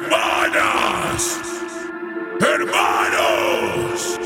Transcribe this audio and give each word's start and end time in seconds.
Hermanas, 0.00 1.38
hermanos, 2.40 4.18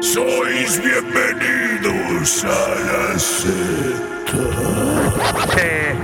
sois 0.00 0.82
bienvenidos 0.82 2.44
a 2.44 2.48
la 2.48 3.18
secta. 3.18 4.42
Que, 5.54 5.96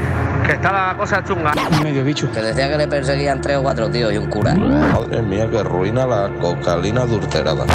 que 0.46 0.52
está 0.52 0.72
la 0.72 0.96
cosa 0.96 1.22
chunga. 1.24 1.52
Medio 1.82 2.04
bicho. 2.04 2.30
Que 2.32 2.40
decía 2.40 2.70
que 2.70 2.78
le 2.78 2.88
perseguían 2.88 3.40
tres 3.40 3.58
o 3.58 3.62
cuatro 3.62 3.90
tíos 3.90 4.12
y 4.12 4.16
un 4.16 4.30
cura. 4.30 4.54
Madre 4.54 5.20
mía, 5.22 5.50
que 5.50 5.62
ruina 5.62 6.06
la 6.06 6.30
cocalina 6.40 7.02
adulterada. 7.02 7.66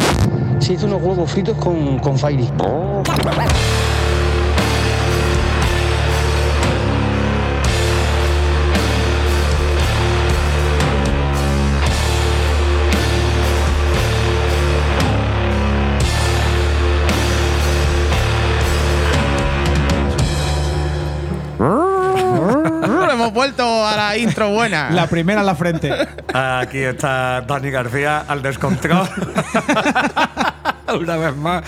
Se 0.60 0.74
hizo 0.74 0.86
unos 0.86 1.02
huevos 1.02 1.32
fritos 1.32 1.58
con, 1.58 2.00
con 2.00 2.18
Fairy. 2.18 2.48
Hemos 23.20 23.34
vuelto 23.34 23.86
a 23.86 23.98
la 23.98 24.18
intro 24.18 24.50
buena. 24.50 24.92
La 24.92 25.08
primera 25.08 25.42
en 25.42 25.46
la 25.46 25.56
frente. 25.56 25.92
Aquí 26.34 26.78
está 26.78 27.42
Dani 27.42 27.70
García 27.70 28.24
al 28.28 28.42
descontrol. 28.42 29.10
Una 30.98 31.18
vez 31.18 31.36
más. 31.36 31.64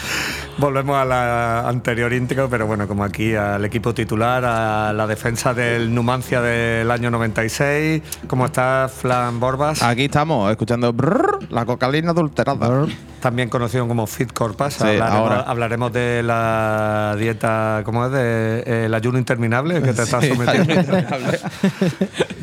Volvemos 0.58 0.96
a 0.98 1.06
la 1.06 1.68
anterior 1.68 2.12
intro, 2.14 2.50
pero 2.50 2.68
bueno, 2.68 2.88
como 2.88 3.04
aquí 3.04 3.36
al 3.36 3.64
equipo 3.66 3.94
titular, 3.94 4.44
a 4.46 4.94
la 4.94 5.08
defensa 5.08 5.54
del 5.54 5.94
Numancia 5.94 6.42
del 6.42 6.90
año 6.92 7.10
96. 7.10 8.02
¿Cómo 8.28 8.46
está 8.46 8.90
Flan 8.94 9.40
Borbas? 9.40 9.82
Aquí 9.82 10.06
estamos, 10.06 10.52
escuchando 10.52 10.92
brrr, 10.94 11.52
la 11.52 11.66
cocalina 11.66 12.12
adulterada. 12.12 12.86
También 13.22 13.50
conocido 13.50 13.88
como 13.88 14.08
Fit 14.08 14.34
Corpas. 14.34 14.74
Sí, 14.74 14.84
hablaremos, 14.84 15.12
ahora. 15.12 15.40
hablaremos 15.42 15.94
de 15.94 16.24
la 16.24 17.16
dieta, 17.20 17.82
¿cómo 17.86 18.06
es? 18.06 18.12
De, 18.12 18.64
eh, 18.66 18.86
el 18.86 18.94
ayuno 18.94 19.20
interminable 19.20 19.82
que 19.82 19.94
te 19.94 20.02
estás 20.02 20.26
sometiendo. 20.28 20.74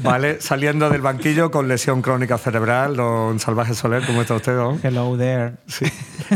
Vale, 0.03 0.41
saliendo 0.41 0.89
del 0.91 1.01
banquillo 1.01 1.51
con 1.51 1.69
lesión 1.69 2.03
crónica 2.03 2.39
cerebral, 2.39 2.97
don 2.97 3.39
Salvaje 3.39 3.75
Soler, 3.75 4.05
¿cómo 4.07 4.23
está 4.23 4.35
usted, 4.35 4.57
don? 4.57 4.81
Hello 4.83 5.17
there. 5.17 5.53
Sí. 5.67 5.87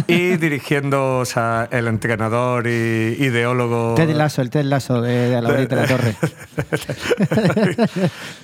Y 0.06 0.36
dirigiendo 0.36 1.18
o 1.18 1.24
sea, 1.24 1.68
el 1.70 1.86
entrenador 1.86 2.66
y 2.66 2.70
ideólogo. 3.18 3.94
Ted 3.94 4.10
Lasso, 4.14 4.40
el 4.42 4.50
Ted 4.50 4.64
Lasso 4.64 5.00
de, 5.02 5.28
de 5.30 5.42
la 5.42 5.52
de 5.52 5.76
la 5.76 5.86
Torre. 5.86 6.16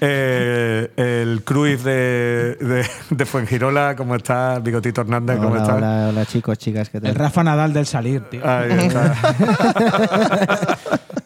Eh, 0.00 0.91
el 0.96 1.42
Cruz 1.44 1.83
de, 1.83 2.56
de, 2.61 2.86
de 3.11 3.27
Fuengirola, 3.27 3.94
¿cómo 3.96 4.14
está? 4.14 4.58
Bigotito 4.61 5.00
Hernández, 5.00 5.36
¿cómo 5.39 5.50
Hola, 5.50 5.62
está? 5.62 5.74
hola, 5.77 6.06
hola, 6.11 6.27
chicos, 6.27 6.58
chicas, 6.58 6.89
¿qué 6.91 6.98
El 6.98 7.02
tal? 7.05 7.14
Rafa 7.14 7.42
Nadal 7.44 7.72
del 7.72 7.86
salir, 7.86 8.22
tío. 8.28 8.41
Ahí 8.48 8.70
está. 8.86 9.14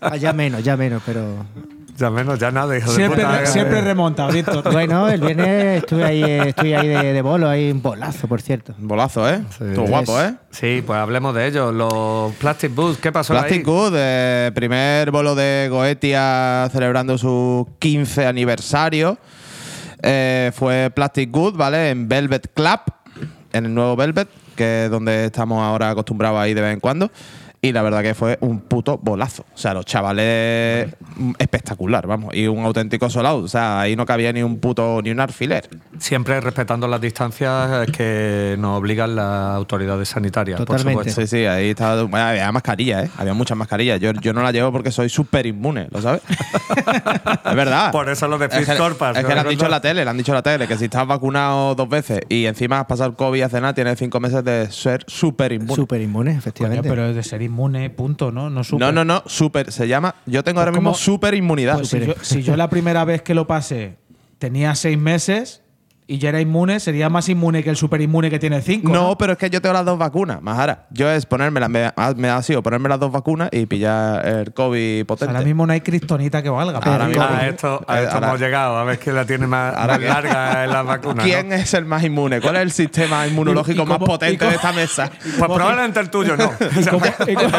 Ah, 0.05 0.17
ya 0.17 0.33
menos, 0.33 0.65
ya 0.65 0.77
menos, 0.77 1.01
pero. 1.07 1.47
Ya 1.97 2.11
menos, 2.11 2.39
ya 2.39 2.51
nada, 2.51 2.77
hijo 2.77 2.91
Siempre, 2.91 3.21
de 3.21 3.27
puta. 3.27 3.39
re- 3.41 3.47
siempre 3.47 3.81
remonta, 3.83 4.27
Víctor. 4.29 4.62
Bueno, 4.73 5.09
el 5.09 5.21
viernes 5.21 5.83
estuve 5.83 6.05
ahí, 6.05 6.23
estuve 6.23 6.75
ahí 6.77 6.89
de, 6.89 7.12
de 7.12 7.23
bolo, 7.23 7.48
ahí 7.48 7.71
un 7.71 7.83
bolazo, 7.83 8.27
por 8.29 8.41
cierto. 8.41 8.75
Bolazo, 8.79 9.29
¿eh? 9.29 9.43
Estuvo 9.51 9.87
guapo, 9.87 10.20
¿eh? 10.20 10.35
Sí, 10.51 10.83
pues 10.87 10.98
hablemos 10.98 11.35
de 11.35 11.47
ello. 11.47 11.70
Los 11.70 12.33
Plastic 12.37 12.75
Boots, 12.75 12.98
¿qué 12.98 13.13
pasó 13.13 13.35
Plastic 13.35 13.59
ahí? 13.59 13.63
Good, 13.63 13.93
eh, 13.97 14.51
primer 14.55 15.11
bolo 15.11 15.35
de 15.35 15.69
Goetia 15.70 16.69
celebrando 16.73 17.19
su 17.19 17.69
15 17.79 18.27
aniversario. 18.27 19.19
Eh, 20.03 20.51
fue 20.55 20.91
Plastic 20.95 21.31
Good, 21.31 21.57
¿vale? 21.57 21.91
En 21.91 22.09
Velvet 22.09 22.53
Club, 22.55 22.80
en 23.53 23.67
el 23.67 23.74
nuevo 23.74 23.97
Velvet, 23.97 24.29
que 24.57 24.86
es 24.86 24.91
donde 24.91 25.27
estamos 25.27 25.63
ahora 25.63 25.91
acostumbrados 25.91 26.41
a 26.41 26.48
ir 26.48 26.57
de 26.57 26.63
vez 26.63 26.73
en 26.73 26.80
cuando. 26.80 27.11
Y 27.64 27.70
la 27.70 27.83
verdad 27.83 28.02
que 28.02 28.12
fue 28.14 28.39
un 28.40 28.58
puto 28.58 28.98
bolazo. 28.98 29.45
O 29.55 29.56
sea, 29.56 29.73
los 29.73 29.86
chavales 29.86 30.92
mm, 31.14 31.34
espectacular, 31.39 32.08
vamos. 32.08 32.34
Y 32.34 32.48
un 32.48 32.64
auténtico 32.64 33.08
sold 33.08 33.27
out. 33.28 33.45
O 33.45 33.46
sea, 33.48 33.80
ahí 33.80 33.95
no 33.95 34.05
cabía 34.05 34.33
ni 34.33 34.42
un 34.42 34.58
puto, 34.58 35.00
ni 35.00 35.12
un 35.12 35.20
alfiler. 35.20 35.68
Siempre 35.96 36.40
respetando 36.40 36.89
las 36.89 37.00
distancias 37.00 37.86
que 37.92 38.56
nos 38.58 38.80
obligan 38.80 39.14
las 39.14 39.55
autoridades 39.55 40.08
sanitarias, 40.08 40.58
Totalmente. 40.58 40.92
por 40.92 41.05
supuesto. 41.05 41.20
Sí, 41.20 41.27
sí, 41.28 41.46
ahí 41.46 41.70
estaba. 41.70 42.02
Bueno, 42.02 42.27
había 42.27 42.50
mascarillas, 42.50 43.05
¿eh? 43.05 43.11
Había 43.17 43.33
muchas 43.33 43.56
mascarillas. 43.56 44.00
Yo, 44.00 44.11
yo 44.11 44.33
no 44.33 44.42
la 44.42 44.50
llevo 44.50 44.73
porque 44.73 44.90
soy 44.90 45.08
súper 45.08 45.46
inmune, 45.46 45.86
¿lo 45.92 46.02
sabes? 46.02 46.23
es 47.44 47.55
verdad. 47.55 47.92
Por 47.92 48.08
eso 48.08 48.27
lo 48.27 48.39
de 48.39 48.46
Es 48.46 48.56
Fit 48.56 48.67
que, 48.67 48.77
Corpas, 48.77 49.17
es 49.17 49.23
¿no? 49.23 49.29
que 49.29 49.34
le 49.36 49.40
han 49.40 49.48
dicho 49.48 49.67
en 49.67 49.70
la 49.70 49.80
tele, 49.80 50.05
le 50.05 50.11
han 50.11 50.18
dicho 50.18 50.33
en 50.33 50.36
la 50.36 50.42
tele 50.42 50.67
que 50.67 50.77
si 50.77 50.86
estás 50.86 51.06
vacunado 51.06 51.77
dos 51.77 51.89
veces 51.89 52.23
y 52.29 52.46
encima 52.46 52.80
has 52.80 52.86
pasado 52.86 53.11
el 53.11 53.17
COVID 53.17 53.42
hace 53.42 53.61
nada, 53.61 53.73
tienes 53.73 53.96
cinco 54.00 54.18
meses 54.18 54.42
de 54.42 54.68
ser 54.73 55.05
súper 55.06 55.52
inmune. 55.52 55.77
Súper 55.77 56.00
inmune, 56.00 56.30
Coño, 56.33 56.39
efectivamente. 56.40 56.89
pero 56.89 57.06
es 57.06 57.14
de 57.14 57.23
ser 57.23 57.40
inmune, 57.40 57.52
punto, 57.90 58.30
¿no? 58.33 58.51
No, 58.51 58.64
super. 58.64 58.86
No, 58.86 58.92
no, 58.92 59.05
no, 59.05 59.23
súper. 59.27 59.73
Se 59.73 59.86
llama. 59.89 60.14
Yo 60.27 60.42
tengo 60.45 60.61
ahora 60.61 60.73
Pues 60.73 60.80
mismo 60.80 60.90
como- 60.90 60.98
súper 60.98 61.35
inmunidad. 61.35 61.77
Pues 61.77 61.89
si, 61.89 62.01
yo, 62.01 62.14
si 62.23 62.42
yo 62.42 62.57
la 62.57 62.68
primera 62.70 63.05
vez 63.05 63.23
que 63.23 63.35
lo 63.35 63.46
pasé 63.46 63.96
tenía 64.39 64.74
seis 64.74 64.98
meses 64.98 65.61
y 66.07 66.18
ya 66.18 66.30
era 66.30 66.40
inmune, 66.40 66.80
sería 66.80 67.08
más 67.08 67.29
inmune 67.29 67.63
que 67.63 67.70
el 67.70 67.77
super 67.77 68.01
inmune 68.01 68.29
que 68.29 68.39
tiene 68.39 68.61
cinco. 68.61 68.89
No, 68.92 69.08
No, 69.11 69.18
pero 69.18 69.33
es 69.33 69.39
que 69.39 69.48
yo 69.48 69.63
tengo 69.63 69.73
las 69.73 69.85
dos 69.85 69.96
vacunas, 69.98 70.42
Majara. 70.42 70.86
Yo 70.90 71.08
es 71.11 71.24
ponerme 71.27 71.61
las, 71.61 71.70
me, 71.70 71.85
ha- 71.96 72.14
me 72.17 72.29
ha 72.29 72.42
sido 72.42 72.63
ponerme 72.63 72.89
las 72.89 72.98
dos 73.01 73.13
vacunas 73.13 73.48
y 73.52 73.67
pillar 73.67 74.27
el 74.27 74.52
COVID 74.52 75.02
O 75.02 75.05
sea, 75.05 75.07
potente. 75.07 75.33
ahora 75.35 75.45
mismo 75.46 75.67
no 75.67 75.73
hay 75.73 75.80
kriptonita 75.80 76.42
que 76.42 76.51
valga. 76.51 76.80
Ahora 76.80 77.07
mismo- 77.07 77.23
A 77.23 77.46
esto, 77.46 77.85
a 77.86 78.01
Eh, 78.01 78.02
esto 78.05 78.14
ahora- 78.17 78.29
hemos 78.29 78.41
llegado, 78.41 78.77
a 78.79 78.85
ver 78.85 78.98
quién 78.98 79.14
la 79.14 79.24
tiene 79.24 79.46
más, 79.46 79.74
Ahora 79.77 79.92
más 79.95 79.98
que- 80.01 80.08
larga 80.08 80.64
en 80.64 80.70
las 80.73 80.86
vacunas. 80.86 81.24
¿Quién 81.24 81.48
¿no? 81.51 81.55
es 81.55 81.73
el 81.74 81.85
más 81.85 82.02
inmune? 82.05 82.41
¿Cuál 82.41 82.57
es 82.57 82.62
el 82.62 82.73
sistema 82.73 83.27
inmunológico 83.27 83.83
y 83.83 83.86
más 83.86 83.98
cómo- 83.98 84.07
potente 84.07 84.39
cómo- 84.39 84.51
de 84.51 84.57
esta 84.57 84.73
mesa? 84.73 85.11
Pues 85.39 85.51
probablemente 85.51 86.01
el 86.01 86.11
tuyo 86.11 86.36
no. 86.36 86.45
¿Y 86.80 86.85
cómo, 86.85 87.07
y 87.29 87.35
cómo- 87.35 87.58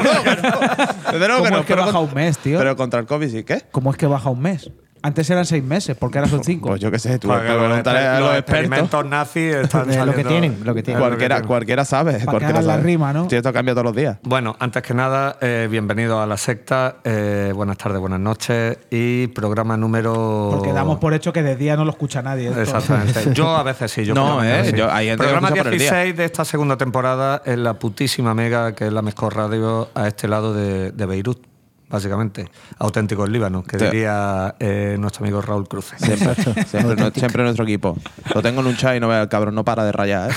Desde 1.12 1.28
luego 1.28 1.44
¿Cómo 1.44 1.50
no, 1.50 1.60
es 1.60 1.66
que 1.66 1.74
pero 1.74 1.86
baja 1.86 2.00
un 2.00 2.14
mes, 2.14 2.38
tío? 2.38 2.60
Pero 2.60 2.76
contra 2.76 3.00
el 3.00 3.06
COVID 3.06 3.30
sí, 3.30 3.44
¿qué? 3.44 3.62
¿Cómo 3.72 3.90
es 3.92 3.98
que 3.98 4.06
baja 4.06 4.30
un 4.30 4.42
mes? 4.42 4.70
Antes 5.06 5.30
eran 5.30 5.46
seis 5.46 5.62
meses, 5.64 5.98
porque 6.00 6.18
ahora 6.18 6.30
son 6.32 6.44
cinco. 6.46 6.70
Pues 6.70 6.80
yo 6.82 6.90
qué 6.90 6.98
sé, 6.98 7.20
tú 7.20 7.28
Porque 7.28 7.50
los, 7.50 7.58
preguntaré 7.58 8.08
a 8.08 8.20
los 8.22 8.30
los 8.30 8.38
expertos. 8.40 8.64
experimentos 8.64 9.06
nazis 9.06 9.54
están 9.64 9.82
De 9.88 9.98
lo 9.98 10.06
que 10.06 10.24
saliendo- 10.24 10.30
tienen, 10.30 10.58
lo 10.64 10.74
que 10.74 10.82
tienen. 10.84 11.02
Cualquiera, 11.04 11.42
cualquiera 11.42 11.84
sabe. 11.86 12.20
que 12.20 12.24
cualquiera 12.26 12.54
hagan 12.60 12.68
la 12.68 12.74
sabe. 12.76 12.84
rima, 12.84 13.12
¿no? 13.12 13.30
Sí, 13.30 13.36
esto 13.36 13.52
cambia 13.52 13.74
todos 13.74 13.84
los 13.86 13.96
días. 13.96 14.18
Bueno, 14.24 14.56
antes 14.60 14.82
que 14.82 14.94
nada, 14.94 15.38
eh, 15.42 15.68
bienvenido 15.70 16.22
a 16.22 16.26
la 16.26 16.38
secta. 16.38 16.98
eh, 17.04 17.52
buenas 17.54 17.78
tardes, 17.78 18.00
buenas 18.00 18.22
noches. 18.22 18.78
Y 18.90 19.28
programa 19.28 19.76
número. 19.76 20.50
Porque 20.52 20.72
damos 20.72 21.00
por 21.00 21.14
hecho 21.14 21.34
que 21.34 21.44
de 21.44 21.58
día 21.58 21.76
no 21.76 21.84
lo 21.84 21.92
escucha 21.92 22.22
nadie. 22.22 22.48
esto. 22.48 22.62
Exactamente. 22.62 23.14
Yo 23.34 23.50
a 23.50 23.64
veces 23.64 23.92
sí. 23.92 24.06
Yo 24.06 24.14
No, 24.16 24.38
lo 24.38 24.42
menos 24.42 24.68
eh, 24.68 24.72
sí. 24.72 24.78
yo- 24.78 24.90
hay 24.92 25.08
gente 25.08 25.22
que 25.22 25.30
Programa 25.30 25.48
escucha 25.50 25.64
por 25.66 25.74
el 25.74 25.80
día. 25.80 25.90
16 25.92 26.16
de 26.18 26.26
esta 26.26 26.46
segunda 26.46 26.78
temporada 26.78 27.42
en 27.46 27.64
la 27.66 27.74
putísima 27.78 28.34
Mega, 28.34 28.74
que 28.74 28.88
es 28.88 28.94
la 28.94 29.02
mejor 29.02 29.36
radio 29.36 29.90
a 29.96 30.08
este 30.08 30.30
lado 30.30 30.54
de, 30.54 30.92
de 30.92 31.06
Beirut, 31.06 31.46
básicamente. 31.94 32.50
Auténtico 32.80 33.24
el 33.26 33.32
Líbano, 33.32 33.64
que 33.64 33.78
Sí. 33.80 33.86
diría 33.86 34.56
eh, 34.60 34.98
nuestro 35.00 35.24
amigo 35.24 35.42
Raúl 35.42 35.68
Cruz. 35.68 35.94
Siempre, 35.98 36.36
siempre, 36.68 36.96
no- 36.96 37.12
siempre 37.12 37.44
nuestro 37.44 37.64
equipo. 37.64 37.96
Lo 38.34 38.42
tengo 38.42 38.62
en 38.62 38.68
un 38.68 38.76
chat 38.76 38.96
y 38.98 39.00
no 39.00 39.08
vea 39.08 39.22
el 39.22 39.30
cabrón, 39.30 39.54
no 39.56 39.64
para 39.64 39.84
de 39.86 39.92
rayar, 39.92 40.32
¿eh? 40.32 40.34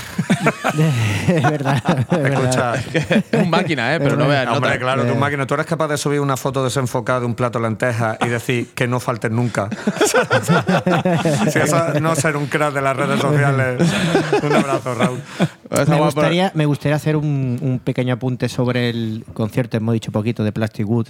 es 1.29 1.43
verdad. 1.43 1.83
Es 2.11 2.23
verdad. 2.23 2.77
Escucha. 2.77 3.25
es 3.33 3.43
un 3.43 3.51
máquina, 3.51 3.95
¿eh? 3.95 3.99
Pero 4.01 4.17
no 4.17 4.29
veas 4.29 4.47
Hombre, 4.49 4.71
nota. 4.71 4.79
claro, 4.81 5.05
Eh. 5.05 5.09
tu 5.13 5.15
máquina. 5.17 5.47
Tú 5.47 5.55
eres 5.55 5.67
capaz 5.67 5.89
de 5.89 5.97
subir 5.97 6.21
una 6.21 6.37
foto 6.37 6.63
desenfocada 6.63 7.21
de 7.21 7.27
un 7.27 7.35
plato 7.35 7.59
de 7.59 7.65
lentejas 7.69 8.19
y 8.25 8.29
decir 8.29 8.69
que 8.75 8.87
no 8.87 9.01
falten 9.01 9.35
nunca. 9.35 9.69
si 11.51 11.59
eso 11.59 12.01
no 12.01 12.15
ser 12.15 12.37
un 12.37 12.47
crack 12.47 12.75
de 12.75 12.83
las 12.83 12.97
redes 12.97 13.21
sociales. 13.21 13.83
Un 14.43 14.53
abrazo, 14.53 14.95
Raúl. 14.95 15.21
Está 15.71 15.85
Me 15.95 16.01
gustaría, 16.01 16.51
me 16.55 16.67
gustaría 16.67 16.97
hacer 16.97 17.17
un, 17.17 17.59
un 17.61 17.79
pequeño 17.79 18.15
apunte 18.15 18.49
sobre 18.49 18.91
el 18.91 19.25
concierto, 19.33 19.77
hemos 19.77 19.95
dicho 19.95 20.13
poquito, 20.13 20.45
de 20.45 20.53
Plastic 20.53 20.87
Wood. 20.89 21.07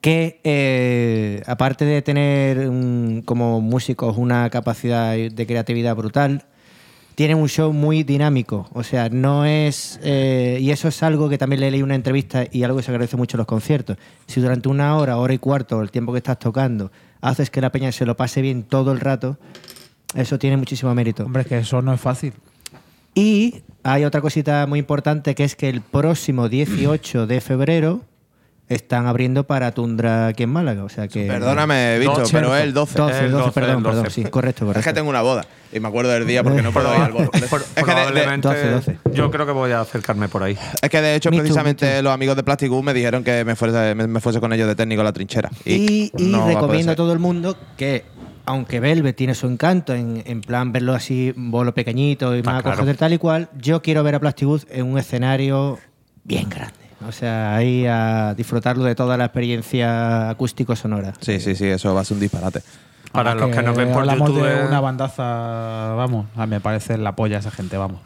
Que 0.00 0.40
eh, 0.44 1.42
aparte 1.46 1.84
de 1.84 2.00
tener 2.02 2.68
un- 2.68 3.22
como 3.24 3.60
músicos 3.60 4.16
una 4.16 4.48
capacidad 4.50 5.14
de 5.14 5.46
creatividad 5.46 5.94
brutal, 5.94 6.44
tienen 7.16 7.36
un 7.36 7.48
show 7.50 7.70
muy 7.74 8.02
dinámico. 8.02 8.66
O 8.72 8.82
sea, 8.82 9.10
no 9.10 9.44
es. 9.44 10.00
eh, 10.02 10.58
y 10.60 10.70
eso 10.70 10.88
es 10.88 11.02
algo 11.02 11.28
que 11.28 11.36
también 11.36 11.60
le 11.60 11.70
leí 11.70 11.80
en 11.80 11.84
una 11.84 11.94
entrevista 11.96 12.44
y 12.50 12.62
algo 12.62 12.78
que 12.78 12.82
se 12.82 12.90
agradece 12.92 13.18
mucho 13.18 13.36
en 13.36 13.40
los 13.40 13.46
conciertos. 13.46 13.98
Si 14.26 14.40
durante 14.40 14.70
una 14.70 14.96
hora, 14.96 15.18
hora 15.18 15.34
y 15.34 15.38
cuarto, 15.38 15.82
el 15.82 15.90
tiempo 15.90 16.12
que 16.12 16.18
estás 16.18 16.38
tocando, 16.38 16.90
haces 17.20 17.50
que 17.50 17.60
la 17.60 17.70
peña 17.70 17.92
se 17.92 18.06
lo 18.06 18.16
pase 18.16 18.40
bien 18.40 18.62
todo 18.62 18.92
el 18.92 19.00
rato, 19.00 19.36
eso 20.14 20.38
tiene 20.38 20.56
muchísimo 20.56 20.94
mérito. 20.94 21.24
Hombre, 21.26 21.44
que 21.44 21.58
eso 21.58 21.82
no 21.82 21.92
es 21.92 22.00
fácil. 22.00 22.32
Y 23.14 23.62
hay 23.82 24.04
otra 24.04 24.22
cosita 24.22 24.66
muy 24.66 24.78
importante 24.78 25.34
que 25.34 25.44
es 25.44 25.56
que 25.56 25.68
el 25.68 25.82
próximo 25.82 26.48
18 26.48 27.26
de 27.26 27.40
febrero 27.42 28.00
están 28.70 29.06
abriendo 29.06 29.44
para 29.44 29.72
Tundra 29.72 30.28
aquí 30.28 30.44
en 30.44 30.50
Málaga. 30.50 30.84
O 30.84 30.88
sea 30.88 31.08
que. 31.08 31.26
Perdóname, 31.26 31.98
pero 32.32 32.54
es 32.56 32.62
el 32.62 32.72
12. 32.72 32.98
12, 32.98 33.18
El 33.26 33.30
12, 33.32 33.42
12, 33.44 33.52
perdón, 33.52 33.76
el 33.76 33.82
12. 33.82 33.96
perdón. 33.96 34.10
Sí, 34.10 34.24
correcto, 34.24 34.64
correcto. 34.64 34.80
Es 34.80 34.86
que 34.86 34.92
tengo 34.92 35.10
una 35.10 35.22
boda 35.22 35.44
y 35.72 35.80
me 35.80 35.88
acuerdo 35.88 36.10
del 36.12 36.26
día 36.26 36.42
porque 36.42 36.62
no 36.62 36.72
puedo 36.72 36.94
ir 36.94 37.00
al 37.02 37.12
bolo. 37.12 37.30
Es 37.34 37.40
que 37.40 37.48
de- 37.58 37.64
de, 37.74 37.82
probablemente 37.82 38.48
12, 38.48 38.70
12. 38.70 38.98
yo 39.12 39.30
creo 39.30 39.44
que 39.46 39.52
voy 39.52 39.72
a 39.72 39.80
acercarme 39.80 40.28
por 40.28 40.42
ahí. 40.42 40.56
es 40.80 40.88
que 40.90 41.00
de 41.02 41.16
hecho, 41.16 41.30
Me 41.30 41.36
too, 41.36 41.42
precisamente 41.42 41.86
me 41.96 42.02
los 42.02 42.12
amigos 42.12 42.36
de 42.36 42.42
Plastic 42.44 42.70
me 42.70 42.94
dijeron 42.94 43.24
que 43.24 43.44
me 43.44 43.56
fuese, 43.56 43.94
me, 43.94 44.06
me 44.06 44.20
fuese 44.20 44.40
con 44.40 44.52
ellos 44.52 44.68
de 44.68 44.74
técnico 44.76 45.00
a 45.02 45.04
la 45.04 45.12
trinchera. 45.12 45.50
Y, 45.64 46.12
y 46.16 46.26
no 46.26 46.46
recomiendo 46.46 46.92
a 46.92 46.96
todo 46.96 47.12
el 47.12 47.18
mundo 47.18 47.56
que, 47.76 48.04
aunque 48.46 48.78
Velvet 48.80 49.16
tiene 49.16 49.34
su 49.34 49.46
encanto, 49.48 49.94
en, 49.94 50.22
en 50.26 50.40
plan 50.42 50.72
verlo 50.72 50.94
así, 50.94 51.32
bolo 51.36 51.74
pequeñito 51.74 52.36
y 52.36 52.42
más 52.42 52.62
claro. 52.62 52.94
tal 52.96 53.12
y 53.12 53.18
cual, 53.18 53.48
yo 53.58 53.82
quiero 53.82 54.02
ver 54.04 54.14
a 54.14 54.20
Plastic 54.20 54.46
Wood 54.48 54.62
en 54.70 54.86
un 54.86 54.98
escenario 54.98 55.78
bien 56.24 56.48
grande. 56.48 56.79
O 57.06 57.12
sea, 57.12 57.56
ahí 57.56 57.86
a 57.86 58.34
disfrutarlo 58.34 58.84
de 58.84 58.94
toda 58.94 59.16
la 59.16 59.24
experiencia 59.26 60.30
acústico-sonora. 60.30 61.14
Sí, 61.20 61.40
sí, 61.40 61.54
sí, 61.54 61.66
eso 61.66 61.94
va 61.94 62.02
a 62.02 62.04
ser 62.04 62.16
un 62.16 62.20
disparate. 62.20 62.62
Para 63.12 63.34
los 63.34 63.50
que 63.50 63.62
nos 63.62 63.76
ven 63.76 63.92
por 63.92 64.04
YouTube. 64.04 64.42
de 64.42 64.66
una 64.66 64.80
bandaza, 64.80 65.94
vamos, 65.94 66.26
a 66.36 66.46
mí 66.46 66.50
me 66.50 66.60
parece 66.60 66.96
la 66.96 67.16
polla 67.16 67.38
esa 67.38 67.50
gente, 67.50 67.76
vamos. 67.76 68.00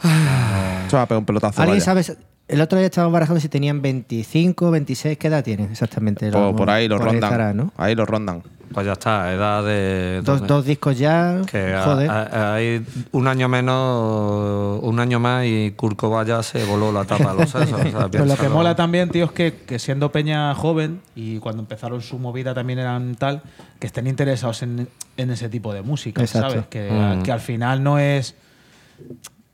Eso 0.87 0.97
va 0.97 1.03
a 1.03 1.07
pegar 1.07 1.19
un 1.19 1.27
pelotazo. 1.27 1.61
¿Alguien 1.61 1.81
vaya. 1.85 2.03
sabe? 2.03 2.19
El 2.55 2.61
otro 2.61 2.79
día 2.79 2.87
estábamos 2.87 3.13
barajando 3.15 3.41
si 3.41 3.49
tenían 3.49 3.83
25, 3.83 4.71
26, 4.71 5.19
¿qué 5.19 5.27
edad 5.27 5.43
tienen 5.43 5.73
exactamente? 5.73 6.31
Por, 6.31 6.41
Lo- 6.41 6.55
por 6.57 6.71
ahí 6.71 6.87
lo 6.87 6.99
por 6.99 7.07
rondan. 7.07 7.25
estará, 7.25 7.53
¿no? 7.53 7.73
Ahí 7.77 7.97
lo 7.97 8.07
rondan. 8.07 8.45
Pues 8.73 8.87
ya 8.87 8.93
está, 8.93 9.33
edad 9.33 9.65
de. 9.65 10.21
Dos, 10.25 10.41
de- 10.41 10.47
dos 10.47 10.65
discos 10.65 10.97
ya. 10.97 11.43
Que 11.51 11.77
joder. 11.85 12.09
a- 12.09 12.55
hay 12.55 12.85
un 13.11 13.27
año 13.27 13.49
menos, 13.49 14.81
un 14.83 15.01
año 15.01 15.19
más 15.19 15.45
y 15.47 15.73
Kurt 15.77 15.97
Cobain 15.97 16.43
se 16.45 16.65
voló 16.65 16.93
la 16.93 17.05
tapa 17.05 17.33
a 17.33 17.35
los 17.35 17.51
sesos. 17.51 17.73
o 17.73 17.83
sea, 17.91 18.09
Pero 18.11 18.25
lo 18.25 18.37
que 18.37 18.49
mola 18.49 18.77
también, 18.77 19.11
tío, 19.11 19.25
es 19.25 19.33
que, 19.33 19.55
que 19.67 19.81
siendo 19.81 20.13
Peña 20.13 20.55
joven 20.55 21.01
y 21.17 21.39
cuando 21.39 21.61
empezaron 21.63 22.03
su 22.03 22.21
movida 22.21 22.55
también 22.55 22.79
eran 22.79 23.17
tal, 23.17 23.43
que 23.81 23.87
estén 23.89 24.07
interesados 24.07 24.63
en, 24.63 24.89
en 25.17 25.31
ese 25.31 25.49
tipo 25.49 25.73
de 25.75 25.83
música, 25.83 26.23
Exacto. 26.23 26.51
¿sabes? 26.51 26.67
Que, 26.69 26.89
Mm. 26.91 27.23
que 27.25 27.33
al 27.33 27.41
final 27.41 27.83
no 27.83 27.99
es. 27.99 28.37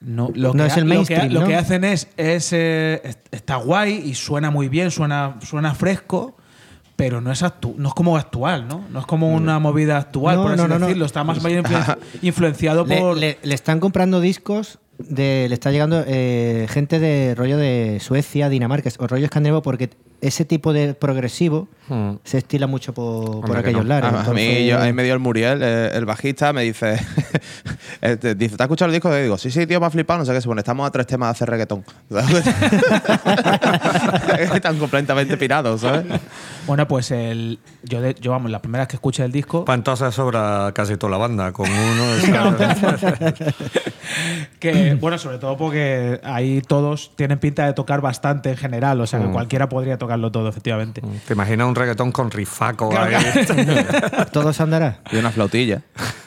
No, 0.00 0.31
lo 0.35 0.55
No 0.55 0.64
que 0.64 0.69
es 0.70 0.76
el 0.79 0.85
ha- 0.91 0.94
lo 0.94 1.05
que 1.05 1.14
ha- 1.14 1.19
mainstream, 1.19 1.32
Lo 1.32 1.44
que, 1.47 1.52
¿no? 1.52 1.58
hacen 1.58 1.85
es. 1.85 2.08
es 2.17 2.52
eh, 2.52 3.00
est- 3.05 3.26
está 3.31 3.56
guay 3.56 4.02
y 4.06 4.14
suena 4.14 4.50
muy 4.50 4.69
bien, 4.69 4.91
suena, 4.91 5.37
suena 5.43 5.75
fresco. 5.75 6.37
Pero 6.97 7.23
no 7.23 7.32
es, 7.32 7.43
actu- 7.43 7.75
no 7.76 7.88
es 7.88 7.94
como 7.94 8.17
actual, 8.19 8.69
¿no? 8.69 8.85
No 8.91 9.00
es 9.00 9.06
como 9.06 9.32
una 9.35 9.58
movida 9.58 9.97
actual, 9.97 10.37
No, 10.37 10.43
por 10.43 10.52
así 10.52 10.69
decirlo. 10.69 11.06
Está 11.06 11.25
más 11.25 11.43
bien 11.43 11.64
influen- 11.64 11.97
influenciado 12.23 12.85
Le, 12.85 12.99
por. 12.99 13.17
le- 13.17 13.38
le 13.43 13.55
están 13.55 13.81
comprando 13.81 14.20
discos 14.20 14.79
de, 14.99 15.47
le 15.49 15.55
está 15.55 15.70
llegando 15.70 16.05
eh, 16.06 16.67
gente 16.69 16.99
de 16.99 17.35
rollo 17.35 17.56
de 17.56 17.99
Suecia, 18.00 18.50
Dinamarca 18.50 18.91
o 18.99 19.06
rollo 19.06 19.25
escandinavo 19.25 19.62
porque 19.62 19.88
ese 20.21 20.45
tipo 20.45 20.73
de 20.73 20.95
progresivo 20.95 21.69
Hmm. 21.89 22.19
se 22.23 22.39
estila 22.39 22.69
mucho 22.69 22.95
por, 22.95 23.41
por 23.45 23.57
aquellos 23.57 23.83
no. 23.83 23.89
lares. 23.89 24.05
A, 24.13 24.21
a 24.21 24.33
mí, 24.33 24.43
entonces- 24.43 24.69
yo- 24.69 24.79
ahí 24.79 24.93
me 24.93 25.03
dio 25.03 25.13
el 25.13 25.19
Muriel, 25.19 25.59
eh, 25.61 25.91
el 25.93 26.05
bajista, 26.05 26.53
me 26.53 26.63
dice, 26.63 27.01
este, 28.01 28.37
dice, 28.37 28.57
¿te 28.57 28.63
has 28.63 28.67
escuchado 28.67 28.87
el 28.91 28.93
disco? 28.93 29.13
Y 29.19 29.23
digo, 29.23 29.37
sí, 29.37 29.51
sí, 29.51 29.67
tío, 29.67 29.81
me 29.81 29.87
ha 29.87 29.91
flipado, 29.91 30.21
no 30.21 30.25
sé 30.25 30.33
qué, 30.33 30.41
se 30.41 30.47
pone, 30.47 30.61
estamos 30.61 30.87
a 30.87 30.93
tres 30.93 31.09
temas 31.09 31.27
de 31.27 31.31
hacer 31.33 31.51
reggaetón. 31.51 31.85
Están 34.55 34.79
completamente 34.79 35.37
pirados, 35.37 35.81
¿sabes? 35.81 36.05
Bueno, 36.67 36.87
pues 36.87 37.11
el. 37.11 37.59
Yo, 37.83 38.01
de- 38.01 38.15
yo 38.21 38.31
vamos, 38.31 38.51
la 38.53 38.61
primera 38.63 38.83
vez 38.83 38.89
que 38.89 38.97
escuché 38.97 39.25
el 39.25 39.33
disco. 39.33 39.65
Para 39.65 39.75
entonces 39.77 40.15
sobra 40.15 40.71
casi 40.75 40.97
toda 40.97 41.11
la 41.13 41.17
banda, 41.17 41.51
con 41.53 41.69
uno. 41.71 42.15
es- 42.15 42.31
Que, 44.59 44.95
bueno, 44.95 45.19
sobre 45.19 45.39
todo 45.39 45.57
porque 45.57 46.21
ahí 46.23 46.61
todos 46.67 47.13
tienen 47.17 47.39
pinta 47.39 47.67
de 47.67 47.73
tocar 47.73 48.01
bastante 48.01 48.51
en 48.51 48.57
general, 48.57 49.01
o 49.01 49.07
sea 49.07 49.19
que 49.21 49.27
Mm. 49.27 49.33
cualquiera 49.33 49.69
podría 49.69 49.99
tocarlo 50.11 50.33
todo, 50.33 50.49
efectivamente. 50.49 51.03
¿Te 51.27 51.35
imaginas 51.35 51.69
un 51.69 51.75
reggaetón 51.75 52.11
con 52.11 52.31
rifaco 52.33 52.91
ahí? 52.99 53.15
todo 54.33 54.53
se 54.53 54.62
andará. 54.62 55.01
Y 55.12 55.17
una 55.17 55.31
flautilla. 55.31 55.83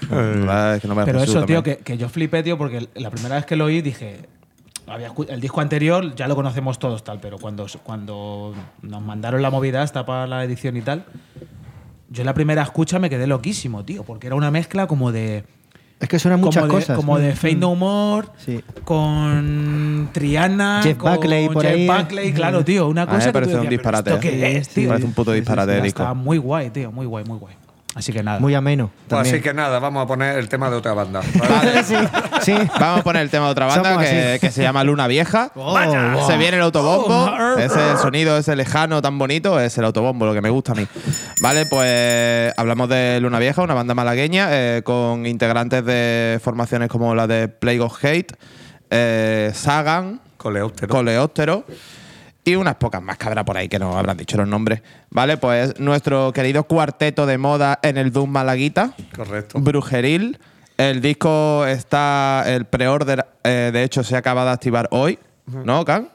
La 0.09 0.15
verdad 0.15 0.75
es 0.75 0.81
que 0.81 0.87
no 0.87 0.95
me 0.95 1.03
Pero 1.03 1.21
eso, 1.21 1.45
tío, 1.45 1.61
que, 1.61 1.77
que 1.77 1.97
yo 1.97 2.07
flipé, 2.07 2.43
tío, 2.43 2.57
porque 2.57 2.87
la 2.95 3.11
primera 3.11 3.35
vez 3.35 3.45
que 3.45 3.55
lo 3.55 3.65
oí 3.65 3.81
dije. 3.81 4.21
Había 4.85 5.13
el 5.29 5.39
disco 5.39 5.61
anterior 5.61 6.13
ya 6.13 6.27
lo 6.27 6.35
conocemos 6.35 6.77
todos, 6.77 7.05
tal, 7.05 7.21
pero 7.21 7.37
cuando, 7.37 7.65
cuando 7.83 8.53
nos 8.81 9.01
mandaron 9.01 9.41
la 9.41 9.49
movida 9.49 9.81
hasta 9.81 10.05
para 10.05 10.27
la 10.27 10.43
edición 10.43 10.75
y 10.75 10.81
tal, 10.81 11.05
yo 12.09 12.21
en 12.21 12.25
la 12.25 12.33
primera 12.33 12.63
escucha 12.63 12.99
me 12.99 13.09
quedé 13.09 13.25
loquísimo, 13.25 13.85
tío, 13.85 14.03
porque 14.03 14.27
era 14.27 14.35
una 14.35 14.51
mezcla 14.51 14.85
como 14.87 15.13
de. 15.13 15.45
Es 15.99 16.09
que 16.09 16.19
suenan 16.19 16.41
muchas 16.41 16.63
como 16.63 16.73
de, 16.73 16.79
cosas. 16.81 16.95
Como 16.97 17.17
de 17.19 17.31
Mm. 17.31 17.35
Fade 17.35 17.55
No 17.55 17.75
More, 17.75 18.27
Sí. 18.37 18.61
con 18.83 20.09
Triana, 20.11 20.81
Jeff 20.83 20.97
con 20.97 21.13
Buckley 21.13 21.47
por 21.49 21.63
Jeff 21.63 21.73
ahí, 21.73 21.87
¿eh? 21.87 21.91
Buckley, 21.97 22.33
claro, 22.33 22.65
tío. 22.65 22.87
Una 22.87 23.03
A 23.03 23.05
mí 23.05 23.11
cosa 23.13 23.17
me 23.19 23.23
que 23.25 23.29
tú 23.29 23.33
parece 23.33 23.51
un 23.55 23.61
decías, 23.69 23.81
¿pero 23.81 23.97
disparate, 24.01 24.09
¿Esto 24.09 24.21
qué 24.21 24.45
¿eh? 24.51 24.57
es, 24.57 24.67
Sí, 24.67 24.73
tío? 24.81 24.89
parece 24.89 25.05
un 25.05 25.13
puto 25.13 25.31
disparate 25.31 25.71
de 25.71 25.87
Está 25.87 26.03
disco. 26.03 26.15
muy 26.15 26.37
guay, 26.37 26.69
tío. 26.71 26.91
Muy 26.91 27.05
guay, 27.05 27.23
muy 27.25 27.37
guay. 27.39 27.55
Así 27.95 28.11
que 28.11 28.23
nada. 28.23 28.39
Muy 28.39 28.55
ameno. 28.55 28.89
Pues 29.07 29.27
así 29.27 29.39
que 29.39 29.53
nada, 29.53 29.77
vamos 29.77 30.03
a 30.03 30.07
poner 30.07 30.39
el 30.39 30.49
tema 30.49 30.69
de 30.69 30.77
otra 30.77 30.93
banda. 30.93 31.21
sí, 31.85 31.95
sí. 32.41 32.55
Vamos 32.79 33.01
a 33.01 33.03
poner 33.03 33.21
el 33.21 33.29
tema 33.29 33.45
de 33.45 33.51
otra 33.51 33.67
banda 33.67 33.99
que, 33.99 34.51
se 34.51 34.63
llama 34.63 34.83
Luna 34.83 35.07
Vieja. 35.07 35.51
Oh, 35.65 35.73
wow. 35.73 36.27
Se 36.27 36.37
viene 36.37 36.57
el 36.57 36.63
autobombo. 36.63 37.31
Ese 37.57 37.97
sonido, 37.97 38.37
ese 38.37 38.55
lejano 38.55 39.01
tan 39.01 39.17
bonito, 39.17 39.59
es 39.59 39.77
el 39.77 39.85
autobombo, 39.85 40.25
lo 40.25 40.33
que 40.33 40.41
me 40.41 40.49
gusta 40.49 40.73
a 40.73 40.75
mí. 40.75 40.87
Vale, 41.41 41.65
pues 41.67 42.53
hablamos 42.57 42.89
de 42.89 43.19
Luna 43.21 43.39
Vieja, 43.39 43.61
una 43.61 43.73
banda 43.73 43.93
malagueña 43.93 44.47
eh, 44.51 44.81
con 44.83 45.25
integrantes 45.25 45.85
de 45.85 46.39
formaciones 46.43 46.89
como 46.89 47.15
la 47.15 47.27
de 47.27 47.47
Plague 47.47 47.81
of 47.81 48.03
Hate, 48.03 48.35
eh, 48.89 49.51
Sagan, 49.53 50.21
Coleóptero. 50.37 50.89
Coleóptero 50.89 51.65
y 52.45 52.55
unas 52.55 52.75
pocas 52.75 53.01
más 53.01 53.17
que 53.17 53.27
habrá 53.27 53.45
por 53.45 53.55
ahí 53.57 53.69
que 53.69 53.79
no 53.79 53.97
habrán 53.97 54.17
dicho 54.17 54.37
los 54.37 54.47
nombres. 54.47 54.81
Vale, 55.09 55.37
pues 55.37 55.79
nuestro 55.79 56.33
querido 56.33 56.63
cuarteto 56.65 57.25
de 57.25 57.37
moda 57.37 57.79
en 57.83 57.97
el 57.97 58.11
Doom 58.11 58.29
Malaguita. 58.29 58.93
Correcto. 59.15 59.59
Brujeril. 59.59 60.39
El 60.77 61.01
disco 61.01 61.65
está, 61.67 62.43
el 62.47 62.65
pre-order, 62.65 63.27
eh, 63.43 63.69
de 63.71 63.83
hecho, 63.83 64.03
se 64.03 64.15
acaba 64.17 64.43
de 64.43 64.49
activar 64.51 64.87
hoy, 64.91 65.19
¿no, 65.45 65.85
Can? 65.85 66.09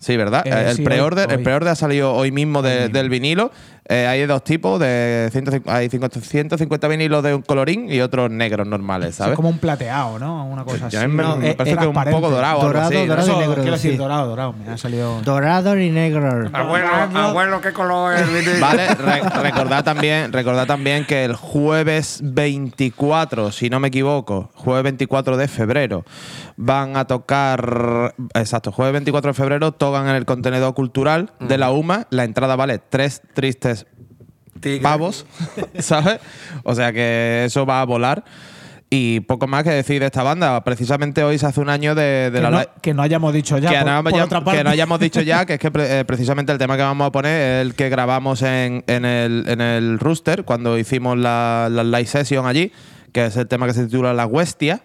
Sí, 0.00 0.16
¿verdad? 0.16 0.44
Eh, 0.46 0.70
el 0.70 0.76
sí, 0.76 0.82
pre-order 0.82 1.30
el 1.30 1.42
pre-order 1.42 1.68
ha 1.68 1.74
salido 1.76 2.14
hoy 2.14 2.32
mismo 2.32 2.60
de- 2.62 2.88
del 2.88 3.08
vinilo. 3.08 3.52
Eh, 3.88 4.06
hay 4.06 4.24
dos 4.26 4.44
tipos, 4.44 4.78
de 4.78 5.28
150, 5.32 5.74
hay 5.76 5.88
50 5.88 6.20
150 6.20 6.86
vinilos 6.88 7.22
de 7.24 7.34
un 7.34 7.42
colorín 7.42 7.90
y 7.90 8.00
otros 8.00 8.30
negros 8.30 8.66
normales, 8.66 9.08
Es 9.10 9.14
¿sabes? 9.16 9.34
como 9.34 9.48
un 9.48 9.58
plateado, 9.58 10.18
¿no? 10.18 10.46
Una 10.46 10.62
cosa 10.64 10.86
así. 10.86 10.96
Ya 10.96 11.08
me, 11.08 11.22
No, 11.22 11.36
me 11.36 11.50
eh, 11.50 11.54
parece 11.54 11.76
que 11.76 11.86
un 11.88 11.94
poco 11.94 12.30
dorado. 12.30 12.60
algo 12.60 12.66
Dorado, 12.68 12.86
así, 12.88 12.94
¿no? 12.94 13.06
dorado. 13.06 13.26
Eso, 13.28 13.36
y 13.36 13.40
negro, 13.40 13.54
quiero 13.62 13.72
decir 13.76 13.90
sí. 13.92 13.96
dorado, 13.96 14.28
dorado. 14.28 14.52
Me 14.52 14.70
ha 14.72 14.76
salido. 14.78 15.20
Dorado 15.22 15.76
y 15.76 15.90
negro. 15.90 16.50
Abuelo, 16.52 16.86
abuelo, 17.14 17.60
¿qué 17.60 17.72
color 17.72 18.14
es? 18.14 18.60
Vale, 18.60 18.94
re- 18.94 19.22
recordad 19.42 19.82
también, 19.82 20.32
recordad 20.32 20.66
también 20.66 21.04
que 21.04 21.24
el 21.24 21.34
jueves 21.34 22.20
24, 22.22 23.50
si 23.52 23.70
no 23.70 23.80
me 23.80 23.88
equivoco, 23.88 24.50
jueves 24.54 24.84
24 24.84 25.36
de 25.36 25.48
febrero, 25.48 26.04
van 26.56 26.96
a 26.96 27.06
tocar. 27.06 28.14
Exacto, 28.34 28.72
jueves 28.72 28.92
24 28.92 29.30
de 29.30 29.34
febrero 29.34 29.72
tocan 29.72 30.08
en 30.08 30.14
el 30.16 30.24
contenedor 30.26 30.74
cultural 30.74 31.32
de 31.40 31.58
la 31.58 31.70
UMA. 31.70 32.06
La 32.10 32.24
entrada 32.24 32.56
vale 32.56 32.78
tres 32.78 33.22
tristes 33.34 33.69
Tigre. 34.60 34.80
pavos, 34.80 35.26
¿sabes? 35.78 36.18
O 36.64 36.74
sea 36.74 36.92
que 36.92 37.44
eso 37.46 37.64
va 37.66 37.80
a 37.80 37.84
volar. 37.84 38.24
Y 38.92 39.20
poco 39.20 39.46
más 39.46 39.62
que 39.62 39.70
decir 39.70 40.00
de 40.00 40.06
esta 40.06 40.24
banda. 40.24 40.64
Precisamente 40.64 41.22
hoy 41.22 41.38
se 41.38 41.46
hace 41.46 41.60
un 41.60 41.68
año 41.68 41.94
de, 41.94 42.30
de 42.32 42.38
Que 42.38 42.40
la 42.40 42.50
no, 42.50 42.60
que 42.82 42.92
no 42.92 43.02
hayamos 43.02 43.32
dicho 43.32 43.56
ya. 43.58 43.70
que, 43.70 43.76
por, 43.76 43.86
no, 43.86 44.02
por 44.02 44.12
ya- 44.14 44.24
otra 44.24 44.38
que 44.40 44.44
parte. 44.46 44.64
no 44.64 44.70
hayamos 44.70 44.98
dicho 44.98 45.20
ya, 45.22 45.46
que 45.46 45.54
es 45.54 45.58
que 45.60 45.70
pre- 45.70 46.00
eh, 46.00 46.04
precisamente 46.04 46.50
el 46.50 46.58
tema 46.58 46.76
que 46.76 46.82
vamos 46.82 47.06
a 47.06 47.12
poner 47.12 47.60
es 47.60 47.66
el 47.68 47.74
que 47.76 47.88
grabamos 47.88 48.42
en, 48.42 48.82
en 48.88 49.04
el, 49.04 49.44
en 49.46 49.60
el 49.60 50.00
Rooster 50.00 50.44
cuando 50.44 50.76
hicimos 50.76 51.16
la, 51.16 51.68
la 51.70 51.84
live 51.84 52.06
session 52.06 52.46
allí, 52.48 52.72
que 53.12 53.26
es 53.26 53.36
el 53.36 53.46
tema 53.46 53.68
que 53.68 53.74
se 53.74 53.84
titula 53.84 54.12
La 54.12 54.26
Huestia. 54.26 54.82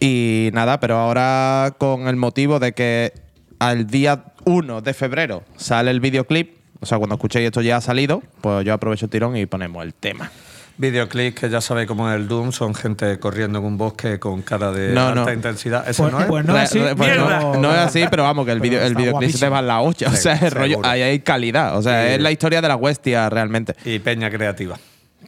Y 0.00 0.50
nada, 0.52 0.80
pero 0.80 0.96
ahora 0.96 1.74
con 1.78 2.08
el 2.08 2.16
motivo 2.16 2.58
de 2.58 2.72
que 2.72 3.12
al 3.58 3.86
día 3.86 4.24
1 4.46 4.80
de 4.80 4.94
febrero 4.94 5.44
sale 5.56 5.90
el 5.92 6.00
videoclip, 6.00 6.56
o 6.80 6.86
sea, 6.86 6.98
cuando 6.98 7.14
escuchéis 7.16 7.46
esto 7.46 7.60
ya 7.60 7.76
ha 7.76 7.80
salido, 7.80 8.22
pues 8.40 8.64
yo 8.64 8.72
aprovecho 8.74 9.06
el 9.06 9.10
tirón 9.10 9.36
y 9.36 9.46
ponemos 9.46 9.84
el 9.84 9.94
tema. 9.94 10.30
Videoclips 10.78 11.38
que 11.40 11.50
ya 11.50 11.60
sabéis 11.60 11.86
cómo 11.86 12.08
es 12.10 12.16
el 12.16 12.26
Doom, 12.26 12.52
son 12.52 12.74
gente 12.74 13.18
corriendo 13.18 13.58
en 13.58 13.66
un 13.66 13.76
bosque 13.76 14.18
con 14.18 14.40
cara 14.40 14.72
de 14.72 14.94
No, 14.94 15.08
alta 15.08 15.24
no. 15.26 15.32
intensidad. 15.32 15.86
¿Eso 15.86 16.04
Pues, 16.04 16.12
no 16.14 16.20
es? 16.20 16.26
pues 16.26 16.44
no 16.46 16.54
Re- 16.54 16.62
es 16.62 16.70
así. 16.70 16.78
re- 16.78 16.96
pues 16.96 17.16
no, 17.58 17.70
es 17.72 17.78
así, 17.78 18.04
pero 18.10 18.22
vamos, 18.22 18.46
que 18.46 18.52
el, 18.52 18.60
video, 18.60 18.82
el 18.82 18.94
videoclip 18.94 19.30
se 19.30 19.38
te 19.40 19.48
va 19.50 19.58
en 19.58 19.66
la 19.66 19.80
hostia. 19.80 20.08
o 20.08 20.12
sea, 20.12 20.34
el 20.36 20.50
rollo, 20.50 20.70
seguro. 20.76 20.88
ahí 20.88 21.02
hay 21.02 21.20
calidad. 21.20 21.76
O 21.76 21.82
sea, 21.82 22.06
Sí. 22.06 22.12
es 22.14 22.20
la 22.22 22.30
historia 22.30 22.62
de 22.62 22.68
la 22.68 22.76
Huestia 22.76 23.28
realmente. 23.28 23.74
Y 23.84 23.98
Peña 23.98 24.30
Creativa. 24.30 24.78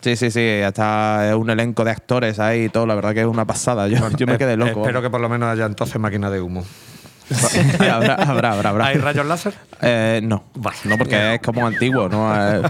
Sí, 0.00 0.16
sí, 0.16 0.30
sí. 0.30 0.62
Hasta 0.64 1.34
un 1.36 1.50
elenco 1.50 1.84
de 1.84 1.90
actores 1.90 2.38
ahí 2.40 2.64
y 2.64 2.68
todo. 2.70 2.86
La 2.86 2.94
verdad 2.94 3.12
que 3.12 3.20
es 3.20 3.26
una 3.26 3.44
pasada. 3.44 3.88
Yo, 3.88 3.98
yo 4.16 4.26
me 4.26 4.38
quedé 4.38 4.56
loco. 4.56 4.80
Espero 4.80 5.02
que 5.02 5.10
por 5.10 5.20
lo 5.20 5.28
menos 5.28 5.48
haya 5.50 5.66
entonces 5.66 6.00
máquina 6.00 6.30
de 6.30 6.40
humo. 6.40 6.64
Habrá, 7.90 8.14
habrá, 8.14 8.52
habrá, 8.52 8.70
habrá. 8.70 8.86
¿Hay 8.86 8.96
rayos 8.96 9.26
láser? 9.26 9.54
Eh, 9.80 10.20
no. 10.22 10.44
Vale. 10.54 10.76
No, 10.84 10.98
porque 10.98 11.34
es 11.34 11.40
como 11.40 11.66
antiguo, 11.66 12.08
¿no? 12.08 12.34
Eh, 12.34 12.62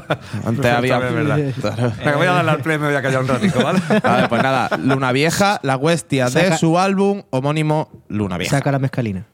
antes 0.44 0.73
había. 0.73 0.99
Verdad. 0.99 1.37
Venga, 1.99 2.16
voy 2.16 2.26
a 2.26 2.32
darle 2.32 2.50
al 2.50 2.61
play, 2.61 2.78
me 2.78 2.87
voy 2.87 2.97
a 2.97 3.02
callar 3.02 3.23
un 3.23 3.28
ratico, 3.28 3.62
¿vale? 3.62 3.80
Vale, 4.02 4.28
pues 4.28 4.42
nada, 4.42 4.71
Luna 4.78 5.12
Vieja, 5.12 5.61
la 5.62 5.76
Huestia 5.76 6.30
de 6.30 6.56
su 6.56 6.78
álbum 6.78 7.23
homónimo 7.30 7.90
Luna 8.09 8.38
Vieja. 8.38 8.59
Saca 8.59 8.73
la 8.73 8.78
mezcalina. 8.78 9.26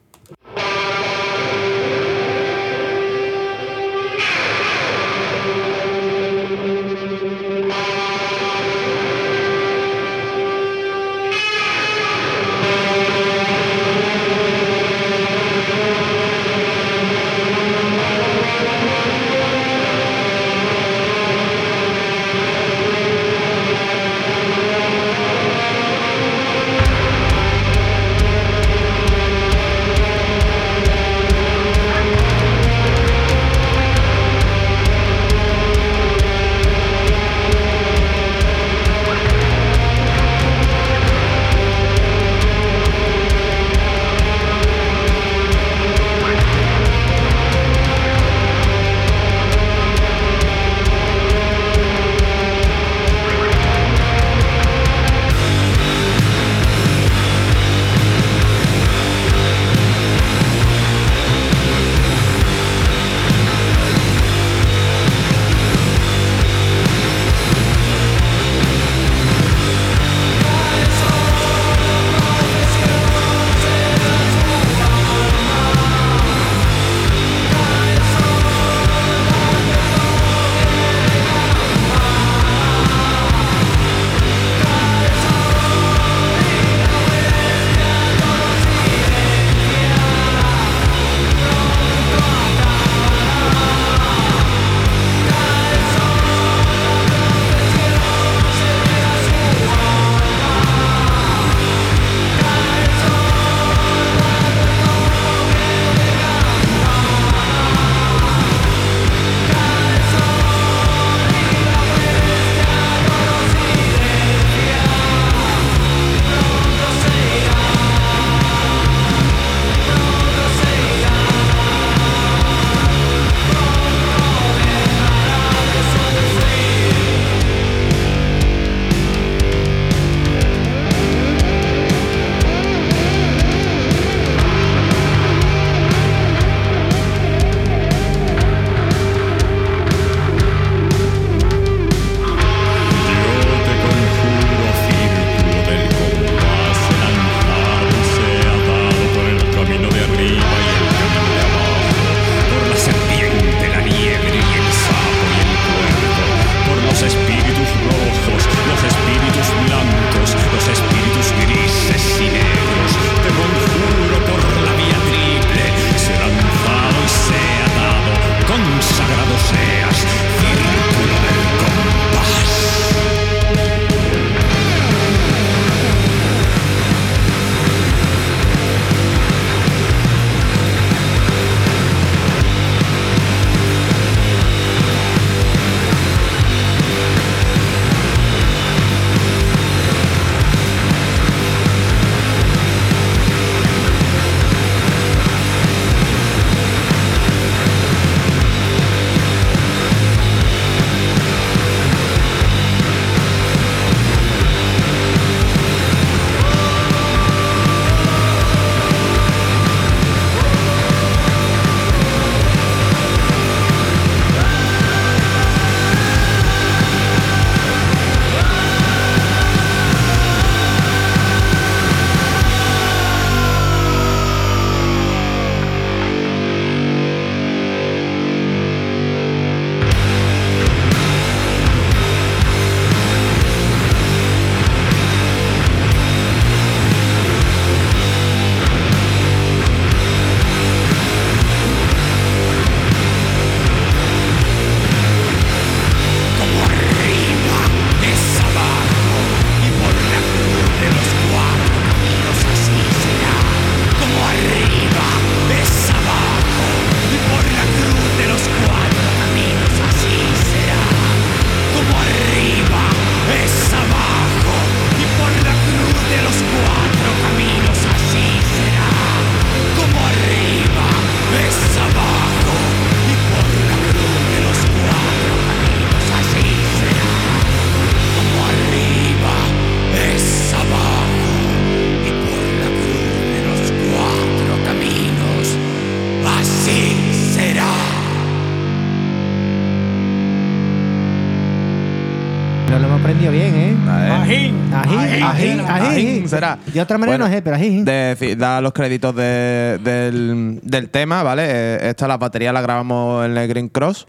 De 296.73 296.81
otra 296.81 296.97
manera 296.97 297.17
Bueno, 297.17 297.29
no 297.29 297.35
sé, 297.35 297.41
pero 297.41 297.55
ajín. 297.55 297.83
De, 297.85 297.91
decir, 297.91 298.37
da 298.37 298.61
los 298.61 298.73
créditos 298.73 299.15
de- 299.15 299.79
del, 299.83 300.59
del 300.63 300.89
tema, 300.89 301.23
¿vale? 301.23 301.43
Eh, 301.47 301.89
Esta, 301.89 302.07
las 302.07 302.19
baterías 302.19 302.53
las 302.53 302.63
grabamos 302.63 303.25
en 303.25 303.37
el 303.37 303.47
Green 303.47 303.69
Cross 303.69 304.07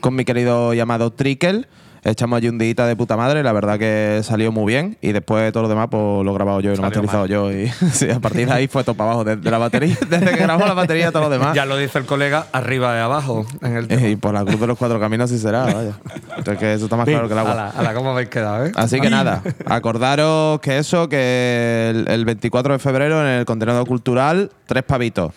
con 0.00 0.14
mi 0.14 0.24
querido 0.24 0.72
llamado 0.74 1.12
Trickle. 1.12 1.66
Echamos 2.10 2.38
allí 2.38 2.48
un 2.48 2.56
día 2.56 2.74
de 2.74 2.96
puta 2.96 3.16
madre, 3.18 3.42
la 3.42 3.52
verdad 3.52 3.78
que 3.78 4.20
salió 4.22 4.50
muy 4.50 4.72
bien. 4.72 4.96
Y 5.02 5.12
después 5.12 5.52
todo 5.52 5.64
lo 5.64 5.68
demás, 5.68 5.88
pues 5.90 6.24
lo 6.24 6.30
he 6.30 6.34
grabado 6.34 6.60
yo 6.60 6.72
y 6.72 6.76
lo 6.76 6.80
he 6.80 6.82
masterizado 6.82 7.26
yo. 7.26 7.52
Y 7.52 7.68
sí, 7.92 8.10
a 8.10 8.18
partir 8.18 8.46
de 8.46 8.52
ahí 8.54 8.66
fue 8.66 8.82
todo 8.82 8.94
para 8.94 9.10
abajo, 9.10 9.24
desde 9.24 9.50
la 9.50 9.58
batería, 9.58 9.96
desde 10.08 10.30
que 10.30 10.36
grabamos 10.36 10.66
la 10.66 10.74
batería, 10.74 11.12
todo 11.12 11.24
lo 11.24 11.30
demás. 11.30 11.54
Ya 11.54 11.66
lo 11.66 11.76
dice 11.76 11.98
el 11.98 12.06
colega, 12.06 12.46
arriba 12.52 12.96
y 12.96 13.00
abajo. 13.00 13.46
En 13.60 13.76
el 13.76 13.88
tema. 13.88 14.08
Y 14.08 14.16
por 14.16 14.32
la 14.32 14.44
cruz 14.44 14.58
de 14.58 14.66
los 14.66 14.78
cuatro 14.78 14.98
caminos 14.98 15.28
sí 15.28 15.38
será, 15.38 15.64
vaya. 15.64 15.92
Es 16.38 16.58
que 16.58 16.74
eso 16.74 16.84
está 16.84 16.96
más 16.96 17.06
claro 17.06 17.28
que 17.28 17.34
el 17.34 17.38
agua. 17.38 17.52
Ala, 17.52 17.68
ala, 17.76 17.94
¿cómo 17.94 18.12
habéis 18.12 18.30
quedado, 18.30 18.66
eh? 18.66 18.72
Así 18.74 19.00
que 19.00 19.10
nada, 19.10 19.42
acordaros 19.66 20.60
que 20.60 20.78
eso, 20.78 21.08
que 21.08 21.90
el, 21.90 22.08
el 22.08 22.24
24 22.24 22.72
de 22.72 22.78
febrero 22.78 23.20
en 23.20 23.40
el 23.40 23.44
contenedor 23.44 23.86
cultural, 23.86 24.50
tres 24.66 24.82
pavitos. 24.82 25.32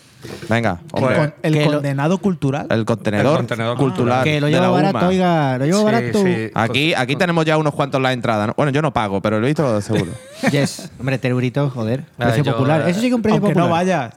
Venga, 0.49 0.79
hombre. 0.93 1.15
Con- 1.15 1.33
el 1.41 1.53
que 1.53 1.65
lo- 1.65 1.71
condenado 1.73 2.17
cultural. 2.19 2.67
el 2.69 2.85
contenedor, 2.85 3.31
El 3.31 3.37
contenedor 3.37 3.77
cultural. 3.77 4.23
que 4.23 4.39
lo 4.39 4.47
de 4.47 4.51
llevo 4.53 4.63
la 4.65 4.69
barato, 4.71 4.97
UMA. 4.99 5.07
oiga, 5.07 5.57
lo 5.57 5.65
llevo 5.65 5.79
Sí, 5.79 5.85
barato. 5.85 6.23
sí. 6.23 6.51
Aquí, 6.53 6.93
aquí 6.93 7.15
tenemos 7.15 7.45
ya 7.45 7.57
unos 7.57 7.73
cuantos 7.73 8.01
la 8.01 8.13
entrada. 8.13 8.47
¿no? 8.47 8.53
Bueno, 8.55 8.71
yo 8.71 8.81
no 8.81 8.91
pago, 8.93 9.21
pero 9.21 9.39
lo 9.39 9.45
he 9.45 9.49
visto 9.49 9.81
seguro. 9.81 10.11
Yes, 10.51 10.91
hombre, 10.99 11.17
terurito, 11.17 11.69
joder. 11.69 12.03
Precio 12.17 12.43
yo, 12.43 12.51
popular. 12.53 12.81
Eso 12.87 12.95
sí 12.99 13.01
que 13.01 13.07
es 13.09 13.13
un 13.13 13.21
precio 13.21 13.37
Aunque 13.37 13.49
popular. 13.53 13.67
no 13.67 13.71
vayas. 13.71 14.13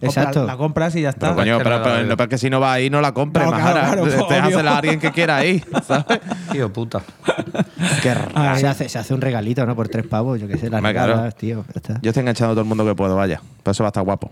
Compra- 0.00 0.08
Exacto. 0.08 0.44
La 0.46 0.56
compras 0.58 0.94
y 0.96 1.00
ya 1.02 1.08
está. 1.08 1.28
Pero 1.28 1.36
coño, 1.36 1.58
que 1.58 1.64
pero, 1.64 1.76
no 1.78 1.82
pero, 1.84 1.96
la- 1.96 2.02
no, 2.02 2.16
porque 2.18 2.36
si 2.36 2.50
no 2.50 2.60
va 2.60 2.74
ahí, 2.74 2.90
no 2.90 3.00
la 3.00 3.12
compres, 3.12 3.46
No, 3.46 3.50
más 3.52 3.60
claro, 3.60 4.04
claro, 4.04 4.68
a 4.68 4.76
alguien 4.76 5.00
que 5.00 5.10
quiera 5.10 5.42
ir, 5.44 5.64
¿sabes? 5.86 6.20
Tío 6.52 6.70
puta. 6.70 7.00
Qué 8.02 8.14
Ah, 8.34 8.56
se, 8.58 8.66
hace, 8.66 8.88
se 8.88 8.98
hace 8.98 9.14
un 9.14 9.20
regalito, 9.20 9.64
¿no? 9.64 9.74
Por 9.74 9.88
tres 9.88 10.06
pavos, 10.06 10.40
yo 10.40 10.48
qué 10.48 10.58
sé, 10.58 10.68
las 10.70 10.82
regalas, 10.82 11.34
tío. 11.36 11.64
Está. 11.74 11.98
Yo 12.02 12.10
estoy 12.10 12.20
enganchando 12.20 12.52
a 12.52 12.54
todo 12.54 12.62
el 12.62 12.68
mundo 12.68 12.84
que 12.84 12.94
puedo, 12.94 13.16
vaya. 13.16 13.40
Pero 13.62 13.72
eso 13.72 13.82
va 13.84 13.88
a 13.88 13.90
estar 13.90 14.02
guapo. 14.04 14.30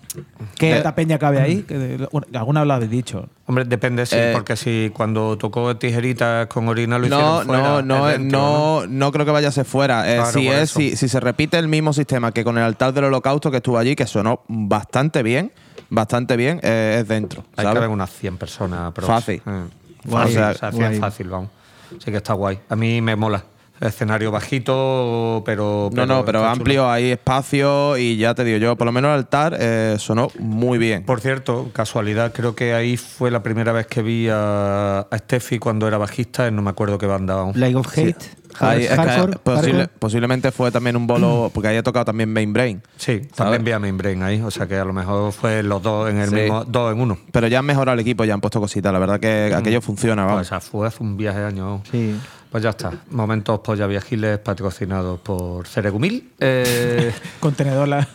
¿Qué 0.56 0.73
Eh, 0.73 0.76
esta 0.76 0.94
peña 0.94 1.18
cabe 1.18 1.40
ahí? 1.40 1.62
Que 1.62 2.06
alguna 2.35 2.64
lo 2.64 2.75
habéis 2.75 2.90
dicho. 2.90 3.28
Hombre, 3.47 3.64
depende, 3.64 4.06
sí, 4.06 4.16
Eh, 4.18 4.30
porque 4.35 4.56
si 4.56 4.90
cuando 4.94 5.37
tocó 5.38 5.76
tijeritas 5.76 6.47
con 6.47 6.68
orina 6.68 6.99
lo 6.99 7.09
No, 7.09 7.16
hicieron 7.16 7.47
fuera, 7.47 7.62
no, 7.62 7.83
no, 7.83 8.09
es 8.09 8.18
dentro, 8.18 8.38
no, 8.38 8.87
no 8.87 9.12
creo 9.12 9.25
que 9.26 9.33
vaya 9.33 9.49
a 9.49 9.52
ser 9.52 9.64
fuera. 9.64 10.11
Eh, 10.11 10.16
Claro, 10.16 10.30
si, 10.33 10.49
es, 10.49 10.71
si, 10.71 10.97
si 10.97 11.09
se 11.09 11.21
repite 11.21 11.59
el 11.59 11.68
mismo 11.68 11.92
sistema 11.92 12.33
que 12.33 12.44
con 12.44 12.56
el 12.59 12.64
altar 12.64 12.92
del 12.92 13.04
holocausto 13.04 13.50
que 13.50 13.59
estuvo 13.59 13.78
allí, 13.78 13.97
que 13.97 14.06
sonó 14.06 14.40
bastante 14.49 15.23
bien, 15.23 15.52
bastante 15.90 16.36
bien, 16.36 16.60
eh, 16.62 16.98
es 17.00 17.08
dentro. 17.08 17.44
Hay 17.56 17.64
¿sabes? 17.64 17.72
que 17.72 17.78
haber 17.78 17.90
unas 17.90 18.10
100 18.10 18.36
personas. 18.38 18.92
Pero, 18.94 19.06
Fácil. 19.06 19.42
Eh, 19.46 19.64
Guay, 20.04 20.24
fácil, 20.34 20.38
o 20.38 20.40
sea, 20.40 20.50
o 20.50 20.54
sea, 20.54 20.70
100 20.72 20.82
guay. 20.88 20.98
fácil, 21.00 21.28
vamos. 21.28 21.50
Sí 21.98 22.10
que 22.10 22.16
está 22.18 22.32
guay. 22.34 22.58
A 22.68 22.76
mí 22.76 23.00
me 23.00 23.16
mola. 23.16 23.42
Escenario 23.88 24.30
bajito, 24.30 25.42
pero. 25.44 25.90
No, 25.92 26.06
no, 26.06 26.24
pero 26.24 26.44
amplio, 26.44 26.82
chulo. 26.82 26.90
hay 26.90 27.10
espacio 27.12 27.96
y 27.96 28.16
ya 28.16 28.34
te 28.34 28.44
digo 28.44 28.58
yo, 28.58 28.76
por 28.76 28.86
lo 28.86 28.92
menos 28.92 29.10
el 29.10 29.16
altar 29.16 29.56
eh, 29.58 29.96
sonó 29.98 30.28
muy 30.38 30.78
bien. 30.78 31.04
Por 31.04 31.20
cierto, 31.20 31.70
casualidad, 31.72 32.32
creo 32.32 32.54
que 32.54 32.74
ahí 32.74 32.96
fue 32.96 33.30
la 33.30 33.42
primera 33.42 33.72
vez 33.72 33.86
que 33.86 34.02
vi 34.02 34.28
a, 34.30 35.00
a 35.00 35.18
Steffi 35.18 35.58
cuando 35.58 35.86
era 35.88 35.98
bajista, 35.98 36.50
no 36.50 36.62
me 36.62 36.70
acuerdo 36.70 36.98
qué 36.98 37.06
banda. 37.06 37.34
vamos. 37.36 37.54
Plague 37.54 37.76
of 37.76 37.86
Hate. 37.98 38.16
Ahí, 38.60 38.84
es 38.84 38.90
que 38.90 38.96
posible- 38.96 39.72
hardcore. 39.72 39.88
posiblemente 39.98 40.52
fue 40.52 40.70
también 40.70 40.94
un 40.94 41.08
bolo, 41.08 41.50
porque 41.54 41.68
ahí 41.68 41.76
ha 41.76 41.82
tocado 41.82 42.04
también 42.04 42.32
Main 42.32 42.52
Brain. 42.52 42.82
Sí, 42.96 43.14
¿sabes? 43.16 43.32
también 43.34 43.64
vi 43.64 43.72
a 43.72 43.80
Membrain 43.80 44.22
ahí, 44.22 44.40
o 44.40 44.50
sea 44.52 44.68
que 44.68 44.76
a 44.76 44.84
lo 44.84 44.92
mejor 44.92 45.32
fue 45.32 45.64
los 45.64 45.82
dos 45.82 46.08
en 46.08 46.18
el 46.18 46.28
Sí. 46.28 46.34
mismo, 46.36 46.64
dos 46.64 46.92
en 46.92 47.00
uno. 47.00 47.18
Pero 47.32 47.48
ya 47.48 47.58
han 47.58 47.64
mejorado 47.66 47.94
el 47.94 48.00
equipo, 48.00 48.24
ya 48.24 48.32
han 48.34 48.40
puesto 48.40 48.60
cositas. 48.60 48.92
La 48.92 49.00
verdad 49.00 49.18
que 49.18 49.52
aquello 49.52 49.80
funciona, 49.80 50.22
Pues, 50.22 50.32
vamos. 50.32 50.46
o 50.46 50.48
sea, 50.48 50.60
fue 50.60 50.86
hace 50.86 51.02
un 51.02 51.16
viaje 51.16 51.40
de 51.40 51.46
años. 51.46 51.80
Sí. 51.90 52.16
Pues 52.54 52.62
ya 52.62 52.70
está. 52.70 52.92
Momentos 53.11 53.58
polla 53.58 53.84
viajiles 53.88 54.38
patrocinados 54.38 55.18
por 55.18 55.66
Ceregumil. 55.66 56.34
Eh, 56.38 57.12
Contenedor 57.40 57.88
la. 57.88 58.06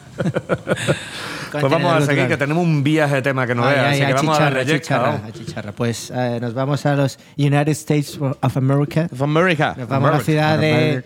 pues 1.51 1.61
vamos 1.61 1.93
a 1.93 2.05
seguir, 2.05 2.29
que 2.29 2.37
tenemos 2.37 2.63
un 2.63 2.81
viaje 2.81 3.15
de 3.15 3.21
tema 3.21 3.45
que 3.45 3.53
no 3.53 3.65
veas. 3.65 3.87
así 3.87 4.05
que 4.05 4.13
vamos 4.13 4.39
a 4.39 4.65
chicharra, 4.65 5.21
darle. 5.55 5.73
Pues 5.73 6.09
eh, 6.15 6.37
nos 6.39 6.53
vamos 6.53 6.85
a 6.85 6.95
los 6.95 7.19
United 7.37 7.67
States 7.67 8.17
of 8.17 8.55
America. 8.55 9.09
Of 9.11 9.21
America. 9.21 9.75
Nos 9.77 9.89
vamos 9.89 10.09
a 10.09 10.13
la 10.13 10.19
ciudad 10.21 10.57
de, 10.57 11.03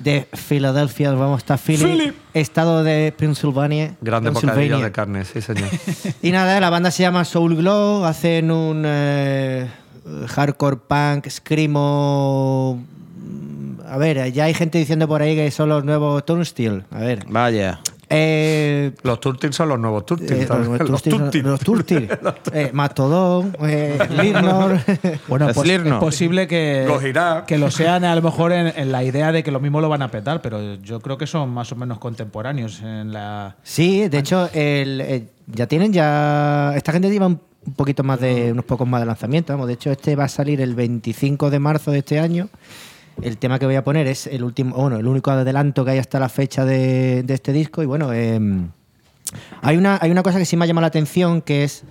de 0.00 0.28
Filadelfia, 0.34 1.12
nos 1.12 1.20
vamos 1.20 1.38
hasta 1.38 1.56
Philly, 1.56 2.12
estado 2.34 2.84
de 2.84 3.14
Pennsylvania. 3.16 3.94
Grande 4.02 4.30
Pennsylvania. 4.30 4.64
bocadillo 4.64 4.84
de 4.84 4.92
carne, 4.92 5.24
sí, 5.24 5.40
señor. 5.40 5.70
Y 6.22 6.32
nada, 6.32 6.60
la 6.60 6.68
banda 6.68 6.90
se 6.90 7.02
llama 7.02 7.24
Soul 7.24 7.56
Glow, 7.56 8.04
hacen 8.04 8.50
un 8.50 8.82
eh, 8.84 9.66
hardcore 10.28 10.76
punk, 10.76 11.28
screamo. 11.28 12.82
mm, 13.16 13.80
A 13.90 13.96
ver, 13.98 14.32
ya 14.32 14.44
hay 14.44 14.54
gente 14.54 14.78
diciendo 14.78 15.08
por 15.08 15.22
ahí 15.22 15.34
que 15.36 15.50
son 15.50 15.68
los 15.70 15.84
nuevos 15.84 16.24
Turnstile. 16.24 16.84
A 16.90 16.98
ver. 17.00 17.24
Vaya. 17.28 17.80
Eh, 18.10 18.92
los 19.02 19.20
Turtles 19.20 19.54
son 19.54 19.68
los 19.68 19.78
nuevos 19.78 20.06
Turtles. 20.06 20.30
eh, 20.30 20.46
los 20.48 20.66
Los 20.90 21.06
los 21.42 21.60
Turnstile. 21.60 22.08
Eh, 22.54 22.70
Mastodon, 22.72 23.54
eh, 23.60 23.98
Lirnor. 24.22 24.78
Bueno, 25.28 25.50
pues 25.52 25.68
es 25.68 25.92
posible 25.94 26.48
que, 26.48 26.86
que 27.46 27.58
lo 27.58 27.70
sean 27.70 28.04
a 28.04 28.14
lo 28.14 28.22
mejor 28.22 28.52
en, 28.52 28.72
en 28.74 28.92
la 28.92 29.04
idea 29.04 29.30
de 29.30 29.42
que 29.42 29.50
lo 29.50 29.60
mismo 29.60 29.82
lo 29.82 29.90
van 29.90 30.00
a 30.00 30.10
petar, 30.10 30.40
pero 30.40 30.76
yo 30.76 31.00
creo 31.00 31.18
que 31.18 31.26
son 31.26 31.50
más 31.50 31.70
o 31.72 31.76
menos 31.76 31.98
contemporáneos 31.98 32.80
en 32.80 33.12
la. 33.12 33.56
Sí, 33.62 34.08
de 34.08 34.18
hecho, 34.18 34.48
el, 34.54 35.02
eh, 35.02 35.28
ya 35.46 35.66
tienen 35.66 35.92
ya. 35.92 36.72
Esta 36.76 36.92
gente 36.92 37.10
lleva 37.10 37.26
un, 37.26 37.38
un 37.68 37.74
poquito 37.74 38.02
más 38.02 38.20
de 38.20 38.52
unos 38.52 38.64
pocos 38.64 38.88
más 38.88 39.00
de 39.00 39.06
lanzamiento. 39.06 39.52
Vamos, 39.52 39.68
de 39.68 39.74
hecho, 39.74 39.90
este 39.90 40.16
va 40.16 40.24
a 40.24 40.28
salir 40.28 40.60
el 40.60 40.74
25 40.74 41.50
de 41.50 41.58
marzo 41.58 41.90
de 41.90 41.98
este 41.98 42.18
año. 42.18 42.48
El 43.22 43.36
tema 43.36 43.58
que 43.58 43.66
voy 43.66 43.74
a 43.74 43.84
poner 43.84 44.06
es 44.06 44.26
el 44.26 44.42
último, 44.42 44.76
bueno, 44.76 44.96
el 44.96 45.06
único 45.06 45.30
adelanto 45.30 45.84
que 45.84 45.92
hay 45.92 45.98
hasta 45.98 46.18
la 46.18 46.28
fecha 46.28 46.64
de, 46.64 47.22
de 47.22 47.34
este 47.34 47.52
disco. 47.52 47.82
Y 47.82 47.86
bueno, 47.86 48.12
em, 48.12 48.68
hay, 49.62 49.76
una, 49.76 49.98
hay 50.00 50.10
una 50.10 50.22
cosa 50.22 50.38
que 50.38 50.44
sí 50.44 50.56
me 50.56 50.64
ha 50.64 50.68
llamado 50.68 50.82
la 50.82 50.88
atención, 50.88 51.42
que 51.42 51.64
es. 51.64 51.84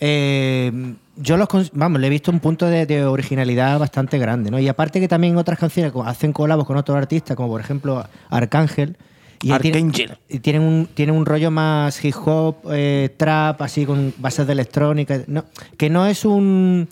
eh, 0.00 0.94
yo 1.16 1.36
los 1.36 1.48
vamos, 1.74 2.00
le 2.00 2.08
he 2.08 2.10
visto 2.10 2.32
un 2.32 2.40
punto 2.40 2.66
de, 2.66 2.86
de 2.86 3.04
originalidad 3.04 3.78
bastante 3.78 4.18
grande, 4.18 4.50
¿no? 4.50 4.58
Y 4.58 4.66
aparte 4.66 4.98
que 4.98 5.06
también 5.06 5.36
otras 5.36 5.58
canciones 5.58 5.92
hacen 6.04 6.32
colabos 6.32 6.66
con 6.66 6.76
otros 6.76 6.98
artistas, 6.98 7.36
como 7.36 7.48
por 7.50 7.60
ejemplo 7.60 8.04
Arcángel. 8.30 8.96
Y 9.42 9.52
tienen- 9.58 9.92
tienen 10.40 10.62
un, 10.62 10.88
tienen 10.94 11.14
un 11.14 11.26
rollo 11.26 11.50
más 11.50 12.02
hip 12.04 12.14
hop, 12.24 12.56
eh, 12.72 13.14
trap, 13.16 13.60
así 13.62 13.84
con 13.84 14.14
bases 14.18 14.46
de 14.46 14.52
electrónica. 14.52 15.20
No, 15.26 15.44
que 15.76 15.90
no 15.90 16.06
es 16.06 16.24
un. 16.24 16.88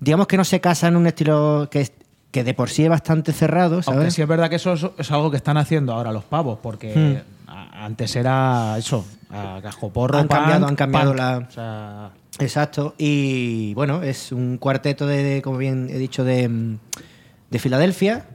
Digamos 0.00 0.26
que 0.26 0.36
no 0.36 0.44
se 0.44 0.60
casa 0.60 0.88
en 0.88 0.96
un 0.96 1.06
estilo 1.06 1.68
que, 1.70 1.80
es- 1.82 1.92
que 2.30 2.44
de 2.44 2.52
por 2.52 2.68
sí 2.68 2.84
es 2.84 2.90
bastante 2.90 3.32
cerrado, 3.32 3.76
Aunque 3.76 3.84
¿sabes? 3.92 4.14
sí 4.14 4.20
es 4.22 4.28
verdad 4.28 4.50
que 4.50 4.56
eso 4.56 4.74
es, 4.74 4.86
es 4.98 5.10
algo 5.10 5.30
que 5.30 5.38
están 5.38 5.56
haciendo 5.56 5.94
ahora 5.94 6.12
los 6.12 6.24
pavos, 6.24 6.58
porque 6.62 7.22
Hmm. 7.46 7.50
antes 7.82 8.14
era 8.16 8.76
eso, 8.76 9.06
a 9.30 9.60
cascoporro, 9.62 10.18
Han 10.18 10.28
punk, 10.28 10.38
cambiado- 10.38 10.66
han 10.68 10.76
cambiado 10.76 11.10
punk. 11.12 11.18
la- 11.18 11.38
O 11.38 11.50
sea, 11.50 12.10
Exacto. 12.38 12.94
Y 12.98 13.72
bueno, 13.72 14.02
es 14.02 14.30
un 14.32 14.58
cuarteto 14.58 15.06
de, 15.06 15.22
de, 15.22 15.40
como 15.42 15.56
bien 15.56 15.88
he 15.90 15.96
dicho, 15.96 16.22
de, 16.24 16.76
de 17.50 17.58
Filadelfia. 17.58 18.26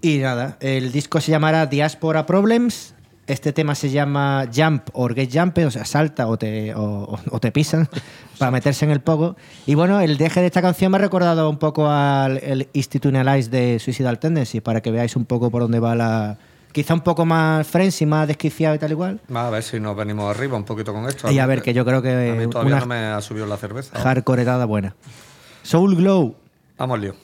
Y 0.00 0.18
nada, 0.18 0.56
el 0.60 0.92
disco 0.92 1.20
se 1.20 1.30
llamará 1.30 1.66
Diaspora 1.66 2.24
Problems. 2.26 2.94
Este 3.26 3.52
tema 3.52 3.74
se 3.74 3.90
llama 3.90 4.46
Jump 4.54 4.88
or 4.94 5.14
Get 5.14 5.30
Jumped, 5.30 5.66
o 5.66 5.70
sea, 5.70 5.84
salta 5.84 6.28
o 6.28 6.38
te, 6.38 6.74
o, 6.74 7.18
o- 7.30 7.40
te 7.40 7.52
pisan 7.52 7.86
para 8.38 8.50
meterse 8.50 8.86
en 8.86 8.90
el 8.90 9.00
poco. 9.00 9.36
Y 9.66 9.74
bueno, 9.74 10.00
el 10.00 10.16
deje 10.16 10.40
de 10.40 10.46
esta 10.46 10.62
canción 10.62 10.90
me 10.92 10.96
ha 10.96 11.00
recordado 11.00 11.50
un 11.50 11.58
poco 11.58 11.90
al 11.90 12.38
el 12.38 12.68
Institutionalize 12.72 13.50
de 13.50 13.78
Suicidal 13.80 14.18
Tendency, 14.18 14.60
para 14.62 14.80
que 14.80 14.90
veáis 14.90 15.14
un 15.14 15.26
poco 15.26 15.50
por 15.50 15.60
dónde 15.62 15.78
va 15.80 15.94
la. 15.94 16.38
Quizá 16.72 16.94
un 16.94 17.00
poco 17.00 17.26
más 17.26 17.66
frenzy, 17.66 18.06
más 18.06 18.28
desquiciado 18.28 18.74
y 18.76 18.78
tal 18.78 18.92
igual. 18.92 19.20
A 19.34 19.50
ver 19.50 19.62
si 19.62 19.78
nos 19.80 19.94
venimos 19.96 20.30
arriba 20.34 20.56
un 20.56 20.64
poquito 20.64 20.92
con 20.94 21.06
esto. 21.06 21.30
Y 21.30 21.38
a 21.38 21.44
ver, 21.46 21.60
que 21.60 21.74
yo 21.74 21.84
creo 21.84 22.00
que 22.00 22.30
A 22.30 22.34
mí 22.34 22.46
todavía 22.48 22.74
una 22.76 22.80
no 22.80 22.86
me 22.86 22.96
ha 23.06 23.20
subido 23.20 23.46
la 23.46 23.56
cerveza. 23.58 23.98
hardcoreada 23.98 24.64
buena. 24.64 24.94
Soul 25.62 25.96
Glow. 25.96 26.34
Vamos, 26.78 26.98
lío. 27.00 27.14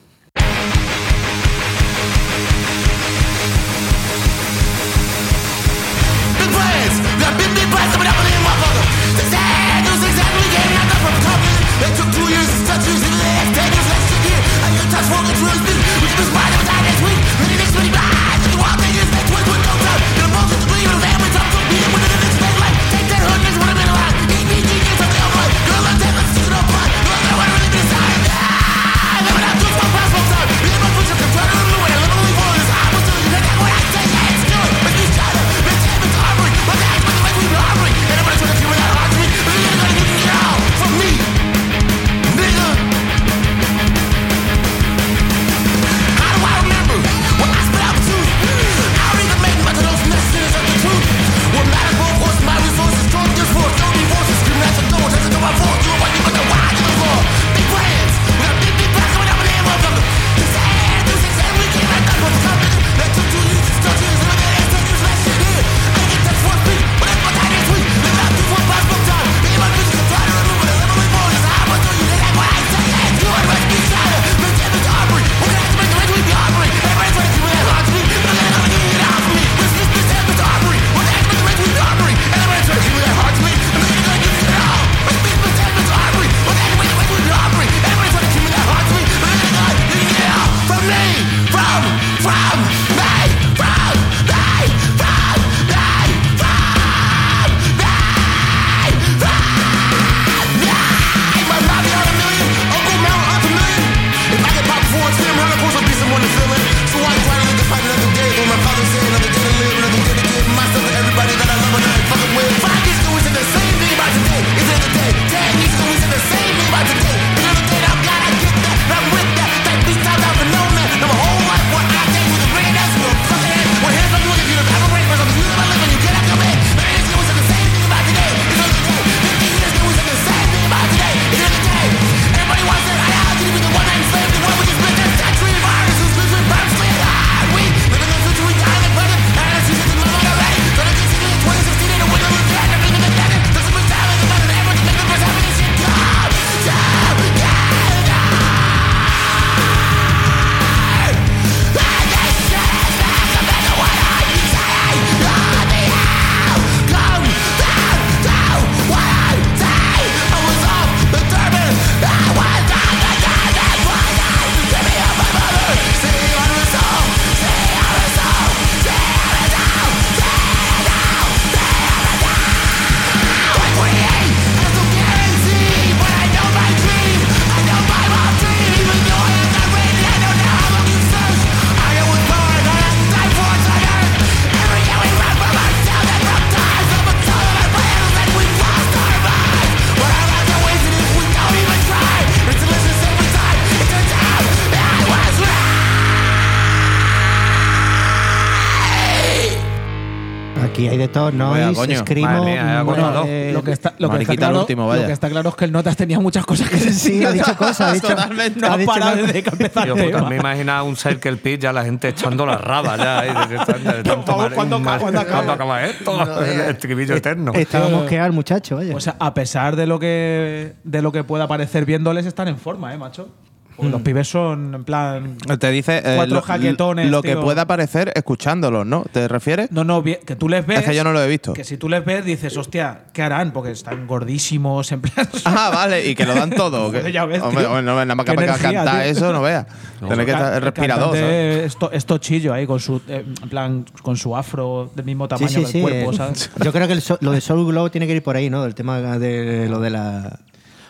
¿No? 201.35 201.55
Coño. 201.75 201.99
Screamo, 201.99 202.39
Madre 202.39 202.53
mía, 202.53 202.85
eh, 203.27 203.51
Lo 203.53 203.63
que 203.63 203.73
está, 203.73 203.95
lo 203.99 204.11
que 204.11 204.19
está 204.23 204.37
claro, 204.37 204.55
el 204.55 204.61
último, 204.61 204.95
lo 204.95 205.07
que 205.07 205.13
está 205.13 205.29
claro 205.29 205.49
es 205.51 205.55
que 205.57 205.65
el 205.65 205.73
Notas 205.73 205.97
tenía 205.97 206.21
muchas 206.21 206.45
cosas 206.47 206.69
que 206.69 206.77
decir. 206.85 206.93
Sí, 206.95 207.25
ha 207.25 207.33
dicho 207.33 207.57
cosas, 207.59 207.81
ha 207.81 207.93
dicho- 207.93 208.09
Totalmente. 208.09 208.61
No 208.61 208.73
ha 208.73 208.77
dicho 208.77 208.93
parado 208.93 209.17
desde 209.17 209.43
que 209.43 209.51
empezó 209.51 209.81
puta, 209.81 209.95
tema. 209.95 210.29
me 210.29 210.37
imagina 210.37 210.83
un 210.83 210.97
Circle 210.97 211.37
Pit 211.37 211.61
ya 211.63 211.73
la 211.73 211.85
gente 211.85 212.09
echando 212.09 212.47
la 212.47 212.59
raba 212.59 212.97
ya. 212.97 213.47
que 213.49 213.57
¿cuándo 214.55 214.77
acaba? 214.77 214.79
mar- 214.79 215.01
¿Cuándo 215.01 215.21
acaba? 215.21 215.85
esto? 215.85 216.43
el 216.45 216.61
estribillo 216.61 217.15
eterno. 217.15 217.53
Estaba 217.55 217.89
mosqueado 217.89 218.27
el 218.27 218.33
muchacho, 218.33 218.77
vaya. 218.77 218.93
Pues 218.93 219.09
a 219.09 219.35
pesar 219.35 219.77
de 219.77 219.87
lo 219.87 219.99
que 219.99 220.75
de 220.85 221.03
lo 221.03 221.13
que 221.13 221.25
pueda 221.25 221.47
parecer 221.49 221.85
viéndoles, 221.85 222.27
están 222.27 222.49
en 222.49 222.57
forma, 222.59 222.93
¿eh, 222.95 222.99
macho? 222.99 223.29
Porque 223.77 223.91
Los 223.91 224.03
pibes 224.03 224.29
son, 224.29 224.73
en 224.73 224.85
plan. 224.85 225.37
Te 225.59 225.71
dice 225.73 225.99
eh, 225.99 226.13
Cuatro 226.15 226.37
lo, 226.37 226.43
jaquetones, 226.43 227.11
lo 227.11 227.23
que 227.23 227.37
pueda 227.37 227.67
parecer 227.67 228.13
escuchándolos, 228.15 228.87
¿no? 228.87 229.05
¿Te 229.11 229.27
refieres? 229.27 229.73
No, 229.73 229.83
no, 229.83 230.01
que 230.03 230.37
tú 230.39 230.49
les 230.49 230.65
ves. 230.65 230.79
Es 230.81 230.85
que 230.85 230.95
yo 230.95 231.03
no 231.03 231.13
lo 231.13 231.21
he 231.21 231.27
visto. 231.29 231.53
Que 231.55 231.65
si 231.65 231.77
tú 231.77 231.89
les 231.89 232.05
ves, 232.05 232.25
dices, 232.25 232.57
hostia, 232.57 233.01
¿qué 233.13 233.23
harán? 233.23 233.53
Porque 233.53 233.73
están 233.73 234.07
gordísimos, 234.07 234.93
en 234.93 235.01
plan. 235.01 235.29
Ah, 235.45 235.71
vale, 235.75 236.07
y 236.09 236.15
que 236.15 236.25
lo 236.25 236.35
dan 236.35 236.51
todo. 236.51 236.93
que- 236.93 237.11
Ya 237.11 237.25
ves, 237.27 237.43
hombre, 237.43 237.63
tío. 237.63 237.69
hombre, 237.71 237.83
no, 237.85 237.95
nada 237.95 238.15
más 238.15 238.25
que 238.27 238.33
para 238.35 238.47
energía, 238.47 238.73
cantar 238.85 239.03
tío. 239.03 239.11
eso, 239.11 239.33
no 239.33 239.43
veas. 239.43 239.67
Tener 239.99 240.25
que 240.25 240.33
estar 240.33 240.63
respirador. 240.63 241.13
cantante 241.13 241.21
¿sabes? 241.21 241.65
Es, 241.67 241.77
to- 241.77 241.91
es 241.93 242.07
tochillo 242.07 242.55
ahí, 242.55 242.67
con 242.67 242.79
su, 242.79 243.01
eh, 243.09 243.25
en 243.43 243.49
plan, 243.49 243.85
con 244.03 244.17
su 244.17 244.37
afro 244.37 244.91
del 244.95 245.05
mismo 245.05 245.27
tamaño 245.27 245.49
sí, 245.49 245.57
del 245.57 245.67
sí. 245.67 245.81
cuerpo, 245.81 246.13
eh, 246.13 246.17
¿sabes? 246.17 246.51
Yo 246.65 246.73
creo 246.73 246.87
que 246.87 246.93
el 246.93 247.03
so- 247.03 247.19
lo 247.21 247.33
de 247.33 247.41
Soul 247.41 247.67
Glow 247.67 247.91
tiene 247.91 248.07
que 248.07 248.15
ir 248.15 248.23
por 248.23 248.37
ahí, 248.37 248.51
¿no? 248.51 248.65
El 248.65 248.75
tema 248.77 249.19
de 249.19 249.69
lo 249.69 249.81
de 249.81 249.91
la. 249.91 250.39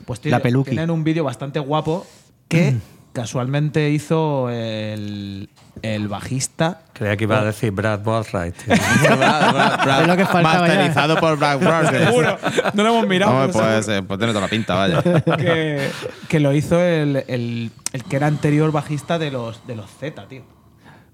Pues 0.05 0.19
La 0.19 0.23
tiene- 0.23 0.41
peluqui. 0.41 0.71
tienen 0.73 0.91
un 0.91 1.03
vídeo 1.03 1.25
bastante 1.25 1.59
guapo 1.61 2.07
que 2.49 2.77
casualmente 3.13 3.91
hizo 3.91 4.51
el, 4.51 5.49
el 5.83 6.09
bajista. 6.09 6.83
Creía 6.93 7.17
que 7.17 7.25
iba 7.25 7.39
a 7.41 7.45
decir 7.45 7.71
Brad 7.71 8.01
Boatwright. 8.01 8.55
tío. 8.57 8.75
Brad- 9.17 9.53
Brad- 9.53 9.85
Brad- 9.85 10.01
Es 10.03 10.07
lo 10.09 10.17
que 10.17 10.27
faltaba 10.27 10.67
ya. 10.69 10.75
Masterizado 10.75 11.17
por 11.21 11.39
Brad. 11.39 11.91
Seguro, 11.91 12.39
no 12.75 12.83
lo 12.83 12.89
hemos 12.91 13.07
mirado. 13.07 13.41
Pero 13.47 13.53
pues, 13.53 13.89
eh, 13.89 14.03
pues 14.03 14.19
tiene 14.19 14.33
toda 14.33 14.43
la 14.47 14.51
pinta, 14.51 14.75
vaya. 14.75 15.03
que, 15.37 15.89
que 16.29 16.41
lo 16.41 16.53
hizo 16.53 16.81
el, 16.81 17.25
el- 17.29 17.71
el 17.93 18.05
que 18.05 18.17
era 18.17 18.27
anterior 18.27 18.73
bajista 18.73 19.19
de 19.19 19.31
los, 19.31 19.65
de 19.67 19.77
los 19.77 19.89
Z, 19.91 20.27
tío. 20.27 20.43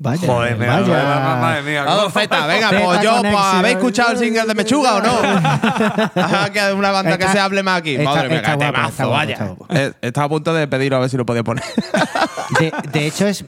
Vaya. 0.03 0.27
Joder, 0.27 0.57
mira, 0.57 0.81
vaya. 0.81 1.37
madre 1.43 1.63
mía. 1.63 1.85
Vamos, 1.85 2.13
Zeta, 2.15 2.47
venga, 2.47 2.71
Zeta 2.71 2.85
pues 2.87 3.03
yo, 3.03 3.21
pues. 3.21 3.35
¿habéis 3.37 3.77
escuchado 3.77 4.13
el 4.13 4.19
single 4.19 4.47
de 4.47 4.55
Mechuga 4.55 4.95
o 4.97 5.01
no? 5.03 5.13
Ajá, 6.15 6.51
que 6.51 6.59
es 6.69 6.73
una 6.75 6.91
banda 6.91 7.19
que 7.19 7.29
se 7.29 7.39
hable 7.39 7.63
más 7.63 7.81
aquí. 7.81 7.97
está- 7.97 8.05
Madre 8.05 8.29
mía, 8.31 8.39
está 8.39 8.51
qué 8.53 8.57
guapo, 8.57 8.73
temazo, 8.73 8.89
está 8.91 9.05
guapo, 9.05 9.17
vaya. 9.19 9.33
está 9.35 9.45
guapo. 9.47 9.67
Eh, 9.69 9.93
Estaba 10.01 10.25
a 10.25 10.29
punto 10.31 10.55
de 10.55 10.67
pedir 10.69 10.95
a 10.95 10.99
ver 11.01 11.11
si 11.11 11.19
lo 11.19 11.27
podía 11.27 11.45
poner. 11.45 11.63
De, 12.59 12.73
de 12.93 13.07
hecho, 13.07 13.27
es 13.29 13.45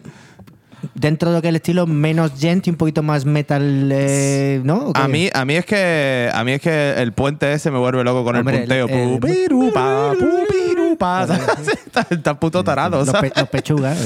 dentro 0.95 1.31
de 1.31 1.37
lo 1.37 1.43
que 1.43 1.49
el 1.49 1.57
estilo 1.57 1.87
menos 1.87 2.33
gent 2.39 2.67
y 2.67 2.71
un 2.71 2.77
poquito 2.77 3.03
más 3.03 3.25
metal, 3.25 3.89
eh, 3.91 4.61
¿no? 4.63 4.93
A 4.95 5.09
mí, 5.09 5.31
a 5.33 5.45
mí 5.47 5.55
es 5.57 5.65
que 5.65 6.31
a 6.33 6.45
mí 6.45 6.53
es 6.53 6.61
que 6.61 6.93
el 7.01 7.13
puente 7.13 7.53
ese 7.53 7.71
me 7.71 7.79
vuelve 7.79 8.05
loco 8.05 8.25
con 8.25 8.37
Hombre, 8.37 8.57
el 8.57 8.61
punteo. 8.63 8.89
el- 8.89 8.95
el- 9.15 9.19
Pu, 9.19 9.27
piru, 9.27 9.73
pa, 9.73 10.13
pu, 10.19 10.47
piru, 10.49 10.97
pa. 10.99 11.25
Está, 11.25 12.07
está 12.11 12.39
puto 12.39 12.63
tarado, 12.63 12.99
los, 12.99 13.09
¿sabes? 13.09 13.33
pe- 13.33 13.41
los 13.41 13.49
pechugas. 13.49 13.99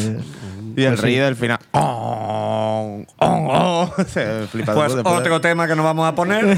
Y 0.77 0.85
el 0.85 0.99
rey 0.99 1.17
del 1.17 1.35
final. 1.37 1.59
Oh, 2.79 3.03
oh, 3.19 3.49
oh. 3.99 4.05
Se 4.07 4.47
flipa 4.47 4.75
Pues 4.75 4.95
después. 4.95 5.15
otro 5.19 5.41
tema 5.41 5.67
que 5.67 5.75
nos 5.75 5.85
vamos 5.85 6.07
a 6.07 6.15
poner. 6.15 6.45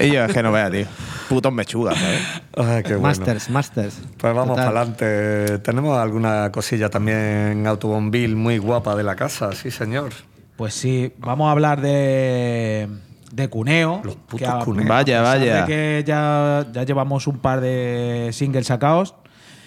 Y 0.00 0.10
yo, 0.10 0.24
es 0.24 0.32
que 0.32 0.42
no 0.42 0.50
vea, 0.52 0.70
tío. 0.70 0.86
Putos 1.28 1.52
mechugas, 1.52 1.96
¿sabes? 1.96 2.20
Ay, 2.56 2.82
qué 2.82 2.94
bueno. 2.96 3.02
Masters, 3.08 3.48
Masters. 3.50 4.00
Pues 4.18 4.34
vamos 4.34 4.56
para 4.56 4.68
adelante. 4.70 5.58
Tenemos 5.60 5.96
alguna 5.98 6.50
cosilla 6.52 6.90
también 6.90 7.66
automóvil 7.66 8.36
muy 8.36 8.58
guapa 8.58 8.94
de 8.96 9.02
la 9.04 9.14
casa, 9.16 9.52
sí, 9.52 9.70
señor. 9.70 10.10
Pues 10.56 10.74
sí, 10.74 11.12
vamos 11.18 11.48
a 11.48 11.52
hablar 11.52 11.80
de, 11.80 12.88
de 13.32 13.48
Cuneo. 13.48 14.00
Los 14.04 14.16
putos 14.16 14.40
que 14.40 14.46
a- 14.46 14.58
Cuneo. 14.64 14.86
Vaya, 14.88 15.22
vaya. 15.22 15.64
que 15.64 16.02
ya, 16.06 16.66
ya 16.72 16.82
llevamos 16.82 17.26
un 17.26 17.38
par 17.38 17.60
de 17.60 18.30
singles 18.32 18.66
sacados 18.66 19.14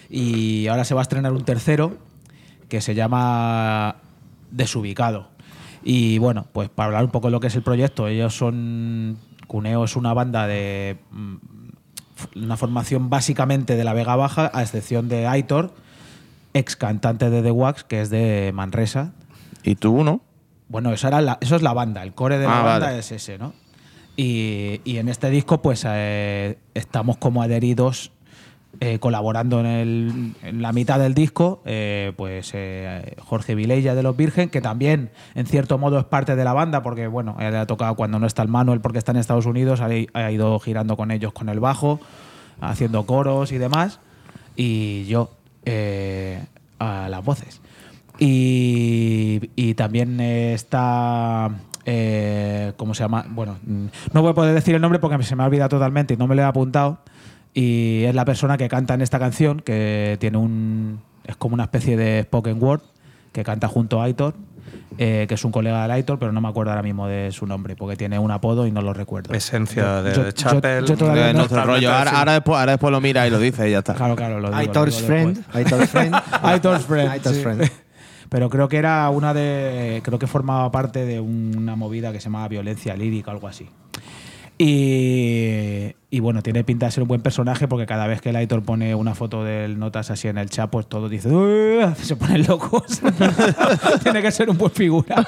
y 0.09 0.67
ahora 0.67 0.83
se 0.85 0.93
va 0.93 1.01
a 1.01 1.03
estrenar 1.03 1.33
un 1.33 1.43
tercero 1.43 1.97
que 2.69 2.81
se 2.81 2.95
llama 2.95 3.95
Desubicado. 4.51 5.29
Y 5.83 6.17
bueno, 6.17 6.47
pues 6.51 6.69
para 6.69 6.87
hablar 6.87 7.05
un 7.05 7.11
poco 7.11 7.27
de 7.27 7.31
lo 7.31 7.39
que 7.39 7.47
es 7.47 7.55
el 7.55 7.63
proyecto, 7.63 8.07
ellos 8.07 8.35
son. 8.35 9.17
Cuneo 9.47 9.85
es 9.85 9.95
una 9.95 10.13
banda 10.13 10.45
de. 10.47 10.97
mm, 11.11 11.35
Una 12.35 12.57
formación 12.57 13.09
básicamente 13.11 13.75
de 13.75 13.83
la 13.83 13.93
Vega 13.93 14.15
Baja, 14.15 14.49
a 14.53 14.63
excepción 14.63 15.07
de 15.07 15.27
Aitor, 15.27 15.71
ex 16.53 16.75
cantante 16.75 17.29
de 17.29 17.43
The 17.43 17.51
Wax, 17.51 17.83
que 17.83 18.01
es 18.01 18.09
de 18.09 18.51
Manresa, 18.55 19.13
Y 19.63 19.75
tú, 19.75 20.03
¿no? 20.03 20.21
bueno, 20.67 20.91
eso, 20.91 21.07
era 21.07 21.21
la- 21.21 21.37
eso 21.41 21.55
es 21.55 21.61
la 21.61 21.73
banda, 21.73 22.01
el 22.03 22.13
core 22.15 22.39
de 22.39 22.45
la 22.47 22.59
Ah, 22.61 22.63
banda 22.63 22.87
vale. 22.87 22.99
es 22.99 23.11
ese, 23.11 23.37
¿no? 23.37 23.53
Y, 24.17 24.81
y 24.83 24.97
en 24.97 25.09
este 25.09 25.29
disco, 25.29 25.61
pues 25.61 25.83
eh, 25.87 26.57
estamos 26.73 27.17
como 27.17 27.43
adheridos, 27.43 28.11
eh, 28.79 28.99
colaborando 28.99 29.59
en, 29.59 29.65
el- 29.65 30.61
la 30.61 30.71
mitad 30.71 30.99
del 30.99 31.13
disco, 31.13 31.61
eh, 31.65 32.13
pues 32.15 32.51
eh, 32.53 33.15
Jorge 33.19 33.55
Vilella 33.55 33.95
de 33.95 34.03
Los 34.03 34.15
Virgen, 34.15 34.49
que 34.49 34.61
también 34.61 35.09
en 35.35 35.45
cierto 35.47 35.77
modo 35.77 35.99
es 35.99 36.05
parte 36.05 36.35
de 36.35 36.43
la 36.43 36.53
banda, 36.53 36.83
porque 36.83 37.07
bueno, 37.07 37.35
él 37.39 37.55
ha 37.55 37.65
tocado 37.65 37.95
cuando 37.95 38.19
no 38.19 38.27
está 38.27 38.41
el 38.43 38.49
Manuel, 38.49 38.81
porque 38.81 38.99
está 38.99 39.11
en 39.11 39.17
Estados 39.17 39.45
Unidos, 39.45 39.81
ha, 39.81 40.31
ido 40.31 40.59
girando 40.59 40.95
con 40.97 41.11
ellos 41.11 41.33
con 41.33 41.49
el 41.49 41.59
bajo, 41.59 41.99
haciendo 42.61 43.05
coros 43.05 43.51
y 43.51 43.57
demás, 43.57 43.99
y 44.55 45.05
yo 45.05 45.31
a 46.79 47.07
las 47.09 47.23
voces. 47.25 47.61
Y, 48.19 49.51
y 49.55 49.73
también 49.75 50.19
está. 50.19 51.51
¿Cómo 52.75 52.93
se 52.93 53.03
llama? 53.03 53.25
Bueno, 53.29 53.57
mm, 53.65 53.85
no 54.13 54.21
voy 54.21 54.31
a 54.31 54.33
poder 54.33 54.53
decir 54.53 54.75
el 54.75 54.81
nombre 54.81 54.99
porque 54.99 55.23
se 55.23 55.35
me 55.35 55.43
ha 55.43 55.45
olvidado 55.45 55.69
totalmente 55.69 56.13
y 56.15 56.17
no 56.17 56.27
me 56.27 56.35
lo 56.35 56.41
he 56.41 56.45
apuntado. 56.45 56.99
Y 57.53 58.03
es 58.05 58.13
la 58.13 58.25
persona 58.25 58.57
que 58.57 58.67
canta 58.69 58.93
en 58.93 59.01
esta 59.01 59.19
canción, 59.19 59.61
que 59.61 60.17
tiene 60.19 60.37
un. 60.37 61.01
Es 61.25 61.35
como 61.35 61.53
una 61.55 61.63
especie 61.63 61.97
de 61.97 62.23
spoken 62.23 62.61
word, 62.61 62.81
que 63.33 63.43
canta 63.43 63.67
junto 63.67 63.99
a 64.01 64.05
Aitor, 64.05 64.35
eh, 64.97 65.25
que 65.27 65.33
es 65.35 65.43
un 65.43 65.51
colega 65.51 65.81
del 65.81 65.91
Aitor, 65.91 66.19
pero 66.19 66.31
no 66.31 66.39
me 66.39 66.47
acuerdo 66.47 66.71
ahora 66.71 66.83
mismo 66.83 67.07
de 67.07 67.31
su 67.31 67.45
nombre, 67.47 67.75
porque 67.75 67.95
tiene 67.97 68.17
un 68.19 68.31
apodo 68.31 68.65
y 68.67 68.71
no 68.71 68.81
lo 68.81 68.93
recuerdo. 68.93 69.33
Esencia 69.33 70.01
de 70.03 70.13
Yo- 70.15 70.23
yo- 70.25 70.31
Chapel. 70.31 70.85
yo 70.85 70.95
todavía 70.95 71.25
De 71.27 71.33
no- 71.33 71.39
nuestro 71.39 71.63
rollo. 71.65 71.91
Ahora, 71.93 72.11
ahora 72.19 72.33
después, 72.33 72.57
ahora 72.59 72.71
después 72.73 72.91
lo 72.91 73.01
mira 73.01 73.27
y 73.27 73.29
lo 73.31 73.39
dice 73.39 73.67
y 73.67 73.71
ya 73.71 73.79
está. 73.79 73.95
Claro, 73.95 74.15
claro, 74.15 74.35
lo 74.39 74.47
digo, 74.47 74.51
lo 74.51 74.57
Aitor's 74.57 74.95
digo 74.97 75.07
Friend. 75.07 75.35
después. 75.37 75.55
Aitor's 75.65 75.89
Friend. 75.89 76.15
Aitor's 76.43 76.85
Friend. 76.85 77.09
Aitor's 77.09 77.35
sí. 77.37 77.43
Friend. 77.43 77.71
Pero 78.29 78.49
creo 78.49 78.67
que 78.67 78.77
era 78.77 79.09
una 79.09 79.33
de. 79.33 80.01
Creo 80.03 80.19
que 80.19 80.27
formaba 80.27 80.69
parte 80.71 81.05
de 81.05 81.19
una 81.21 81.75
movida 81.77 82.11
que 82.11 82.19
se 82.19 82.25
llamaba 82.25 82.47
violencia 82.49 82.95
lírica 82.95 83.31
o 83.31 83.33
algo 83.33 83.47
así. 83.47 83.69
Y, 84.59 85.93
y 86.09 86.19
bueno, 86.19 86.41
tiene 86.41 86.63
pinta 86.63 86.87
de 86.87 86.91
ser 86.91 87.03
un 87.03 87.07
buen 87.07 87.21
personaje 87.21 87.67
porque 87.67 87.85
cada 87.85 88.07
vez 88.07 88.21
que 88.21 88.29
el 88.29 88.35
Aitor 88.37 88.63
pone 88.63 88.95
una 88.95 89.13
foto 89.13 89.43
del 89.43 89.77
Notas 89.77 90.09
así 90.09 90.27
en 90.27 90.37
el 90.39 90.49
chat, 90.49 90.69
pues 90.69 90.87
todos 90.87 91.11
dicen, 91.11 91.31
se 92.01 92.15
ponen 92.15 92.47
locos. 92.47 93.01
tiene 94.03 94.21
que 94.21 94.31
ser 94.31 94.49
un 94.49 94.57
buen 94.57 94.71
figura. 94.71 95.15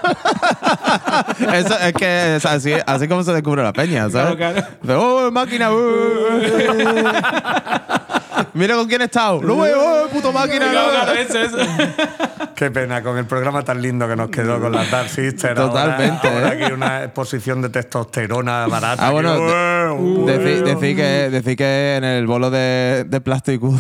Eso 1.54 1.78
es 1.80 1.94
que 1.94 2.36
es 2.38 2.46
así, 2.46 2.74
así 2.86 3.08
como 3.08 3.24
se 3.24 3.34
descubre 3.34 3.62
la 3.62 3.74
peña, 3.74 4.10
¿sabes? 4.10 4.36
Claro, 4.36 4.64
De, 4.82 4.94
¡Oh, 4.96 5.30
máquina! 5.32 5.72
uh". 5.72 5.76
Mira 8.54 8.76
con 8.76 8.88
quién 8.88 9.02
he 9.02 9.06
estado. 9.06 9.42
¡Lo 9.42 9.58
veo! 9.58 10.06
¡Oh, 10.06 10.08
puto 10.10 10.32
máquina! 10.32 10.70
Claro, 10.72 10.88
no". 10.88 10.94
claro, 11.04 11.14
eso, 11.14 11.40
eso. 11.40 11.58
Qué 12.56 12.72
pena 12.72 13.02
con 13.02 13.18
el 13.18 13.26
programa 13.26 13.64
tan 13.64 13.82
lindo 13.82 14.08
que 14.08 14.16
nos 14.16 14.30
quedó 14.30 14.60
con 14.60 14.72
las 14.74 14.90
Dark. 14.92 15.10
Totalmente, 15.10 16.28
Ahora, 16.28 16.48
ahora 16.50 16.54
¿eh? 16.56 16.64
aquí 16.66 16.74
una 16.74 17.04
exposición 17.06 17.62
de 17.62 17.70
testosterona 17.70 18.68
barata. 18.68 19.08
Ah, 19.08 19.12
bueno, 19.12 19.34
de- 19.36 19.92
¡Ué, 19.92 20.62
Decí, 20.64 20.96
que, 20.96 21.30
decí 21.32 21.56
que 21.56 21.96
en 21.96 22.04
el 22.04 22.28
bolo 22.28 22.50
de, 22.50 23.06
de 23.08 23.22
Plastic 23.22 23.62
Wood 23.64 23.80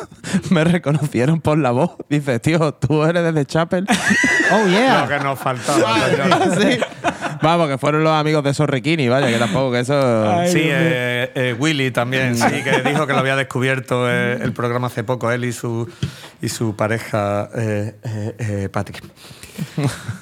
me 0.50 0.62
reconocieron 0.64 1.40
por 1.40 1.58
la 1.58 1.72
voz. 1.72 1.92
Dice, 2.08 2.38
tío, 2.38 2.72
tú 2.74 3.02
eres 3.04 3.24
de 3.24 3.32
The 3.32 3.46
Chapel. 3.46 3.86
Oh, 4.52 4.64
Lo 4.64 4.68
yeah. 4.68 5.06
que 5.06 5.20
nos 5.22 5.38
faltaba. 5.38 5.94
sí. 6.60 6.80
Vamos, 7.42 7.68
que 7.68 7.78
fueron 7.78 8.04
los 8.04 8.12
amigos 8.12 8.44
de 8.44 8.54
Sorriquini, 8.54 9.08
vaya, 9.08 9.28
que 9.28 9.38
tampoco 9.38 9.72
que 9.72 9.80
eso. 9.80 10.30
Ay, 10.30 10.50
Sí, 10.52 10.60
eh, 10.62 11.30
eh, 11.34 11.56
Willy 11.58 11.90
también, 11.90 12.36
sí, 12.36 12.62
que 12.62 12.82
dijo 12.88 13.06
que 13.06 13.12
lo 13.12 13.18
había 13.20 13.36
descubierto 13.36 14.10
eh, 14.10 14.38
el 14.42 14.52
programa 14.52 14.88
hace 14.88 15.04
poco, 15.04 15.30
él 15.30 15.44
y 15.44 15.52
su, 15.52 15.88
y 16.42 16.48
su 16.48 16.76
pareja 16.76 17.48
eh, 17.56 17.94
eh, 18.02 18.34
eh, 18.38 18.68
Patrick. 18.70 19.02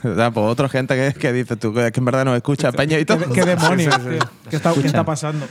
O 0.04 0.14
sea, 0.14 0.30
pues 0.30 0.46
otra 0.46 0.68
gente 0.68 0.94
que, 0.96 1.18
que 1.18 1.32
dice 1.32 1.56
tú, 1.56 1.72
que 1.74 1.92
en 1.94 2.04
verdad 2.04 2.24
nos 2.24 2.36
escucha 2.36 2.72
Peña 2.72 2.98
y 2.98 3.04
todo. 3.04 3.18
¿Qué 3.32 3.44
demonios? 3.44 3.94
Sí, 3.94 4.00
sí, 4.00 4.10
sí. 4.12 4.18
tío? 4.18 4.30
¿Qué, 4.50 4.56
está, 4.56 4.74
qué 4.74 4.86
está 4.86 5.04
pasando? 5.04 5.46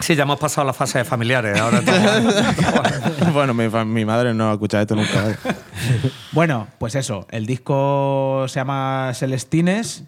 Sí, 0.00 0.16
ya 0.16 0.24
hemos 0.24 0.38
pasado 0.40 0.66
la 0.66 0.72
fase 0.72 0.98
de 0.98 1.04
familiares. 1.04 1.58
Ahora 1.60 1.78
estamos- 1.78 3.32
bueno, 3.32 3.54
mi, 3.54 4.04
madre 4.04 4.34
no 4.34 4.50
ha 4.50 4.52
escuchado 4.54 4.82
esto 4.82 4.96
nunca. 4.96 5.38
Bueno, 6.32 6.66
pues 6.78 6.94
eso. 6.96 7.26
El 7.30 7.46
disco 7.46 8.46
se 8.48 8.56
llama 8.60 9.12
Celestines 9.14 10.02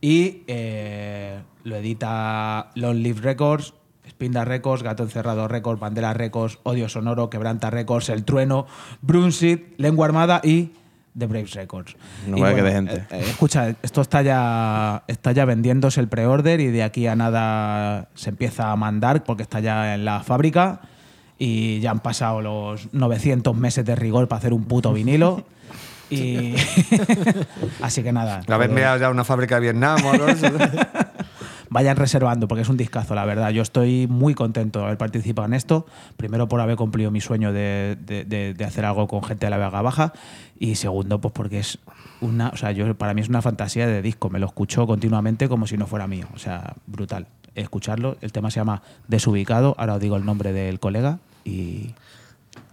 y 0.00 0.42
eh, 0.46 1.40
lo 1.64 1.76
edita 1.76 2.70
Long 2.74 2.96
Live 2.96 3.20
Records, 3.20 3.74
Spinda 4.08 4.44
Records, 4.44 4.82
Gato 4.82 5.02
Encerrado 5.02 5.46
Records, 5.48 5.80
Bandera 5.80 6.14
Records, 6.14 6.58
Odio 6.62 6.88
Sonoro, 6.88 7.30
Quebranta 7.30 7.70
Records, 7.70 8.08
El 8.08 8.24
Trueno, 8.24 8.66
Brunsit, 9.02 9.74
Lengua 9.78 10.06
Armada 10.06 10.40
y 10.42 10.70
de 11.14 11.26
Braves 11.26 11.54
Records. 11.54 11.96
No 12.26 12.38
Y 12.38 12.40
vaya 12.40 12.56
que 12.56 12.62
de 12.62 12.72
gente. 12.72 12.94
eh, 12.94 13.06
eh, 13.10 13.24
escucha, 13.28 13.74
esto 13.82 14.00
está 14.00 14.22
ya, 14.22 15.04
está 15.06 15.32
ya 15.32 15.44
vendiéndose 15.44 16.00
el 16.00 16.08
pre-order 16.08 16.60
y 16.60 16.68
de 16.68 16.82
aquí 16.82 17.06
a 17.06 17.16
nada 17.16 18.08
se 18.14 18.30
empieza 18.30 18.72
a 18.72 18.76
mandar 18.76 19.24
porque 19.24 19.42
está 19.42 19.60
ya 19.60 19.94
en 19.94 20.04
la 20.04 20.20
fábrica 20.20 20.80
y 21.38 21.80
ya 21.80 21.90
han 21.90 22.00
pasado 22.00 22.40
los 22.42 22.92
900 22.92 23.56
meses 23.56 23.84
de 23.84 23.96
rigor 23.96 24.28
para 24.28 24.38
hacer 24.38 24.52
un 24.52 24.64
puto 24.64 24.92
vinilo. 24.92 25.44
Y 26.10 26.54
así 27.82 28.02
que 28.02 28.12
nada. 28.12 28.42
¿La 28.46 28.56
habéis 28.56 28.70
enviado 28.70 28.98
ya 28.98 29.10
una 29.10 29.24
fábrica 29.24 29.56
de 29.56 29.60
Vietnam 29.62 30.04
o 30.04 30.10
algo 30.12 30.26
de 30.26 30.32
eso? 30.32 30.46
vayan 31.72 31.96
reservando 31.96 32.48
porque 32.48 32.62
es 32.62 32.68
un 32.68 32.76
discazo, 32.76 33.14
la 33.14 33.24
verdad. 33.24 33.50
Yo 33.50 33.62
estoy 33.62 34.06
muy 34.08 34.34
contento 34.34 34.80
de 34.80 34.86
haber 34.86 34.98
participado 34.98 35.46
en 35.46 35.54
esto. 35.54 35.86
Primero 36.16 36.48
por 36.48 36.60
haber 36.60 36.74
cumplido 36.76 37.10
mi 37.12 37.20
sueño 37.20 37.52
de, 37.52 37.96
de- 38.04 38.24
de- 38.24 38.54
de 38.54 38.64
hacer 38.64 38.84
algo 38.84 39.06
con 39.06 39.22
gente 39.22 39.46
de 39.46 39.50
la 39.50 39.56
Vega 39.56 39.80
Baja 39.82 40.12
y 40.58 40.74
segundo 40.74 41.20
pues 41.20 41.32
porque 41.32 41.60
es 41.60 41.78
una, 42.20 42.48
o 42.48 42.56
sea, 42.56 42.72
yo 42.72 42.92
para 42.98 43.14
mí 43.14 43.20
es 43.20 43.28
una 43.28 43.40
fantasía 43.40 43.86
de 43.86 44.02
disco. 44.02 44.30
Me 44.30 44.40
lo 44.40 44.46
escucho 44.46 44.86
continuamente 44.86 45.48
como 45.48 45.66
si 45.68 45.76
no 45.76 45.86
fuera 45.86 46.06
mío. 46.08 46.26
O 46.34 46.38
sea, 46.38 46.74
brutal. 46.86 47.28
Escucharlo. 47.54 48.16
El 48.20 48.32
tema 48.32 48.50
se 48.50 48.58
llama 48.60 48.82
Desubicado. 49.08 49.74
Ahora 49.78 49.94
os 49.94 50.00
digo 50.00 50.16
el 50.16 50.24
nombre 50.24 50.52
del 50.52 50.80
colega 50.80 51.18
y 51.44 51.94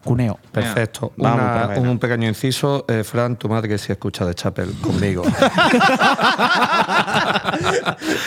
Cuneo. 0.08 0.40
Perfecto. 0.52 1.12
Vamos, 1.18 1.78
Una- 1.78 1.90
un 1.92 2.00
pequeño 2.00 2.28
inciso. 2.28 2.86
Eh, 2.88 3.04
Fran, 3.04 3.36
tu 3.36 3.50
madre 3.50 3.78
sí 3.78 3.92
escucha 3.92 4.26
de 4.26 4.34
Chapel 4.34 4.74
conmigo. 4.82 5.24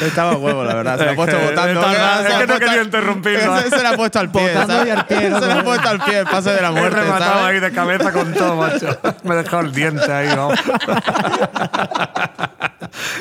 Estaba 0.03 0.37
huevo, 0.37 0.62
la 0.64 0.75
verdad. 0.75 0.99
Se 0.99 1.05
lo 1.05 1.11
ha 1.11 1.12
Es 1.12 1.16
puesto 1.16 1.38
que- 1.38 1.45
votando. 1.47 1.81
es 1.81 1.87
que 1.87 1.93
no 1.93 2.47
puesto- 2.47 2.59
quería 2.59 2.83
interrumpirlo. 2.83 3.59
Se, 3.61 3.71
se 3.71 3.83
lo 3.83 3.88
ha 3.88 3.93
puesto 3.93 4.19
al 4.21 4.31
pie. 4.31 4.43
Votando 4.49 4.75
¿sabes? 4.75 4.87
y 4.88 4.90
al 4.90 5.07
pie, 5.07 5.31
¿no? 5.31 5.40
Se 5.40 5.47
lo 5.47 5.53
ha 5.53 5.64
puesto 5.64 5.88
al 5.88 6.01
pie, 6.05 6.19
el 6.19 6.27
pase 6.27 6.51
de 6.51 6.61
la 6.62 6.69
He 6.69 6.73
muerte. 6.73 7.01
rematado 7.01 7.33
¿sabes? 7.33 7.47
ahí 7.47 7.61
de 7.61 7.73
cabeza 7.73 8.12
con 8.12 8.33
todo, 8.35 8.57
macho. 8.57 8.99
Me 9.25 9.35
he 9.35 9.38
dejado 9.43 9.62
el 9.62 9.73
diente 9.73 10.12
ahí, 10.12 10.29
¿no? 10.37 10.51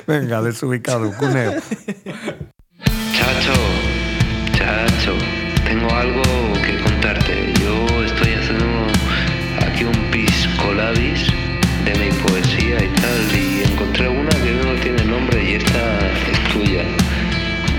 Venga, 0.08 0.42
desubicado, 0.42 1.12
cuneo. 1.18 1.54
Chacho, 3.14 3.54
chacho, 4.54 5.14
tengo 5.66 5.94
algo 5.96 6.22
pisco 10.70 10.74
labis 10.74 11.28
de 11.86 11.94
mi 12.00 12.12
poesía 12.22 12.84
y 12.84 12.90
tal, 13.02 13.38
y 13.38 13.64
encontré 13.72 14.08
una 14.08 14.30
que 14.30 14.52
no 14.52 14.74
tiene 14.82 15.04
nombre 15.06 15.44
y 15.44 15.54
esta 15.56 16.00
es 16.32 16.54
tuya. 16.54 16.84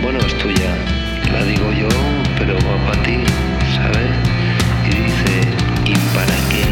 Bueno, 0.02 0.18
es 0.20 0.34
tuya, 0.38 0.74
la 1.32 1.44
digo 1.44 1.72
yo, 1.72 1.88
pero 2.38 2.54
va 2.54 2.76
para 2.86 3.02
ti, 3.02 3.18
¿sabes? 3.76 4.10
Y 4.86 4.90
dice, 5.04 5.34
¿y 5.86 5.94
para 6.14 6.36
qué? 6.50 6.64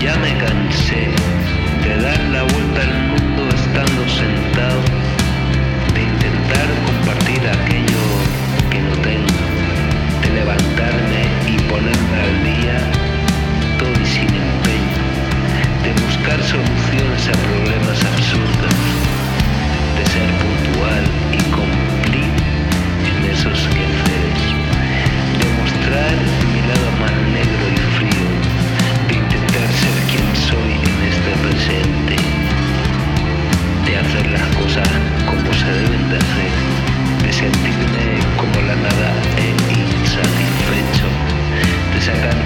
Ya 0.00 0.16
me 0.16 0.36
cansé 0.38 1.08
de 1.84 2.02
dar 2.02 2.20
la 2.30 2.42
vuelta 2.42 2.82
al 2.82 3.05
sin 14.06 14.28
empeño, 14.28 15.02
de 15.82 15.90
buscar 16.04 16.38
soluciones 16.42 17.22
a 17.28 17.36
problemas 17.46 17.98
absurdos, 18.04 18.78
de 19.96 20.04
ser 20.12 20.28
puntual 20.42 21.04
y 21.32 21.40
cumplir 21.56 22.32
en 23.10 23.18
esos 23.30 23.58
quehaceres, 23.74 24.42
de 25.38 25.46
mostrar 25.60 26.14
mi 26.52 26.60
lado 26.70 26.88
más 27.02 27.16
negro 27.34 27.64
y 27.74 27.80
frío, 27.96 28.28
de 29.08 29.14
intentar 29.14 29.68
ser 29.82 29.96
quien 30.10 30.28
soy 30.48 30.72
en 30.90 30.98
este 31.10 31.32
presente 31.44 32.16
de 33.86 33.96
hacer 33.96 34.26
las 34.30 34.48
cosas 34.56 34.88
como 35.26 35.52
se 35.54 35.66
deben 35.66 36.10
de 36.10 36.16
hacer, 36.16 36.52
de 37.22 37.32
sentirme 37.32 38.06
como 38.36 38.66
la 38.66 38.76
nada 38.76 39.10
e 39.38 39.50
insatisfecho, 40.00 41.08
de 41.94 42.00
sacar 42.00 42.36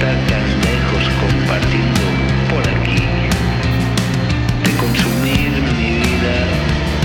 tan 0.00 0.46
lejos 0.64 1.04
compartiendo 1.20 2.04
por 2.48 2.62
aquí, 2.74 3.02
de 4.64 4.72
consumir 4.76 5.50
mi 5.76 5.90
vida 6.00 6.36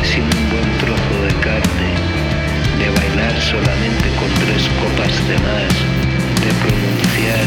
sin 0.02 0.24
un 0.24 0.50
buen 0.50 0.70
trozo 0.80 1.16
de 1.28 1.34
carne, 1.44 1.92
de 2.80 2.88
bailar 2.98 3.36
solamente 3.42 4.08
con 4.20 4.30
tres 4.46 4.64
copas 4.80 5.14
de 5.28 5.38
más, 5.48 5.74
de 6.44 6.52
pronunciar 6.64 7.46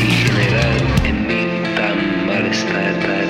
y 0.00 0.08
generar 0.24 0.76
en 1.04 1.26
mí 1.28 1.46
tan 1.76 2.26
malestar. 2.26 3.21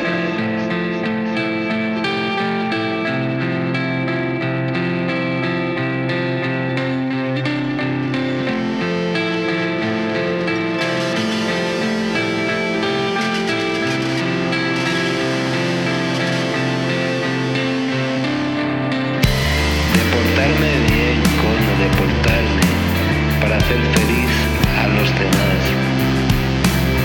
Para 23.41 23.57
hacer 23.57 23.81
feliz 23.95 24.33
a 24.79 24.89
los 24.89 25.09
demás. 25.19 25.61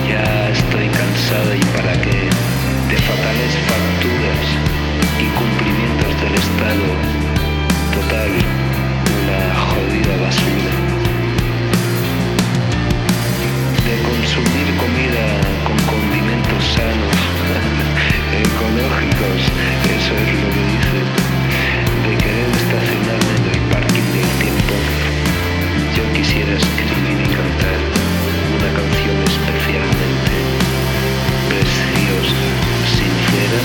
Ya 0.07 0.49
estoy 0.49 0.87
cansado 0.87 1.55
y 1.55 1.63
para 1.75 1.93
qué 2.01 2.29
de 2.89 2.97
fatales 2.97 3.53
facturas 3.69 4.45
y 5.19 5.25
cumplimientos 5.37 6.13
del 6.21 6.33
Estado. 6.35 6.87
Total, 7.93 8.31
una 9.21 9.41
jodida 9.67 10.13
basura. 10.25 10.73
De 13.85 13.95
consumir 14.09 14.67
comida 14.77 15.25
con 15.65 15.77
condimentos 15.93 16.63
sanos, 16.75 17.17
ecológicos, 18.45 19.41
eso 19.97 20.13
es 20.13 20.29
lo 20.41 20.49
que 20.53 20.63
dicen 20.71 21.16
estacionarme 22.51 23.33
en 23.39 23.45
el 23.53 23.59
parking 23.71 24.07
del 24.15 24.29
tiempo, 24.43 24.73
yo 25.95 26.03
quisiera 26.13 26.53
escribir 26.53 27.17
y 27.21 27.29
cantar 27.35 27.79
una 28.55 28.69
canción 28.77 29.17
especialmente 29.31 30.35
preciosa, 31.49 32.41
sincera, 32.95 33.59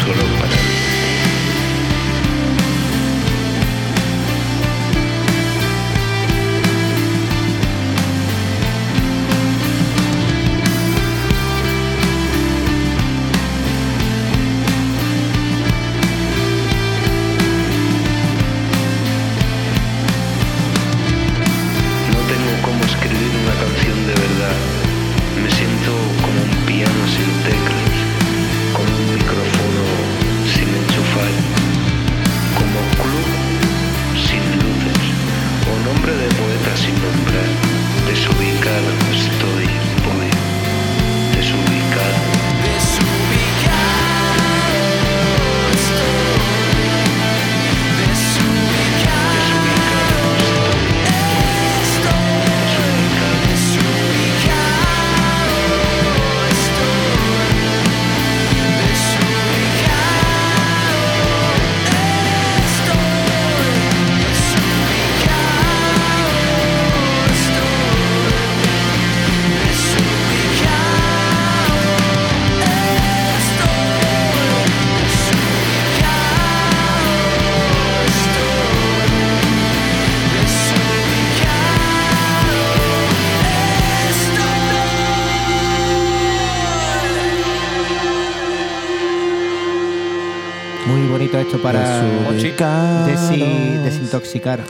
solo 0.00 0.24
para 0.38 0.54
mí. 0.54 0.69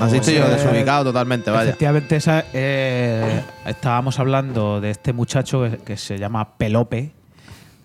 Así 0.01 0.17
estoy 0.17 0.35
yo, 0.37 0.49
desubicado 0.49 1.05
totalmente, 1.05 1.51
vaya. 1.51 1.71
Efectivamente, 1.71 2.17
esa, 2.17 2.45
eh, 2.53 3.43
estábamos 3.67 4.19
hablando 4.19 4.81
de 4.81 4.91
este 4.91 5.13
muchacho 5.13 5.63
que, 5.71 5.77
que 5.79 5.97
se 5.97 6.19
llama 6.19 6.57
Pelope. 6.57 7.11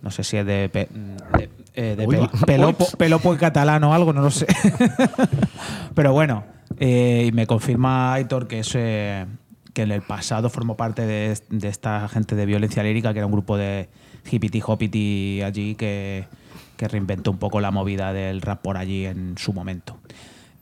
No 0.02 0.12
sé 0.12 0.24
si 0.24 0.38
es 0.38 0.46
de, 0.46 0.70
pe- 0.70 0.88
de, 1.38 1.50
eh, 1.74 1.96
de 1.98 2.06
Uy. 2.08 2.16
Pel- 2.18 2.46
Pelopo, 2.46 2.88
Pelopo 2.98 3.34
en 3.34 3.40
catalán 3.40 3.84
o 3.84 3.94
algo, 3.94 4.14
no 4.14 4.22
lo 4.22 4.30
sé. 4.32 4.46
Pero 5.96 6.14
bueno, 6.14 6.44
eh, 6.80 7.26
y 7.28 7.32
me 7.32 7.48
confirma 7.48 8.14
Aitor 8.14 8.48
que, 8.48 8.60
es, 8.60 8.72
eh, 8.76 9.26
que 9.74 9.82
en 9.84 9.92
el 9.92 10.02
pasado 10.02 10.50
formó 10.50 10.76
parte 10.78 11.06
de, 11.06 11.38
de 11.50 11.68
esta 11.68 12.08
gente 12.08 12.36
de 12.36 12.46
violencia 12.46 12.84
lírica, 12.84 13.14
que 13.14 13.20
era 13.20 13.26
un 13.26 13.32
grupo 13.32 13.58
de 13.58 13.90
hippity 14.30 14.62
hoppity 14.66 15.42
allí 15.44 15.76
que, 15.76 16.26
que 16.78 16.88
reinventó 16.88 17.32
un 17.32 17.38
poco 17.38 17.60
la 17.62 17.72
movida 17.72 18.14
del 18.14 18.42
rap 18.42 18.62
por 18.62 18.78
allí 18.78 19.06
en 19.06 19.36
su 19.38 19.54
momento. 19.54 19.98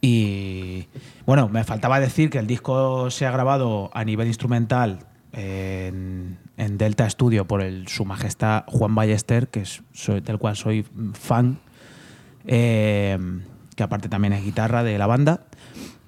Y 0.06 0.90
bueno, 1.26 1.48
me 1.48 1.64
faltaba 1.64 2.02
decir 2.02 2.30
que 2.30 2.38
el 2.38 2.46
disco 2.46 3.10
se 3.10 3.26
ha 3.26 3.32
grabado 3.32 3.90
a 3.94 4.04
nivel 4.04 4.28
instrumental 4.28 5.00
en, 5.32 6.38
Delta 6.58 7.10
Studio 7.10 7.48
por 7.48 7.62
el, 7.62 7.88
su 7.88 8.04
majestad 8.04 8.66
Juan 8.68 8.96
Ballester, 8.96 9.48
que 9.48 9.64
soy- 9.94 10.20
del 10.20 10.40
cual 10.40 10.58
soy 10.58 10.86
fan, 11.14 11.60
eh, 12.46 13.18
que 13.78 13.84
aparte 13.84 14.10
también 14.10 14.34
es 14.34 14.44
guitarra 14.44 14.84
de 14.84 14.98
la 14.98 15.08
banda. 15.08 15.46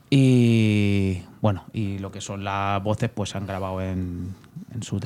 Y 0.10 1.22
bueno, 1.40 1.64
y 1.72 1.98
lo 2.00 2.12
que 2.12 2.20
son 2.20 2.44
las 2.44 2.84
voces, 2.84 3.10
pues 3.10 3.30
se 3.30 3.38
han 3.38 3.48
grabado 3.48 3.82
en, 3.82 4.36
sus, 4.82 5.02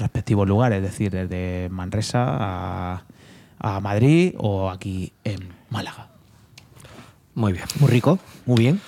respectivos 0.00 0.46
lugares, 0.46 0.76
es 0.76 0.84
decir, 0.84 1.10
desde 1.10 1.68
Manresa 1.68 3.02
a 3.58 3.80
Madrid 3.80 4.36
o 4.38 4.70
aquí 4.70 5.12
en 5.24 5.48
Málaga. 5.68 6.09
Muy 7.34 7.52
bien. 7.52 7.64
Muy 7.78 7.90
rico, 7.90 8.18
muy 8.46 8.58
bien. 8.60 8.80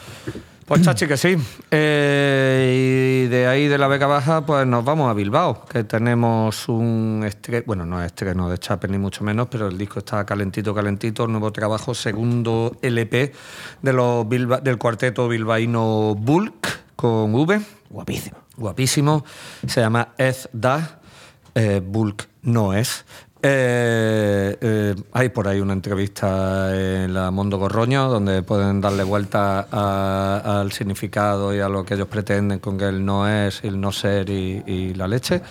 Pues 0.67 0.83
chachi 0.83 1.07
que 1.07 1.17
sí. 1.17 1.37
Eh, 1.71 3.25
y 3.27 3.29
de 3.29 3.47
ahí 3.47 3.67
de 3.69 3.77
la 3.79 3.89
Vega 3.89 4.07
Baja, 4.07 4.47
pues 4.47 4.67
nos 4.67 4.85
vamos 4.85 5.11
a 5.11 5.13
Bilbao, 5.15 5.65
que 5.67 5.85
tenemos 5.85 6.69
un 6.69 7.23
estreno, 7.27 7.65
bueno, 7.67 7.85
no 7.85 8.01
es 8.01 8.07
estreno 8.07 8.49
de 8.49 8.59
Chape 8.59 8.89
ni 8.89 8.97
mucho 8.99 9.25
menos, 9.25 9.49
pero 9.51 9.69
el 9.69 9.77
disco 9.77 9.99
está 9.99 10.25
calentito, 10.25 10.75
calentito, 10.75 11.27
nuevo 11.27 11.53
trabajo, 11.53 11.95
segundo 11.95 12.77
LP 12.81 13.33
de 13.83 13.93
los 13.93 14.25
Bilba- 14.27 14.61
del 14.63 14.79
cuarteto 14.79 15.29
bilbaíno 15.29 16.15
Bulk 16.15 16.95
con 16.97 17.35
V. 17.35 17.61
Guapísimo. 17.91 18.39
Guapísimo. 18.57 19.25
Se 19.67 19.81
llama 19.81 20.15
Ez 20.17 20.49
Da. 20.53 21.01
eh, 21.55 21.83
Bulk 21.85 22.29
no 22.43 22.73
es. 22.73 23.05
Eh, 23.45 24.57
eh, 24.61 24.95
hay 25.13 25.29
por 25.31 25.49
ahí 25.49 25.61
una 25.61 25.73
entrevista 25.73 26.73
en 26.77 27.13
la 27.13 27.33
Mondo 27.33 27.59
Gorroño 27.59 28.09
donde 28.09 28.43
pueden 28.43 28.81
darle 28.81 29.03
vuelta 29.03 29.67
a- 29.71 30.61
al 30.61 30.71
significado 30.71 31.53
y 31.53 31.59
a 31.59 31.69
lo 31.69 31.85
que 31.85 31.95
ellos 31.95 32.07
pretenden 32.07 32.61
con 32.61 32.79
que 32.79 32.85
el 32.89 33.05
no 33.05 33.27
es, 33.29 33.65
el 33.65 33.81
no 33.81 33.91
ser 33.91 34.31
y, 34.31 34.63
y 34.65 34.95
la 34.95 35.09
leche. 35.09 35.43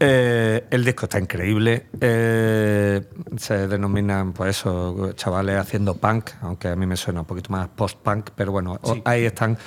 Eh, 0.00 0.64
el 0.70 0.82
disco 0.84 1.04
está 1.04 1.18
increíble. 1.18 1.86
Se 2.00 3.68
denominan, 3.68 4.32
pues 4.32 4.56
eso, 4.58 5.12
chavales 5.14 5.58
haciendo 5.58 5.94
punk, 5.94 6.30
aunque 6.40 6.68
a 6.68 6.76
mí 6.76 6.86
me 6.86 6.96
suena 6.96 7.20
un 7.20 7.26
poquito 7.26 7.50
más 7.52 7.68
post-punk, 7.68 8.30
pero 8.34 8.50
bueno, 8.52 8.78
ahí 9.04 9.24
están. 9.26 9.58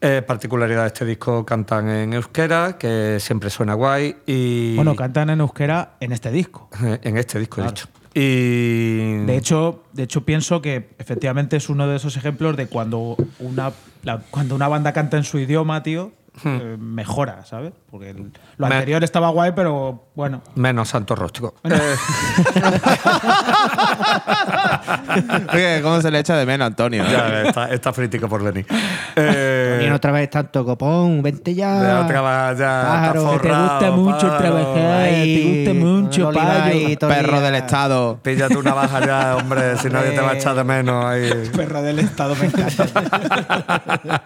Eh, 0.00 0.22
particularidad 0.26 0.82
de 0.82 0.86
este 0.88 1.04
disco, 1.06 1.44
cantan 1.46 1.88
en 1.88 2.12
euskera, 2.12 2.76
que 2.78 3.16
siempre 3.18 3.48
suena 3.48 3.72
guay. 3.74 4.16
Y 4.26 4.76
Bueno, 4.76 4.94
cantan 4.94 5.30
en 5.30 5.40
euskera 5.40 5.94
en 6.00 6.12
este 6.12 6.30
disco. 6.30 6.68
en 6.80 7.16
este 7.16 7.38
disco, 7.38 7.60
he 7.60 7.64
Claro. 7.64 7.70
dicho. 7.74 7.88
Y 8.14 9.24
De 9.26 9.36
hecho, 9.36 9.82
de 9.92 10.02
hecho, 10.04 10.24
pienso 10.24 10.60
que 10.62 10.88
efectivamente 10.98 11.56
es 11.56 11.68
uno 11.68 11.86
de 11.88 11.96
esos 11.96 12.16
ejemplos 12.16 12.56
de 12.56 12.66
cuando 12.66 13.16
una, 13.38 13.72
la- 14.02 14.20
cuando 14.30 14.54
una 14.54 14.68
banda 14.68 14.92
canta 14.92 15.16
en 15.16 15.24
su 15.24 15.38
idioma, 15.38 15.82
tío, 15.82 16.12
eh, 16.44 16.76
mejora, 16.78 17.44
¿sabes? 17.44 17.72
Porque 17.90 18.10
el- 18.10 18.32
lo 18.56 18.66
Hmm. 18.66 18.70
Me- 18.70 18.74
anterior 18.76 19.04
estaba 19.04 19.28
guay, 19.30 19.52
pero 19.54 20.04
bueno. 20.14 20.42
menos 20.54 20.88
Santo 20.88 21.14
Rostro. 21.14 21.54
Eh, 21.64 21.70
Oye, 25.52 25.80
¿Cómo 25.82 26.00
se 26.00 26.10
le 26.10 26.18
echa 26.20 26.36
de 26.36 26.46
menos, 26.46 26.66
Antonio? 26.66 27.04
ya, 27.04 27.42
está, 27.42 27.70
está 27.70 27.92
por 28.28 28.42
venir. 28.42 28.66
Eh, 29.16 29.84
Y 29.86 29.90
otra 29.90 30.12
vez 30.12 30.30
tanto 30.30 30.64
copón, 30.64 31.22
vente 31.22 31.54
ya. 31.54 31.82
Ya 31.82 32.06
trabaja 32.06 32.52
ya, 32.54 32.82
Pájaro, 32.88 33.32
está 33.34 33.42
que 33.42 33.48
te 33.48 33.54
gusta 33.54 33.90
mucho 33.92 34.26
pájaro. 34.28 34.38
trabajar, 34.38 35.08
te 35.10 35.64
gusta 35.64 35.74
mucho, 35.86 36.28
el 36.30 36.34
payo. 36.34 36.88
el 36.88 36.98
Perro 36.98 37.40
del 37.40 37.54
Estado. 37.54 38.18
Píllate 38.22 38.56
una 38.56 38.74
baja 38.74 39.06
ya, 39.06 39.36
hombre, 39.36 39.76
si 39.78 39.88
nadie 39.88 40.10
te 40.12 40.20
va 40.20 40.32
a 40.32 40.34
echar 40.34 40.54
de 40.54 40.64
menos 40.64 41.04
ahí. 41.04 41.30
Perro 41.54 41.82
del 41.82 41.98
Estado 42.00 42.34
me 42.36 42.46
encanta. 42.46 42.86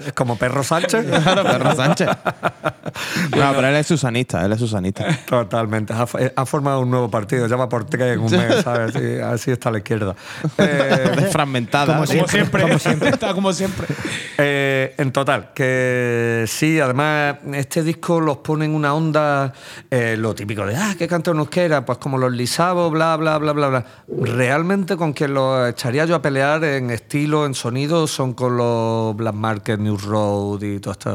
Como 0.15 0.37
perro 0.37 0.63
Sánchez. 0.63 1.07
Claro, 1.23 1.43
Perro 1.45 1.75
Sánchez. 1.75 2.00
No, 3.37 3.53
pero 3.55 3.69
él 3.69 3.77
es 3.77 3.87
susanista, 3.87 4.45
él 4.45 4.53
es 4.53 4.59
susanista. 4.59 5.07
Totalmente. 5.27 5.93
Ha, 5.93 6.07
ha 6.37 6.47
formado 6.47 6.81
un 6.81 6.91
nuevo 6.91 7.11
partido, 7.11 7.47
ya 7.47 7.57
va 7.57 7.69
por 7.69 7.85
tres 7.85 8.15
en 8.15 8.21
un 8.21 8.31
mes, 8.31 8.63
¿sabes? 8.63 8.93
Sí, 8.93 9.21
así 9.23 9.51
está 9.51 9.71
la 9.71 9.79
izquierda. 9.79 10.15
Eh, 10.59 11.29
Fragmentada. 11.33 11.95
Como 11.95 12.07
siempre, 12.07 12.63
como 12.63 12.79
siempre. 12.79 13.09
Está 13.09 13.35
como 13.35 13.53
siempre. 13.53 13.87
Eh, 14.37 14.95
en 14.99 15.13
total, 15.13 15.51
que 15.55 16.45
sí, 16.47 16.81
además 16.81 17.37
este 17.53 17.83
disco 17.83 18.21
los 18.21 18.39
pone 18.39 18.65
en 18.65 18.75
una 18.75 18.95
onda, 18.95 19.53
eh, 19.91 20.17
lo 20.19 20.35
típico 20.35 20.67
de, 20.67 20.77
ah, 20.77 20.95
que 20.99 21.09
canta 21.09 21.31
en 21.31 21.39
euskera, 21.39 21.85
pues 21.85 21.99
como 21.99 22.19
los 22.19 22.33
lisabos, 22.33 22.91
bla, 22.91 23.17
bla, 23.17 23.39
bla, 23.39 23.53
bla, 23.53 23.69
bla. 23.69 23.85
Realmente 24.09 24.97
con 24.97 25.13
quien 25.13 25.35
los 25.35 25.69
echaría 25.69 26.05
yo 26.05 26.17
a 26.17 26.23
pelear 26.23 26.63
en 26.65 26.91
estilo, 26.91 27.47
en 27.47 27.55
sonido, 27.55 28.07
son 28.07 28.35
con 28.35 28.57
los 28.57 29.17
Black 29.17 29.35
Market, 29.35 29.79
New 29.81 29.97
Road 29.97 30.63
y 30.63 30.79
toda 30.81 30.93
esta 30.93 31.13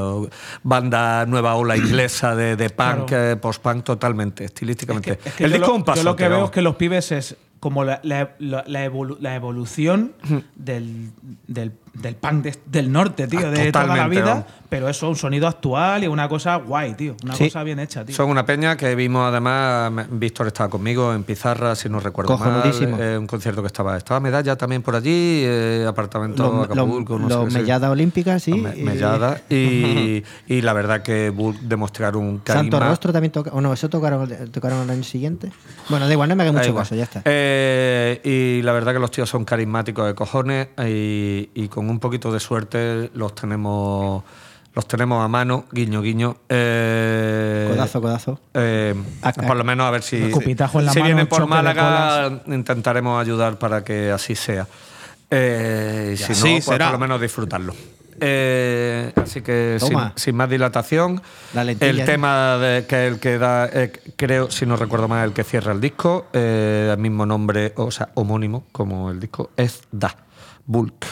banda 0.79 1.25
nueva 1.25 1.55
ola 1.55 1.77
inglesa 1.77 2.35
de, 2.35 2.55
de 2.55 2.69
punk, 2.69 3.07
Claro. 3.07 3.31
eh, 3.31 3.35
post-punk 3.37 3.83
totalmente, 3.83 4.43
estilísticamente. 4.45 5.19
Es 5.23 5.33
que 5.33 5.45
El 5.45 5.51
disco 5.53 5.67
lo, 5.67 5.75
un 5.75 5.83
paso. 5.83 6.01
yo 6.01 6.03
lo 6.03 6.15
que 6.15 6.27
veo 6.27 6.45
es 6.45 6.51
que 6.51 6.61
los 6.61 6.75
pibes 6.75 7.11
es 7.13 7.35
como 7.61 7.83
la, 7.83 7.99
la- 8.03 8.35
la- 8.39 8.63
la 8.67 8.85
evolu- 8.85 9.17
la 9.19 9.35
evolución 9.35 10.11
del, 10.55 11.11
del, 11.47 11.71
del 11.95 12.15
punk 12.15 12.43
de- 12.43 12.55
del 12.65 12.91
norte, 12.91 13.27
tío, 13.27 13.39
Ah, 13.47 13.49
de 13.51 13.71
toda 13.71 13.85
la 13.95 14.07
vida. 14.07 14.35
¿no? 14.35 14.65
Pero 14.67 14.89
eso, 14.89 15.07
un 15.07 15.15
sonido 15.15 15.47
actual 15.47 16.03
y 16.03 16.07
una 16.07 16.27
cosa 16.27 16.55
guay, 16.57 16.95
tío. 16.95 17.15
Una 17.23 17.35
Sí. 17.35 17.45
cosa 17.45 17.63
bien 17.63 17.79
hecha, 17.79 18.03
tío. 18.03 18.15
Son 18.15 18.29
una 18.29 18.45
peña 18.45 18.75
que 18.75 18.93
vimos 18.95 19.25
además, 19.29 20.07
Víctor 20.09 20.47
estaba 20.47 20.69
conmigo 20.69 21.13
en 21.13 21.23
Pizarra, 21.23 21.75
si 21.75 21.87
no 21.87 21.99
recuerdo 21.99 22.37
mal, 22.37 22.63
eh, 22.99 23.17
un 23.17 23.27
concierto 23.27 23.61
que 23.61 23.67
estaba, 23.67 23.95
estaba 23.95 24.19
Medalla 24.19 24.57
también 24.57 24.81
por 24.81 24.95
allí, 24.95 25.43
eh, 25.45 25.85
apartamento 25.87 26.43
Los, 26.51 26.65
Acapulco, 26.69 27.17
no 27.19 27.29
los 27.29 27.45
qué 27.45 27.51
sé. 27.51 27.59
Melladas 27.59 27.89
Olímpicas, 27.91 28.43
sí. 28.43 28.53
Me- 28.53 28.75
Mellada, 28.75 29.39
y, 29.49 30.23
y 30.47 30.61
la 30.61 30.73
verdad 30.73 31.01
que 31.03 31.29
Bulk 31.29 31.59
demostraron 31.61 32.23
un 32.23 32.37
carisma. 32.39 32.63
Santo 32.63 32.79
Rostro 32.79 33.13
también 33.13 33.31
toca. 33.31 33.51
O 33.53 33.61
no, 33.61 33.71
eso 33.71 33.87
tocaron, 33.87 34.27
tocaron 34.51 34.81
el 34.83 34.89
año 34.89 35.03
siguiente. 35.03 35.51
Bueno, 35.89 36.07
da 36.07 36.11
igual, 36.11 36.27
no 36.27 36.35
me 36.35 36.43
haga 36.43 36.51
Da 36.51 36.57
mucho 36.59 36.69
igual. 36.71 36.83
caso, 36.83 36.95
ya 36.95 37.03
está. 37.03 37.21
Eh, 37.25 38.19
y 38.59 38.61
la 38.63 38.73
verdad 38.73 38.93
que 38.93 38.99
los 38.99 39.11
tíos 39.11 39.29
son 39.29 39.45
carismáticos 39.45 40.05
de 40.07 40.15
cojones 40.15 40.67
y, 40.85 41.49
y 41.53 41.67
con 41.69 41.84
un 41.89 41.99
poquito 41.99 42.31
de 42.31 42.39
suerte 42.39 43.09
los 43.13 43.35
tenemos 43.35 44.23
los 44.73 44.87
tenemos 44.89 45.23
a 45.23 45.29
mano, 45.29 45.65
guiño, 45.71 46.01
guiño. 46.01 46.35
Eh, 46.49 47.69
Codazo, 47.71 48.01
codazo. 48.01 48.39
Eh, 48.53 48.93
por 49.47 49.55
lo 49.55 49.63
menos 49.63 49.87
a 49.87 49.91
ver 49.91 50.03
si, 50.03 50.17
en 50.17 50.31
la 50.31 50.69
si 50.69 50.77
mano, 50.77 50.91
vienen 50.91 51.27
por 51.27 51.47
Málaga, 51.47 52.41
intentaremos 52.47 53.21
ayudar 53.21 53.57
para 53.57 53.85
que 53.85 54.11
así 54.11 54.35
sea. 54.35 54.67
Eh, 55.31 56.15
si 56.17 56.33
así 56.33 56.43
no, 56.43 56.55
pues 56.55 56.65
será. 56.65 56.87
por 56.87 56.93
lo 56.93 56.99
menos 56.99 57.21
disfrutarlo. 57.21 57.73
Eh, 58.19 59.11
así 59.15 59.41
que 59.41 59.77
sin, 60.15 60.35
más 60.35 60.49
dilatación, 60.49 61.21
La 61.53 61.63
lentilla, 61.63 61.89
el 61.89 62.05
tema 62.05 62.57
de, 62.57 62.85
que 62.85 63.07
el 63.07 63.19
que 63.19 63.37
da, 63.37 63.69
eh, 63.71 63.91
creo, 64.15 64.49
si 64.49 64.65
no 64.65 64.77
recuerdo 64.77 65.07
mal, 65.07 65.27
el 65.27 65.33
que 65.33 65.43
cierra 65.43 65.73
el 65.73 65.81
disco, 65.81 66.27
eh, 66.31 66.89
el 66.91 66.97
mismo 66.99 67.25
nombre, 67.25 67.73
o 67.75 67.91
sea, 67.91 68.09
homónimo 68.13 68.65
como 68.71 69.11
el 69.11 69.19
disco, 69.19 69.51
es 69.57 69.81
Da, 69.91 70.15
Bulk. 70.65 71.05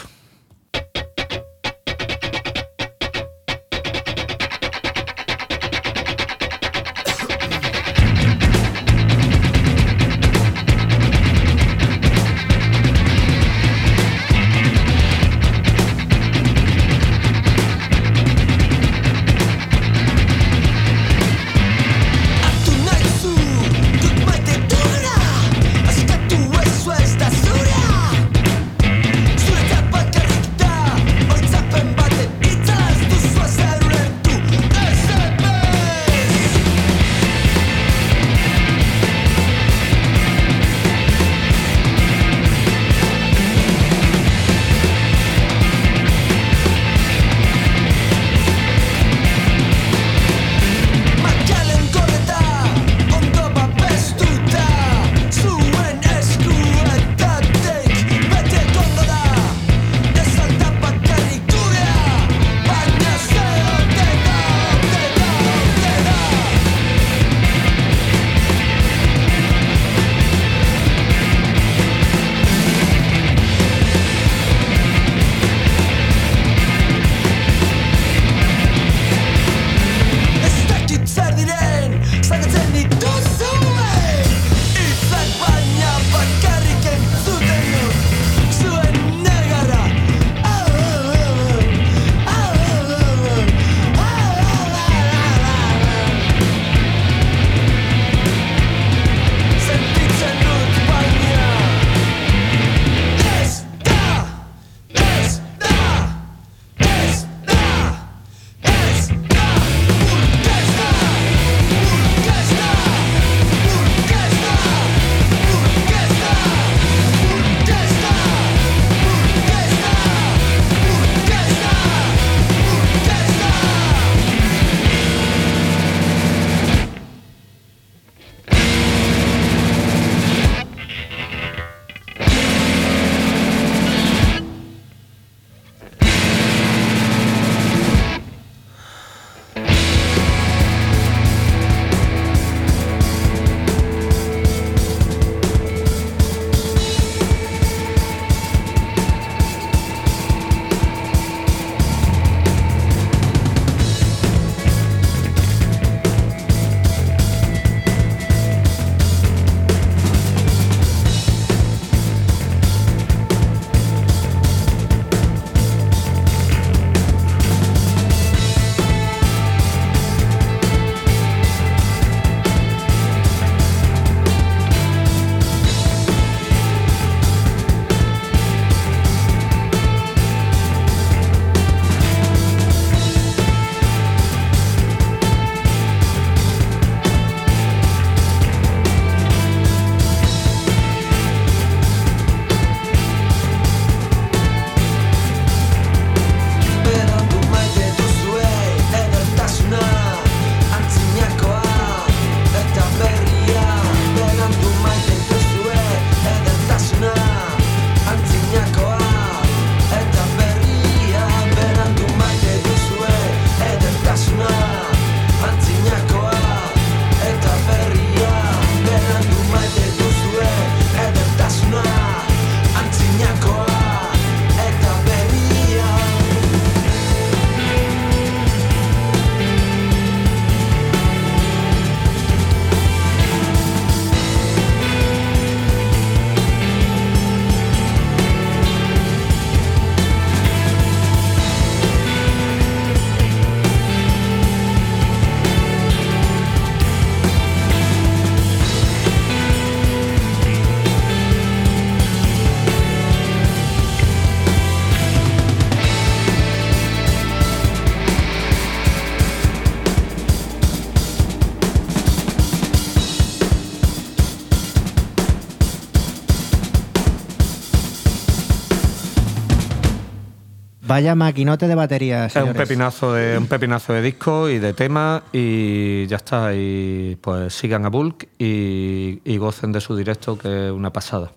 Vaya 270.94 271.16
maquinote 271.16 271.66
de 271.66 271.74
batería, 271.74 272.26
Es 272.26 272.36
un 272.36 272.52
pepinazo 272.52 273.14
de 273.14 273.36
un 273.36 273.48
pepinazo 273.48 273.94
de 273.94 274.00
disco 274.00 274.48
y 274.48 274.60
de 274.60 274.74
tema 274.74 275.24
y 275.32 276.06
ya 276.06 276.18
está. 276.18 276.54
Y 276.54 277.18
pues 277.20 277.52
sigan 277.52 277.84
a 277.84 277.88
Bulk 277.88 278.28
y, 278.38 279.20
y 279.24 279.36
gocen 279.38 279.72
de 279.72 279.80
su 279.80 279.96
directo 279.96 280.38
que 280.38 280.66
es 280.66 280.72
una 280.72 280.92
pasada. 280.92 281.32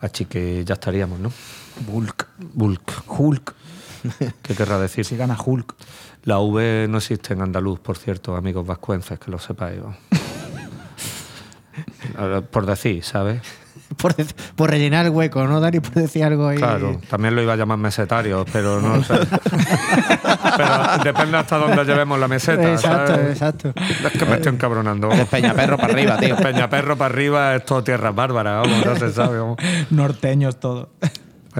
Así 0.00 0.24
que 0.24 0.64
ya 0.64 0.74
estaríamos, 0.74 1.20
¿no? 1.20 1.30
Bulk. 1.86 2.26
Bulk. 2.52 3.04
Hulk. 3.06 3.54
¿Qué 4.42 4.54
querrá 4.56 4.80
decir? 4.80 5.04
Si 5.04 5.16
gana 5.16 5.38
Hulk. 5.40 5.76
La 6.24 6.40
V 6.40 6.88
no 6.88 6.98
existe 6.98 7.34
en 7.34 7.42
andaluz, 7.42 7.78
por 7.78 7.96
cierto, 7.96 8.34
amigos 8.34 8.66
vascuences, 8.66 9.20
que 9.20 9.30
lo 9.30 9.38
sepáis. 9.38 9.78
Por 12.50 12.66
decir, 12.66 13.04
¿sabes? 13.04 13.40
Por, 13.98 14.70
rellenar 14.70 15.06
el 15.06 15.12
hueco, 15.12 15.44
¿no, 15.46 15.60
Dani? 15.60 15.80
Por 15.80 15.92
decir 15.92 16.24
algo 16.24 16.48
ahí. 16.48 16.58
Claro, 16.58 17.00
también 17.10 17.34
lo 17.34 17.42
iba 17.42 17.54
a 17.54 17.56
llamar 17.56 17.78
mesetario, 17.78 18.44
pero 18.52 18.80
no 18.80 19.02
sé. 19.02 19.14
pero 20.56 21.04
depende 21.04 21.36
hasta 21.36 21.58
dónde 21.58 21.84
llevemos 21.84 22.18
la 22.18 22.28
meseta. 22.28 22.72
Exacto, 22.72 23.14
¿sabes? 23.14 23.30
exacto. 23.30 23.72
Es 23.76 24.12
que 24.12 24.24
me 24.24 24.36
estoy 24.36 24.54
encabronando. 24.54 25.08
De 25.08 25.26
Peñaperro 25.26 25.76
para 25.76 25.92
arriba, 25.92 26.16
tío. 26.18 26.36
Peñaperro 26.36 26.96
para 26.96 27.12
arriba 27.12 27.56
es 27.56 27.64
todo 27.64 27.82
tierras 27.82 28.14
bárbaras, 28.14 28.66
vamos, 28.66 28.86
no 28.86 28.96
se 28.96 29.12
sabe. 29.12 29.38
vamos. 29.38 29.58
Norteños 29.90 30.60
todo. 30.60 30.90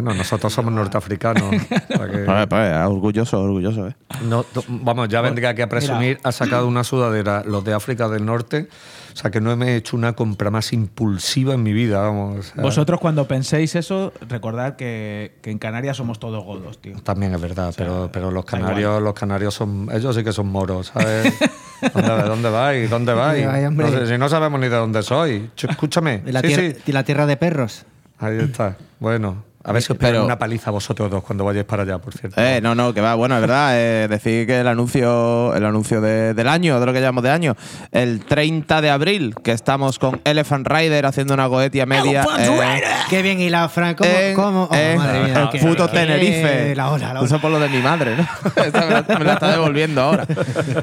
Bueno, 0.02 0.16
nosotros 0.16 0.52
somos 0.52 0.72
norteafricanos. 0.72 1.50
que- 1.50 1.98
Pues, 2.24 2.46
pues, 2.48 2.76
orgulloso, 2.86 3.40
orgulloso, 3.42 3.88
¿eh? 3.88 3.96
no, 4.24 4.44
vamos, 4.68 5.08
ya 5.08 5.20
vendría 5.20 5.50
aquí 5.50 5.62
a 5.62 5.68
presumir, 5.68 6.18
ha 6.22 6.32
sacado 6.32 6.66
una 6.68 6.84
sudadera, 6.84 7.42
los 7.44 7.64
de 7.64 7.72
África 7.74 8.08
del 8.08 8.24
Norte. 8.24 8.68
O 9.12 9.20
sea 9.20 9.32
que 9.32 9.40
no 9.40 9.56
me 9.56 9.70
he 9.72 9.76
hecho 9.76 9.96
una 9.96 10.12
compra 10.12 10.48
más 10.50 10.72
impulsiva 10.72 11.54
en 11.54 11.62
mi 11.64 11.72
vida, 11.72 11.98
vamos. 12.00 12.38
o 12.38 12.42
sea, 12.54 12.62
Vosotros 12.62 13.00
cuando 13.00 13.26
penséis 13.26 13.74
eso, 13.74 14.12
recordad 14.28 14.76
que, 14.76 15.38
que 15.42 15.50
en 15.50 15.58
Canarias 15.58 15.96
somos 15.96 16.20
todos 16.20 16.44
godos, 16.44 16.78
tío. 16.78 16.94
También 17.02 17.34
es 17.34 17.40
verdad, 17.40 17.74
pero, 17.76 18.10
pero 18.12 18.30
los 18.30 18.44
canarios, 18.44 19.02
los 19.02 19.14
canarios 19.14 19.54
son, 19.54 19.88
ellos 19.92 20.14
sí 20.14 20.22
que 20.22 20.32
son 20.32 20.46
moros, 20.46 20.92
¿sabes? 20.94 21.34
¿Dónde, 21.94 22.22
dónde 22.22 22.50
vais? 22.50 22.88
¿Dónde 22.90 23.12
vais? 23.12 23.72
No 23.72 23.88
sé, 23.90 24.06
si 24.06 24.18
no 24.18 24.28
sabemos 24.28 24.60
ni 24.60 24.68
de 24.68 24.76
dónde 24.76 25.02
soy. 25.02 25.50
Ch- 25.56 25.68
Escúchame. 25.70 26.22
Y 26.24 26.30
la, 26.30 26.40
Sí, 26.40 26.46
tierra, 26.48 26.62
sí. 26.62 26.76
y 26.86 26.92
la 26.92 27.02
tierra 27.02 27.26
de 27.26 27.36
perros. 27.36 27.86
Ahí 28.20 28.38
está. 28.38 28.76
Bueno, 29.00 29.42
a 29.68 29.72
ver 29.72 29.82
si 29.82 29.92
os 29.92 29.98
Pero- 29.98 30.10
pegan 30.12 30.24
una 30.24 30.38
paliza 30.38 30.70
vosotros 30.70 31.10
dos 31.10 31.22
cuando 31.22 31.44
vayáis 31.44 31.66
para 31.66 31.82
allá, 31.82 31.98
por 31.98 32.14
cierto. 32.14 32.40
Eh, 32.40 32.60
no, 32.62 32.74
no, 32.74 32.92
que 32.94 33.00
va. 33.00 33.14
Bueno, 33.14 33.34
es 33.36 33.40
verdad. 33.40 33.70
eh, 33.74 34.08
decir 34.08 34.46
que 34.46 34.60
el 34.60 34.66
anuncio, 34.68 35.54
el 35.54 35.64
anuncio 35.64 36.00
de- 36.00 36.34
del 36.34 36.48
año, 36.48 36.80
de 36.80 36.86
lo 36.86 36.92
que 36.92 37.00
llamamos 37.00 37.22
de 37.24 37.30
año, 37.30 37.56
el 37.92 38.24
30 38.24 38.80
de 38.80 38.90
abril, 38.90 39.34
que 39.42 39.52
estamos 39.52 39.98
con 39.98 40.20
Elephant 40.24 40.66
Rider 40.66 41.06
haciendo 41.06 41.34
una 41.34 41.46
goetia 41.46 41.86
media. 41.86 42.24
eh, 42.38 42.80
Qué 43.10 43.22
bien 43.22 43.40
hilado, 43.40 43.68
Frank. 43.68 43.98
¿Cómo? 43.98 44.10
en- 44.10 44.34
cómo? 44.34 44.68
Oh, 44.70 44.74
en 44.74 44.98
madre 44.98 45.24
mía, 45.24 45.42
el 45.42 45.48
qué- 45.50 45.58
puto 45.58 45.86
qué- 45.90 45.98
Tenerife. 45.98 46.74
La 46.74 46.90
ola, 46.90 47.12
la 47.12 47.20
ola. 47.20 47.26
Eso 47.26 47.40
por 47.40 47.50
lo 47.50 47.60
de 47.60 47.68
mi 47.68 47.78
madre, 47.78 48.16
¿no? 48.16 48.22
Esa 48.64 48.86
me, 48.86 48.90
la, 48.92 49.18
me 49.18 49.24
la 49.24 49.32
está 49.34 49.50
devolviendo 49.52 50.00
ahora. 50.02 50.26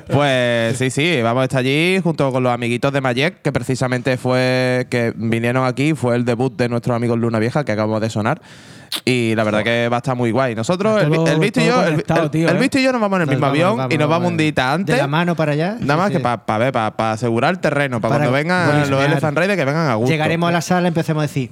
Pues 0.07 0.77
sí, 0.77 0.89
sí, 0.89 1.21
vamos 1.21 1.41
a 1.41 1.43
estar 1.45 1.59
allí 1.59 1.99
junto 2.03 2.31
con 2.31 2.43
los 2.43 2.51
amiguitos 2.53 2.91
de 2.93 3.01
Mayek, 3.01 3.41
que 3.41 3.51
precisamente 3.51 4.17
fue 4.17 4.87
que 4.89 5.13
vinieron 5.15 5.65
aquí, 5.65 5.93
fue 5.93 6.15
el 6.15 6.25
debut 6.25 6.55
de 6.55 6.69
nuestros 6.69 6.95
amigos 6.95 7.17
Luna 7.19 7.39
Vieja, 7.39 7.63
que 7.63 7.71
acabamos 7.71 8.01
de 8.01 8.09
sonar. 8.09 8.41
Y 9.03 9.35
la 9.35 9.43
verdad 9.43 9.63
que 9.63 9.89
va 9.89 9.97
a 9.97 9.99
estar 9.99 10.15
muy 10.15 10.31
guay. 10.31 10.55
Nosotros, 10.55 11.01
el, 11.01 11.39
Visto 11.39 11.59
y 11.59 11.65
yo, 11.65 11.81
el, 11.83 11.91
conectado, 11.91 12.23
el- 12.23 12.31
tío, 12.31 12.49
el 12.49 12.55
¿eh? 12.55 12.59
Visto 12.59 12.79
y 12.79 12.83
yo 12.83 12.91
nos 12.91 13.01
vamos 13.01 13.17
en 13.17 13.21
el 13.23 13.27
mismo 13.29 13.41
vamos, 13.41 13.53
avión 13.55 13.77
vamos, 13.77 13.93
y 13.93 13.97
nos 13.97 14.07
vamos 14.09 14.23
vamos. 14.23 14.31
un 14.31 14.37
día 14.37 14.73
antes. 14.73 14.95
De 14.95 15.01
la 15.01 15.07
mano 15.07 15.35
para 15.35 15.51
allá. 15.51 15.77
Nada 15.79 15.97
más 15.97 16.07
sí. 16.07 16.17
que 16.17 16.19
para 16.21 16.57
ver, 16.57 16.71
para 16.71 17.11
asegurar 17.11 17.51
el 17.51 17.59
terreno, 17.59 17.99
para, 17.99 18.15
Para 18.15 18.25
cuando 18.25 18.37
vengan 18.37 18.89
los 18.89 19.05
Elephant 19.05 19.37
Riders 19.37 19.57
que 19.57 19.65
vengan 19.65 19.89
a 19.89 19.95
gusto. 19.95 20.11
Llegaremos 20.11 20.49
a 20.49 20.51
la 20.53 20.61
sala 20.61 20.87
y 20.87 20.89
empecemos 20.89 21.21
a 21.21 21.27
decir: 21.27 21.51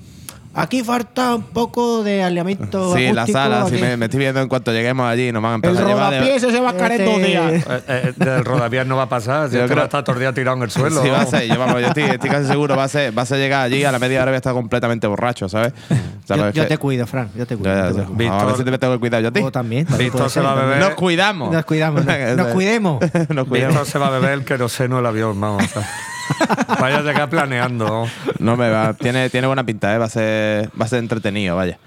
aquí 0.54 0.84
falta 0.84 1.36
un 1.36 1.44
poco 1.44 2.04
de 2.04 2.24
alineamiento. 2.24 2.96
Sí, 2.96 3.12
la 3.12 3.26
sala, 3.28 3.66
sí, 3.68 3.76
aquí". 3.76 3.82
me, 3.84 3.98
me 3.98 4.06
estoy 4.06 4.20
viendo 4.20 4.42
en 4.42 4.48
cuanto 4.48 4.72
lleguemos 4.72 5.06
allí, 5.08 5.32
nos 5.32 5.42
van 5.42 5.52
a 5.52 5.56
El 5.56 5.64
empezar 5.64 5.86
a 5.86 5.88
llevar 5.88 6.12
de- 6.12 6.20
rodapiés 6.20 6.44
ese 6.44 6.60
va 6.60 6.70
a 6.70 6.74
caer 6.74 7.06
dos 7.06 7.18
días. 7.18 7.52
Eh, 7.54 7.84
eh, 7.88 8.14
del 8.16 8.46
rodapiés 8.46 8.86
no 8.86 8.96
va 8.98 9.04
a 9.04 9.10
pasar, 9.10 9.50
si 9.50 9.56
Yo 9.56 9.62
es 9.64 9.68
que 9.68 9.74
creo- 9.74 9.84
a 9.84 9.86
estar 9.86 10.04
todo 10.04 10.16
el 10.16 10.20
día 10.22 10.34
tirado 10.34 10.58
en 10.58 10.64
el 10.64 10.72
suelo. 10.72 11.02
Sí, 11.02 11.10
va 11.10 11.22
a 11.22 11.26
ser, 11.26 11.48
yo, 11.48 11.58
vamos, 11.60 11.82
yo 11.82 11.88
estoy, 11.88 12.04
estoy 12.04 12.30
casi 12.30 12.48
seguro, 12.48 12.76
va 12.76 12.84
a 12.84 12.88
ser, 12.88 13.18
va 13.18 13.24
a 13.24 13.26
ser 13.26 13.40
llegar 13.40 13.62
allí 13.64 13.84
a 13.84 13.92
la 13.92 14.00
media 14.00 14.22
hora 14.22 14.32
voy 14.32 14.36
a 14.36 14.38
estar 14.38 14.54
completamente 14.54 15.08
borracho, 15.08 15.50
¿sabes? 15.50 15.74
O 15.74 16.28
sea, 16.28 16.38
Yo, 16.38 16.44
pues 16.44 16.54
yo 16.56 16.64
que- 16.64 16.70
te 16.70 16.78
cuido, 16.78 17.08
Fran. 17.08 17.30
Yo 17.36 17.46
te 17.46 17.58
cuido. 17.58 17.74
Ya, 17.76 17.90
yo 17.90 17.96
te 17.96 18.04
cuido. 18.04 18.30
Vamos 18.30 18.44
a 18.44 18.46
ver 18.48 18.56
si 18.58 18.64
te 18.64 18.72
me 18.72 18.78
tengo 18.78 18.94
que 18.94 19.00
cuidar 19.00 19.22
yo 19.22 19.28
a 19.30 19.32
ti. 19.32 19.42
También. 19.52 19.86
también 19.86 20.10
Víctor 20.12 20.30
se 20.30 20.36
ser, 20.36 20.46
va 20.46 20.52
a 20.54 20.56
beber. 20.56 20.80
Nos 20.80 20.94
cuidamos. 20.96 21.52
Nos 21.52 21.66
cuidamos. 21.66 22.06
Nos, 22.06 22.38
nos 22.38 22.48
cuidemos. 22.48 23.00
Nos 23.30 23.48
cuidamos. 23.48 23.50
Víctor 23.50 23.86
se 23.88 24.00
va 24.00 24.08
a 24.08 24.12
beber 24.12 24.32
el 24.32 24.46
queroseno 24.46 24.98
del 24.98 25.06
avión, 25.08 25.40
vamos. 25.42 25.64
o 25.64 25.68
sea. 25.68 25.90
Vaya 26.80 27.02
llegar 27.02 27.30
planeando. 27.30 28.08
No 28.40 28.58
me 28.58 28.70
va, 28.70 28.94
tiene, 28.94 29.30
tiene 29.30 29.48
buena 29.48 29.66
pinta, 29.66 29.94
¿eh? 29.94 29.98
va, 29.98 30.06
a 30.06 30.10
ser, 30.10 30.70
va 30.80 30.86
a 30.86 30.88
ser 30.88 31.00
entretenido, 31.00 31.56
vaya. 31.56 31.78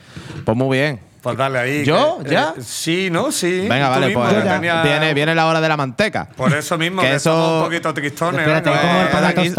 Pues 0.45 0.57
muy 0.57 0.79
bien. 0.79 1.01
Pues 1.27 1.39
dale 1.39 1.59
ahí. 1.59 1.85
¿Yo? 1.85 2.19
que- 2.25 2.31
¿Ya? 2.31 2.55
eh, 2.57 2.61
sí, 2.63 3.09
¿no? 3.11 3.33
Sí. 3.33 3.67
Venga, 3.69 3.89
vale, 3.89 4.07
mismo, 4.07 4.23
pues 4.23 4.45
tenía- 4.45 4.83
viene, 4.83 5.13
viene 5.13 5.35
la 5.35 5.47
hora 5.47 5.61
de 5.61 5.69
la 5.69 5.77
manteca. 5.77 6.29
Por 6.37 6.55
eso 6.55 6.79
mismo, 6.79 7.03
Que 7.03 7.09
que, 7.09 7.15
eso- 7.17 7.33
somos 7.33 7.59
un 7.59 7.65
poquito 7.65 7.93
tristones. 7.93 8.47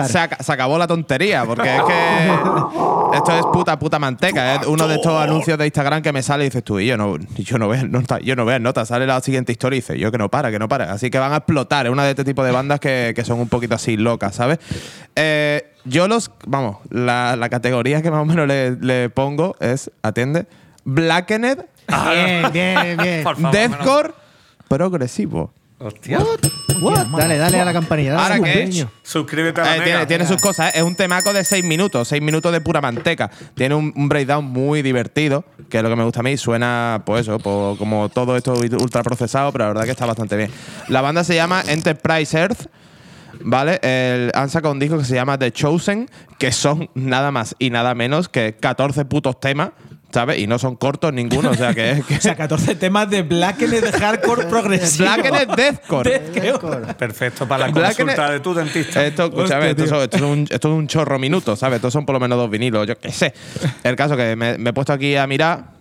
Se, 0.08 0.18
ac- 0.20 0.42
se 0.42 0.52
acabó 0.54 0.78
la 0.78 0.88
tontería, 0.88 1.44
porque 1.44 1.76
es 1.76 1.82
que 1.84 2.32
esto 3.18 3.32
es 3.34 3.46
puta, 3.52 3.78
puta 3.78 4.00
manteca. 4.00 4.56
Es 4.56 4.66
uno 4.68 4.88
de 4.88 4.96
estos 4.96 5.22
anuncios 5.22 5.58
de 5.58 5.66
Instagram 5.66 6.02
que 6.02 6.14
me 6.14 6.24
sale 6.24 6.46
y 6.46 6.48
dices 6.48 6.64
tú, 6.64 6.80
y 6.80 6.88
yo 6.88 6.96
no, 6.96 7.18
yo 7.36 7.58
no 7.58 7.68
veo 7.68 7.86
nota, 7.86 8.20
yo 8.20 8.36
no 8.38 8.46
veo 8.46 8.60
nota. 8.60 8.86
Sale 8.86 9.06
la 9.06 9.20
siguiente 9.20 9.52
historia 9.52 9.76
y 9.78 9.82
dice, 9.82 10.00
yo 10.00 10.10
que 10.10 10.18
no 10.18 10.30
para, 10.30 10.50
que 10.52 10.60
no 10.60 10.70
para. 10.70 10.94
Así 10.94 11.10
que 11.10 11.20
van 11.20 11.34
a 11.34 11.38
explotar. 11.38 11.86
Es 11.86 11.92
una 11.92 12.06
de 12.06 12.12
este 12.12 12.24
tipo 12.24 12.44
de 12.46 12.52
bandas 12.52 12.80
que, 12.80 13.12
que 13.16 13.26
son 13.26 13.40
un 13.42 13.50
poquito 13.50 13.76
así 13.76 13.98
locas, 13.98 14.36
¿sabes? 14.36 14.60
Eh, 15.16 15.70
yo 15.84 16.08
los, 16.08 16.32
vamos, 16.46 16.78
la, 16.90 17.36
la 17.36 17.50
categoría 17.50 18.02
que 18.02 18.12
más 18.12 18.22
o 18.22 18.26
menos 18.26 18.48
le, 18.48 18.72
le 18.78 19.10
pongo 19.10 19.56
es, 19.60 19.92
atiende, 20.04 20.46
Blackened, 20.90 21.66
Bien, 21.88 22.50
bien, 22.54 22.98
bien. 22.98 23.24
Por 23.24 23.36
favor, 23.36 23.52
Deathcore, 23.52 24.14
progresivo. 24.70 25.54
Hostia. 25.80 26.20
What? 26.82 27.06
Dale, 27.08 27.38
dale 27.38 27.60
a 27.60 27.66
la 27.66 27.74
campanilla. 27.74 28.14
dale 28.14 28.24
¿Ahora 28.24 28.36
campanillo. 28.36 28.90
Suscríbete 29.04 29.62
a 29.62 29.64
la 29.66 29.76
Eh, 29.76 29.80
mega. 29.80 29.86
tiene, 29.92 30.06
tiene 30.08 30.26
sus 30.26 30.42
cosas, 30.42 30.70
¿eh? 30.74 30.78
es 30.80 30.84
un 30.84 30.96
temaco 30.96 31.34
de 31.34 31.44
6 31.44 31.64
minutos, 31.66 32.08
6 32.08 32.22
minutos 32.22 32.52
de 32.52 32.62
pura 32.62 32.82
manteca. 32.82 33.30
Tiene 33.54 33.76
un, 33.76 33.94
un 33.96 34.10
breakdown 34.10 34.46
muy 34.46 34.82
divertido, 34.82 35.44
que 35.70 35.78
es 35.78 35.84
lo 35.84 35.90
que 35.90 35.96
me 35.98 36.04
gusta 36.04 36.22
a 36.22 36.24
mí. 36.24 36.36
Suena, 36.38 37.04
pues 37.06 37.22
eso, 37.22 37.38
pues, 37.38 37.78
como 37.78 38.10
todo 38.10 38.36
esto 38.38 38.54
ultra 38.54 39.04
procesado, 39.04 39.52
pero 39.52 39.66
la 39.66 39.68
verdad 39.70 39.84
que 39.84 39.92
está 39.92 40.06
bastante 40.08 40.36
bien. 40.36 40.50
La 40.88 41.02
banda 41.02 41.24
se 41.24 41.36
llama 41.36 41.62
Enterprise 41.68 42.36
Earth. 42.38 42.68
¿Vale? 43.42 43.80
El- 43.84 44.32
han 44.34 44.50
sacado 44.50 44.72
un 44.74 44.80
disco 44.80 44.98
que 44.98 45.06
se 45.06 45.14
llama 45.14 45.38
The 45.38 45.52
Chosen, 45.52 46.10
que 46.40 46.52
son 46.52 46.90
nada 46.96 47.30
más 47.30 47.56
y 47.60 47.70
nada 47.70 47.94
menos 47.94 48.30
que 48.30 48.56
14 48.60 49.06
putos 49.06 49.40
temas, 49.40 49.72
¿sabes? 50.12 50.40
Y 50.40 50.48
no 50.48 50.58
son 50.60 50.76
cortos 50.76 51.14
ninguno, 51.14 51.52
o 51.52 51.54
sea 51.54 51.74
que 51.74 51.92
es 51.92 52.06
que. 52.06 52.16
O 52.18 52.22
sea, 52.22 52.36
14 52.36 52.76
temas 52.76 53.10
de 53.10 53.24
Blackened 53.24 53.84
de 53.84 53.92
hardcore 53.92 54.46
progresivo. 54.50 55.06
Blackened 55.14 55.56
Deathcore. 55.56 56.20
Deathcore. 56.34 56.94
Perfecto 56.96 57.48
para 57.48 57.68
la 57.68 57.74
Black 57.74 57.98
consulta 57.98 58.30
de 58.32 58.40
tu 58.40 58.54
dentista. 58.54 59.06
Esto, 59.06 59.26
escúchame, 59.26 59.70
esto, 59.72 59.88
son- 59.88 60.02
esto 60.04 60.18
es 60.18 60.24
un, 60.24 60.48
esto 60.50 60.68
es 60.70 60.74
un 60.74 60.88
chorro 60.88 61.20
minuto, 61.20 61.56
¿sabes? 61.56 61.78
Estos 61.78 61.94
son 61.94 62.06
por 62.06 62.14
lo 62.14 62.20
menos 62.20 62.38
dos 62.38 62.50
vinilos, 62.50 62.88
yo 62.88 62.98
qué 62.98 63.12
sé. 63.12 63.34
El 63.84 63.96
caso 63.96 64.16
que 64.18 64.36
me, 64.36 64.58
me 64.58 64.70
he 64.70 64.74
puesto 64.74 64.94
aquí 64.94 65.16
a 65.16 65.28
mirar 65.28 65.78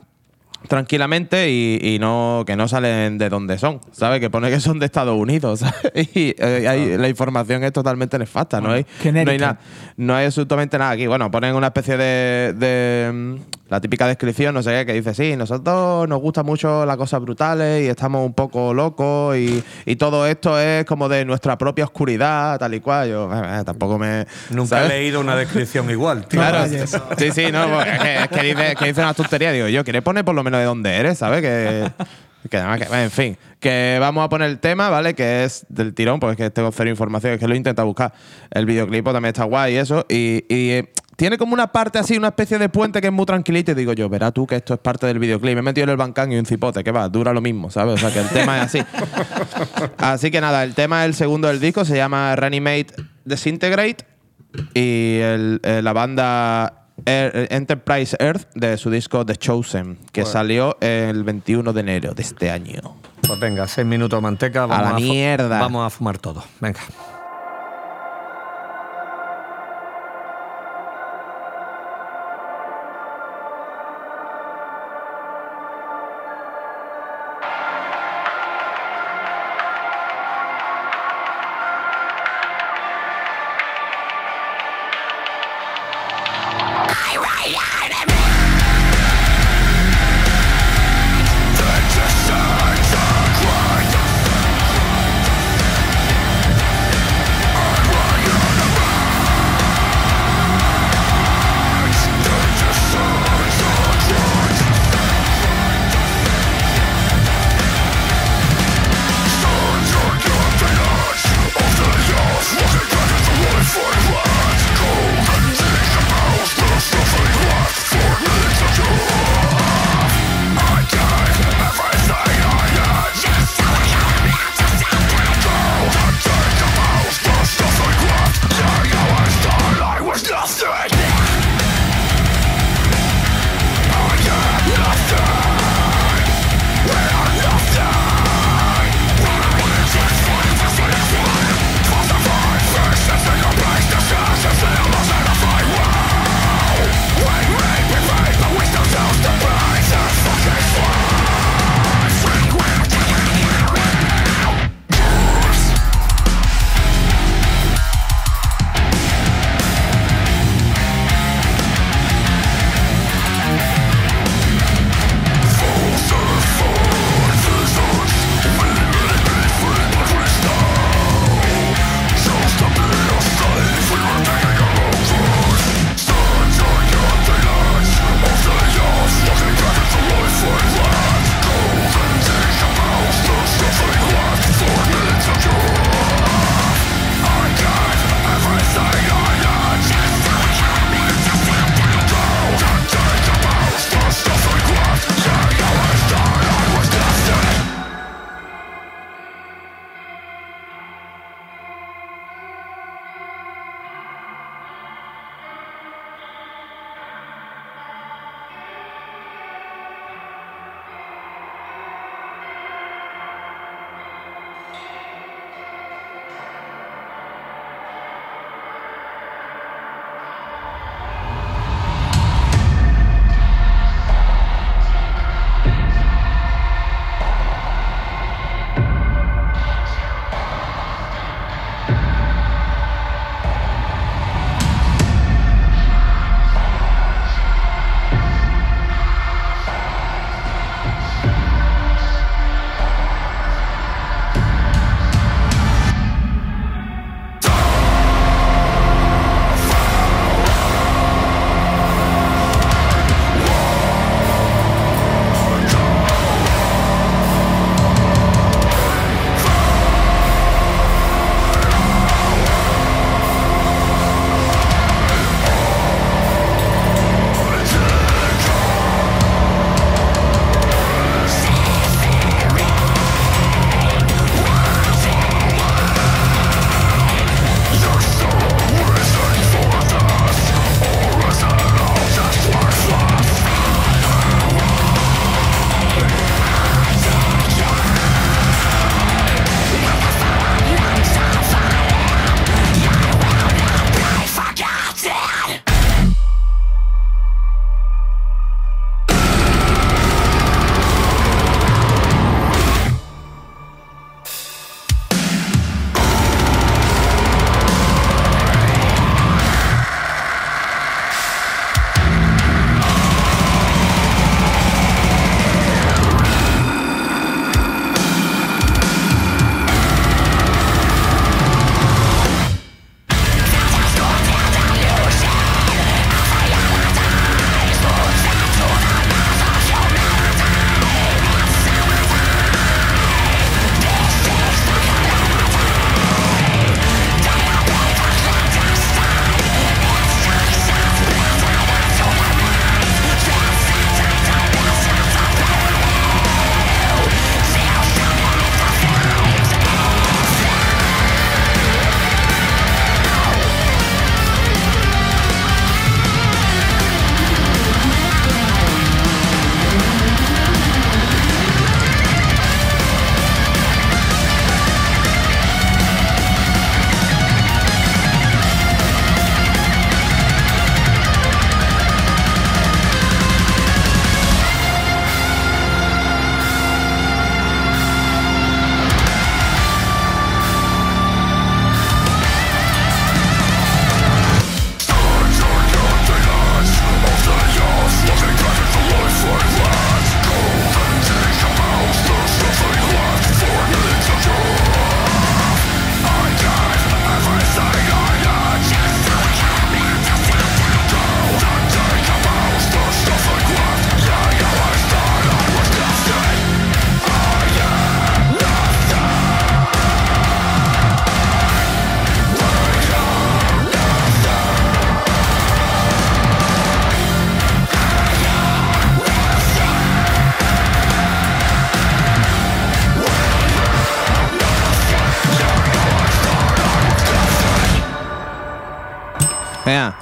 tranquilamente 0.68 1.48
y, 1.50 1.78
y 1.80 1.98
no 2.00 2.42
que 2.46 2.56
no 2.56 2.66
salen 2.66 3.18
de 3.18 3.28
dónde 3.28 3.56
son, 3.58 3.80
¿sabes? 3.92 4.18
Que 4.20 4.30
pone 4.30 4.50
que 4.50 4.58
son 4.58 4.78
de 4.80 4.86
Estados 4.86 5.16
Unidos, 5.16 5.60
¿sabes? 5.60 5.76
Y 6.14 6.34
eh, 6.38 6.66
hay- 6.68 6.96
la 6.98 7.08
información 7.08 7.62
es 7.62 7.72
totalmente 7.72 8.18
nefasta, 8.18 8.60
no 8.60 8.72
hay, 8.72 8.84
no 9.04 9.30
hay, 9.30 9.38
nada, 9.38 9.58
no 9.96 10.14
hay 10.16 10.26
absolutamente 10.26 10.76
nada 10.78 10.90
aquí. 10.92 11.06
Bueno, 11.06 11.30
ponen 11.30 11.54
una 11.54 11.68
especie 11.68 11.96
de, 11.96 12.52
de, 12.54 13.38
la 13.68 13.80
típica 13.80 14.06
descripción, 14.06 14.54
no 14.54 14.62
sé 14.62 14.70
qué, 14.70 14.86
que 14.86 14.92
dice, 14.92 15.14
sí, 15.14 15.36
nosotros 15.36 16.08
nos 16.08 16.20
gusta 16.20 16.42
mucho 16.42 16.86
las 16.86 16.96
cosas 16.96 17.20
brutales 17.20 17.84
y 17.84 17.88
estamos 17.88 18.24
un 18.24 18.32
poco 18.32 18.72
locos 18.72 19.36
y, 19.36 19.62
y 19.84 19.96
todo 19.96 20.26
esto 20.26 20.58
es 20.58 20.84
como 20.84 21.08
de 21.08 21.24
nuestra 21.24 21.58
propia 21.58 21.84
oscuridad, 21.84 22.58
tal 22.58 22.74
y 22.74 22.80
cual. 22.80 23.08
Yo 23.08 23.30
eh, 23.32 23.60
eh, 23.60 23.62
tampoco 23.64 23.98
me... 23.98 24.26
Nunca 24.50 24.76
¿sabes? 24.76 24.92
he 24.92 24.94
leído 24.98 25.20
una 25.20 25.36
descripción 25.36 25.90
igual, 25.90 26.26
tío. 26.26 26.40
Claro, 26.40 26.66
sí, 26.68 27.30
sí, 27.32 27.50
no, 27.50 27.68
pues, 27.68 27.86
es 27.86 27.98
que, 27.98 28.16
es 28.22 28.28
que 28.28 28.42
dice, 28.42 28.74
que 28.76 28.84
dice 28.86 29.00
una 29.00 29.14
tontería. 29.14 29.52
Digo, 29.52 29.68
yo, 29.68 29.82
¿quieres 29.82 30.02
poner 30.02 30.24
por 30.24 30.34
lo 30.34 30.44
menos 30.44 30.60
de 30.60 30.66
dónde 30.66 30.96
eres, 30.96 31.18
sabes? 31.18 31.42
Que, 31.42 31.90
que 32.48 32.58
en 32.58 33.10
fin, 33.10 33.36
que 33.58 33.98
vamos 34.00 34.24
a 34.24 34.28
poner 34.28 34.48
el 34.48 34.60
tema, 34.60 34.90
¿vale? 34.90 35.14
Que 35.14 35.44
es 35.44 35.66
del 35.68 35.94
tirón, 35.94 36.20
porque 36.20 36.42
es 36.42 36.48
que 36.48 36.50
tengo 36.50 36.70
cero 36.70 36.88
información, 36.88 37.32
es 37.32 37.40
que 37.40 37.48
lo 37.48 37.54
he 37.54 37.56
intentado 37.56 37.86
buscar. 37.86 38.12
El 38.50 38.66
videoclip 38.66 39.04
también 39.04 39.26
está 39.26 39.44
guay 39.44 39.74
y 39.74 39.76
eso. 39.78 40.06
Y, 40.08 40.44
y, 40.48 40.70
eh, 40.70 40.92
tiene 41.16 41.38
como 41.38 41.54
una 41.54 41.66
parte 41.68 41.98
así, 41.98 42.16
una 42.16 42.28
especie 42.28 42.58
de 42.58 42.68
puente 42.68 43.00
que 43.00 43.06
es 43.06 43.12
muy 43.12 43.24
tranquilito. 43.26 43.72
Y 43.72 43.74
digo 43.74 43.92
yo, 43.94 44.08
verá 44.08 44.30
tú 44.32 44.46
que 44.46 44.56
esto 44.56 44.74
es 44.74 44.80
parte 44.80 45.06
del 45.06 45.18
videoclip. 45.18 45.54
Me 45.54 45.60
he 45.60 45.62
metido 45.62 45.84
en 45.84 45.90
el 45.90 45.96
bancán 45.96 46.30
y 46.30 46.36
un 46.38 46.44
cipote, 46.46 46.84
que 46.84 46.90
va, 46.92 47.08
dura 47.08 47.32
lo 47.32 47.40
mismo, 47.40 47.70
¿sabes? 47.70 47.94
O 47.94 47.96
sea, 47.98 48.12
que 48.12 48.20
el 48.20 48.28
tema 48.28 48.58
es 48.58 48.64
así. 48.64 48.82
Así 49.98 50.30
que 50.30 50.40
nada, 50.40 50.62
el 50.64 50.74
tema 50.74 51.02
es 51.04 51.08
el 51.08 51.14
segundo 51.14 51.48
del 51.48 51.58
disco, 51.60 51.84
se 51.84 51.96
llama 51.96 52.36
Reanimate 52.36 52.88
Disintegrate. 53.24 54.04
Y 54.74 55.18
el- 55.20 55.60
eh, 55.64 55.80
la 55.82 55.92
banda 55.92 56.86
Air- 57.04 57.48
Enterprise 57.50 58.16
Earth 58.20 58.48
de 58.54 58.76
su 58.78 58.90
disco 58.90 59.24
The 59.26 59.36
Chosen, 59.36 59.98
que 60.12 60.24
salió 60.24 60.76
el 60.80 61.24
21 61.24 61.72
de 61.72 61.80
enero 61.80 62.14
de 62.14 62.22
este 62.22 62.50
año. 62.50 62.96
Pues 63.26 63.38
venga, 63.40 63.66
seis 63.68 63.86
minutos 63.86 64.16
de 64.18 64.22
manteca. 64.22 64.66
Vamos 64.66 64.92
la 64.92 64.98
fu- 64.98 65.00
mierda. 65.04 65.60
Vamos 65.60 65.86
a 65.86 65.90
fumar 65.90 66.16
todo. 66.18 66.42
Venga. 66.60 66.80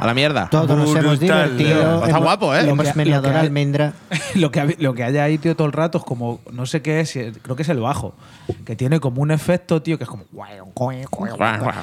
A 0.04 0.06
la 0.06 0.14
mierda. 0.14 0.48
Todos 0.50 0.68
nos 0.76 0.94
hemos 0.94 1.18
divertido. 1.18 2.04
Está 2.04 2.18
guapo, 2.18 2.54
¿eh? 2.54 2.60
Hemos 2.60 2.84
Lo 2.86 2.92
que- 2.92 2.98
meneado 2.98 3.32
la 3.32 3.40
almendra. 3.40 3.94
lo, 4.34 4.50
que, 4.50 4.76
lo 4.78 4.92
que 4.94 5.02
hay 5.02 5.16
ahí, 5.16 5.38
tío, 5.38 5.56
todo 5.56 5.66
el 5.66 5.72
rato 5.72 5.96
es 5.98 6.04
como, 6.04 6.40
no 6.52 6.66
sé 6.66 6.82
qué 6.82 7.00
es, 7.00 7.12
creo 7.42 7.56
que 7.56 7.62
es 7.62 7.68
el 7.70 7.80
bajo, 7.80 8.14
que 8.66 8.76
tiene 8.76 9.00
como 9.00 9.22
un 9.22 9.30
efecto, 9.30 9.80
tío, 9.80 9.96
que 9.96 10.04
es 10.04 10.10
como. 10.10 10.24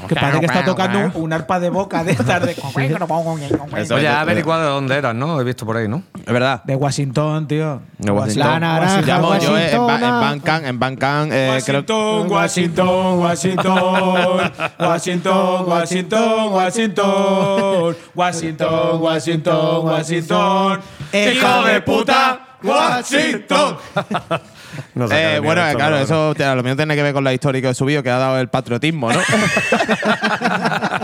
Que 0.08 0.16
parece 0.16 0.40
que 0.40 0.46
está 0.46 0.64
tocando 0.64 1.00
un, 1.00 1.12
un 1.16 1.34
arpa 1.34 1.60
de 1.60 1.70
boca 1.70 2.04
de 2.04 2.12
estas 2.12 2.46
de. 2.46 2.52
Eso. 3.78 3.96
Oye, 3.96 4.08
ha 4.08 4.22
averiguado 4.22 4.62
de 4.62 4.70
dónde 4.70 4.96
eras, 4.96 5.16
¿no? 5.16 5.40
He 5.42 5.44
visto 5.44 5.66
por 5.66 5.78
ahí, 5.78 5.88
¿no? 5.88 6.04
Es 6.16 6.32
verdad. 6.32 6.64
De 6.64 6.76
Washington, 6.76 7.48
tío. 7.48 7.82
De 7.98 8.12
Washington. 8.12 8.48
La 8.52 8.60
naranja, 8.60 9.02
Llamo 9.02 9.38
yo 9.40 9.58
eh, 9.58 9.72
en. 9.74 9.88
Bancan, 10.80 11.32
en 11.32 11.34
eh, 11.34 11.50
Washington, 11.50 12.32
Washington, 12.32 13.20
Washington, 13.20 14.52
Washington, 14.80 15.66
Washington, 15.68 16.54
Washington, 16.54 17.96
Washington, 18.16 19.02
Washington, 19.02 19.86
Washington, 19.86 20.80
¡Hijo 21.14 21.64
de 21.66 21.82
puta, 21.82 22.58
Washington. 22.64 23.78
No 24.96 25.08
sé 25.08 25.14
qué 25.16 25.36
Eh, 25.36 25.40
bueno, 25.40 25.66
esto, 25.66 25.78
claro, 25.78 25.98
eso 25.98 26.34
te- 26.36 26.46
a 26.46 26.56
lo 26.56 26.64
mío 26.64 26.76
tiene 26.78 26.96
que 26.96 27.04
ver 27.04 27.14
con 27.14 27.24
la 27.26 27.34
historia 27.34 27.62
que 27.62 27.70
he 27.70 27.74
subido, 27.74 28.02
que 28.04 28.10
ha 28.10 28.18
dado 28.18 28.40
el 28.40 28.48
patriotismo, 28.48 29.12
¿no? 29.12 29.20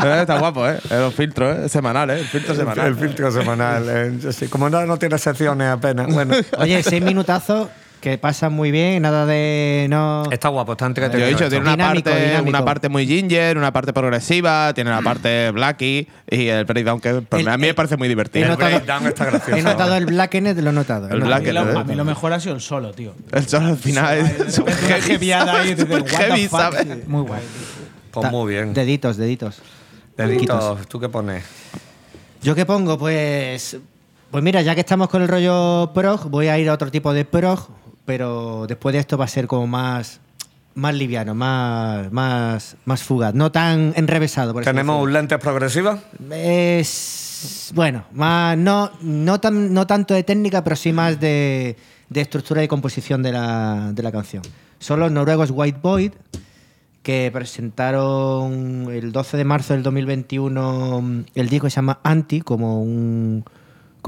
Eh, 0.05 0.22
Está 0.22 0.38
guapo, 0.39 0.68
¿eh? 0.68 0.80
Los 0.89 1.14
filtros, 1.14 1.58
¿eh? 1.58 1.70
Semanales, 1.70 2.20
el 2.22 2.28
filtro 2.28 2.55
semanal. 2.55 2.88
El 2.88 2.95
filtro 2.95 3.32
semanal. 3.32 3.86
eh, 3.89 4.32
sí, 4.32 4.47
como 4.47 4.70
no, 4.70 4.86
no 4.86 4.97
tiene 4.97 5.18
secciones 5.18 5.70
apenas. 5.70 6.08
Bueno, 6.14 6.36
Oye, 6.60 6.82
seis 6.84 7.01
minutazos 7.01 7.68
que 8.01 8.17
pasan 8.17 8.53
muy 8.53 8.69
bien, 8.71 9.01
nada 9.01 9.25
de 9.25 9.87
no. 9.89 10.23
está 10.31 10.49
guapo, 10.49 10.73
está 10.73 10.85
Yo 10.85 10.89
entretenido. 10.89 11.27
he 11.27 11.31
dicho, 11.31 11.49
tiene 11.49 11.63
una 11.63 11.71
Dinámico, 11.71 12.09
parte, 12.09 12.25
dinámico. 12.27 12.49
una 12.49 12.65
parte 12.65 12.89
muy 12.89 13.07
ginger, 13.07 13.57
una 13.57 13.73
parte 13.73 13.91
progresiva, 13.93 14.71
tiene 14.73 14.91
la 14.91 15.01
parte 15.01 15.51
blacky 15.53 16.07
y 16.29 16.47
el 16.47 16.65
breakdown 16.65 16.99
que 17.01 17.13
pues, 17.21 17.41
El- 17.41 17.47
a 17.49 17.57
mí 17.57 17.67
me 17.67 17.73
parece 17.73 17.97
muy 17.97 18.07
divertido. 18.07 18.45
El 18.45 18.51
notado, 18.51 18.69
breakdown 18.71 19.07
está 19.07 19.25
gracioso. 19.25 19.57
he 19.59 19.61
notado 19.63 19.95
el 19.95 20.05
Blackened, 20.05 20.59
lo 20.59 20.69
he 20.69 20.73
notado. 20.73 21.07
El 21.09 21.15
he 21.15 21.19
notado. 21.19 21.27
Black- 21.41 21.41
A 21.57 21.63
mí, 21.63 21.71
lo, 21.71 21.77
¿eh? 21.77 21.81
a 21.81 21.83
mí 21.83 21.95
lo 21.95 22.05
mejor 22.05 22.33
ha 22.33 22.39
sido 22.39 22.55
el 22.55 22.61
solo, 22.61 22.91
tío. 22.93 23.13
El 23.31 23.47
solo 23.47 23.67
al 23.67 23.77
final 23.77 24.17
es 24.19 24.53
súper 24.55 24.75
heavy, 24.75 26.47
fuck. 26.47 26.59
¿sabes? 26.59 27.07
Muy 27.07 27.21
guay. 27.23 27.41
Pues 28.11 28.31
muy 28.31 28.53
bien. 28.53 28.73
Deditos, 28.73 29.17
deditos. 29.17 29.59
Deditos, 30.15 30.87
¿tú 30.87 30.99
qué 30.99 31.09
pones? 31.09 31.43
¿Yo 32.41 32.55
qué 32.55 32.65
pongo? 32.65 32.97
Pues. 32.97 33.77
Pues 34.31 34.43
mira, 34.43 34.61
ya 34.61 34.73
que 34.75 34.81
estamos 34.81 35.07
con 35.09 35.21
el 35.21 35.27
rollo 35.27 35.91
prog, 35.93 36.29
voy 36.29 36.47
a 36.47 36.57
ir 36.59 36.69
a 36.69 36.73
otro 36.73 36.91
tipo 36.91 37.13
de 37.13 37.23
prog, 37.23 37.69
pero 38.08 38.68
después 38.68 38.93
de 38.93 38.99
esto 38.99 39.18
va 39.18 39.26
a 39.26 39.28
ser 39.28 39.45
como 39.47 39.68
más. 39.68 40.22
Más 40.76 40.93
liviano, 40.93 41.34
más, 41.34 42.12
más, 42.12 42.78
más 42.86 43.01
fugaz, 43.01 43.34
no 43.34 43.51
tan 43.51 43.93
enrevesado. 43.95 44.53
Por 44.53 44.64
¿Tenemos 44.64 45.10
lentes 45.10 45.39
progresivas? 45.39 45.99
Es. 46.32 47.72
Bueno, 47.74 48.05
más, 48.14 48.55
no, 48.55 48.91
no, 49.01 49.39
tan, 49.39 49.74
no 49.74 49.88
tanto 49.88 50.14
de 50.14 50.24
técnica, 50.24 50.64
pero 50.64 50.76
sí 50.76 50.93
más 50.93 51.20
de, 51.20 51.78
de 52.10 52.22
estructura 52.22 52.64
y 52.64 52.68
composición 52.68 53.24
de 53.24 53.32
la, 53.32 53.91
de 53.91 54.03
la 54.03 54.12
canción. 54.12 54.43
Son 54.78 54.99
los 54.99 55.12
noruegos 55.12 55.49
White 55.51 55.80
Void, 55.82 56.12
que 57.01 57.32
presentaron 57.34 58.88
el 58.91 59.12
12 59.12 59.36
de 59.36 59.43
marzo 59.45 59.74
del 59.74 59.82
2021 59.82 61.01
mm, 61.01 61.26
el 61.34 61.49
disco 61.49 61.66
que 61.66 61.72
se 61.72 61.78
llama 61.78 61.99
Anti, 62.03 62.41
como, 62.41 62.84
un, 62.84 63.43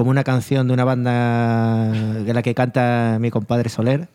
como 0.00 0.10
una 0.12 0.24
canción 0.24 0.66
de 0.66 0.72
una 0.72 0.84
banda 0.84 1.92
de 1.92 2.32
la 2.32 2.40
que 2.40 2.54
canta 2.54 3.18
mi 3.20 3.30
compadre 3.30 3.68
Soler. 3.68 4.08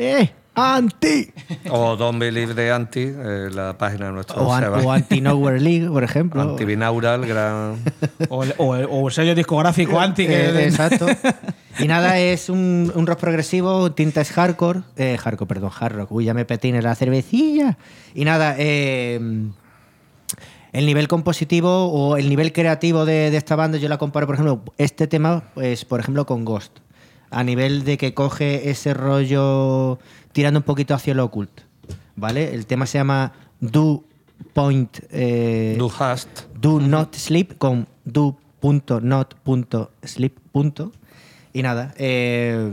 ¡Eh! 0.00 0.32
¡Anti! 0.56 1.30
O 1.70 1.94
Don't 1.94 2.18
Believe 2.18 2.54
the 2.54 2.72
Anti, 2.72 3.02
eh, 3.02 3.48
la 3.54 3.78
página 3.78 4.06
de 4.06 4.12
nuestro 4.14 4.42
O, 4.42 4.52
an- 4.52 4.64
o 4.84 4.90
Anti 4.90 5.20
Nowhere 5.20 5.60
League, 5.60 5.88
por 5.88 6.02
ejemplo. 6.02 6.42
Antibinaural, 6.50 7.24
gran. 7.24 7.76
O 8.30 8.42
el, 8.42 8.52
o 8.58 8.74
el- 8.74 8.88
o 8.90 9.06
el 9.06 9.14
sello 9.14 9.36
discográfico 9.36 10.00
anti 10.00 10.26
que. 10.26 10.46
Eh, 10.46 10.64
exacto. 10.64 11.06
Y 11.78 11.86
nada, 11.86 12.18
es 12.18 12.48
un, 12.50 12.92
un 12.94 13.06
rock 13.06 13.18
progresivo, 13.20 13.92
tintes 13.92 14.30
hardcore. 14.32 14.80
Eh, 14.96 15.16
hardcore, 15.18 15.48
perdón, 15.48 15.70
hard 15.80 15.94
rock. 15.94 16.10
Uy, 16.12 16.24
ya 16.24 16.34
me 16.34 16.44
petine 16.44 16.82
la 16.82 16.94
cervecilla. 16.96 17.78
Y 18.14 18.24
nada, 18.26 18.56
eh, 18.58 19.18
el 20.72 20.86
nivel 20.86 21.06
compositivo 21.08 21.86
o 21.86 22.16
el 22.16 22.28
nivel 22.28 22.52
creativo 22.52 23.04
de, 23.04 23.30
de 23.30 23.36
esta 23.36 23.54
banda, 23.56 23.78
yo 23.78 23.88
la 23.88 23.98
comparo, 23.98 24.26
por 24.26 24.34
ejemplo, 24.36 24.62
este 24.78 25.06
tema, 25.06 25.44
pues, 25.54 25.84
por 25.84 26.00
ejemplo, 26.00 26.24
con 26.26 26.44
Ghost. 26.44 26.78
A 27.30 27.44
nivel 27.44 27.84
de 27.84 27.96
que 27.98 28.14
coge 28.14 28.70
ese 28.70 28.94
rollo 28.94 29.98
tirando 30.32 30.60
un 30.60 30.64
poquito 30.64 30.94
hacia 30.94 31.14
lo 31.14 31.24
occult. 31.24 31.50
¿Vale? 32.16 32.54
El 32.54 32.66
tema 32.66 32.86
se 32.86 32.98
llama 32.98 33.32
Do 33.60 34.04
Point. 34.52 34.98
eh, 35.10 35.76
Du 35.78 35.90
hast. 35.98 36.28
do 36.60 36.78
not 36.80 37.14
sleep 37.14 37.56
con 37.58 37.86
do.not.sleep. 38.04 40.36
punto. 40.52 40.92
Y 41.54 41.62
nada, 41.62 41.94
eh, 41.96 42.70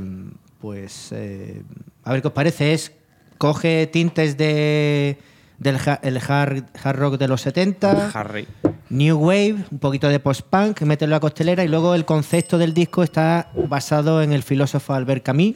pues 0.59 1.09
eh, 1.11 1.61
a 2.03 2.11
ver 2.11 2.21
qué 2.21 2.27
os 2.27 2.33
parece. 2.33 2.73
Es 2.73 2.91
coge 3.37 3.87
tintes 3.87 4.35
de 4.37 5.17
del 5.59 5.75
ha- 5.77 5.99
el 6.03 6.17
hard, 6.25 6.63
hard 6.83 6.97
rock 6.97 7.17
de 7.17 7.27
los 7.27 7.41
70, 7.41 8.11
Harry. 8.13 8.47
New 8.89 9.17
Wave, 9.19 9.55
un 9.71 9.79
poquito 9.79 10.07
de 10.09 10.19
post-punk, 10.19 10.81
mételo 10.81 11.15
a 11.15 11.19
costelera 11.19 11.63
y 11.63 11.67
luego 11.67 11.93
el 11.95 12.05
concepto 12.05 12.57
del 12.57 12.73
disco 12.73 13.03
está 13.03 13.51
basado 13.67 14.21
en 14.23 14.31
el 14.33 14.41
filósofo 14.43 14.93
Albert 14.93 15.23
Camus. 15.23 15.55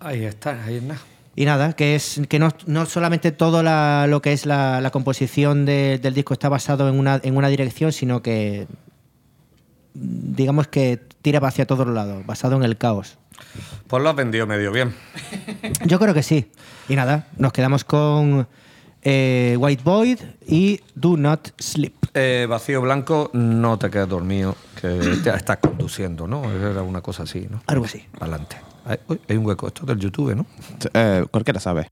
Ahí 0.00 0.24
está, 0.24 0.64
ahí 0.64 0.76
está. 0.76 0.96
Y 1.36 1.44
nada, 1.44 1.72
que 1.74 1.94
es 1.94 2.20
que 2.28 2.38
no, 2.38 2.50
no 2.66 2.84
solamente 2.86 3.30
todo 3.32 3.62
la- 3.62 4.06
lo 4.08 4.20
que 4.20 4.32
es 4.32 4.44
la, 4.46 4.80
la 4.80 4.90
composición 4.90 5.64
de- 5.64 5.98
del 6.02 6.12
disco 6.14 6.34
está 6.34 6.48
basado 6.48 6.88
en 6.88 6.98
una, 6.98 7.20
en 7.22 7.36
una 7.36 7.48
dirección, 7.48 7.92
sino 7.92 8.20
que 8.22 8.66
digamos 9.94 10.68
que 10.68 11.00
tira 11.22 11.38
hacia 11.46 11.66
todos 11.66 11.86
los 11.86 11.94
lados, 11.94 12.24
basado 12.26 12.56
en 12.56 12.62
el 12.64 12.76
caos. 12.76 13.18
Pues 13.86 14.02
lo 14.02 14.08
has 14.10 14.16
vendido 14.16 14.46
medio 14.46 14.72
bien. 14.72 14.94
Yo 15.86 15.98
creo 15.98 16.14
que 16.14 16.22
sí. 16.22 16.50
Y 16.88 16.96
nada, 16.96 17.28
nos 17.36 17.52
quedamos 17.52 17.84
con 17.84 18.46
eh, 19.02 19.56
White 19.58 19.82
Void 19.84 20.18
y 20.46 20.80
Do 20.94 21.16
Not 21.16 21.48
Sleep. 21.60 21.94
Eh, 22.14 22.46
vacío 22.48 22.80
blanco, 22.80 23.30
no 23.32 23.78
te 23.78 23.90
quedes 23.90 24.08
dormido, 24.08 24.54
que 24.80 24.88
te 25.22 25.30
estás 25.30 25.58
conduciendo, 25.58 26.26
¿no? 26.26 26.44
Era 26.52 26.82
una 26.82 27.00
cosa 27.00 27.24
así, 27.24 27.46
¿no? 27.50 27.62
Algo 27.66 27.84
así. 27.84 28.04
Adelante. 28.20 28.56
Hay, 28.84 29.36
un 29.36 29.46
hueco, 29.46 29.68
esto 29.68 29.86
del 29.86 29.98
YouTube, 29.98 30.34
¿no? 30.34 30.46
Eh, 30.92 31.24
cualquiera 31.30 31.60
sabe. 31.60 31.88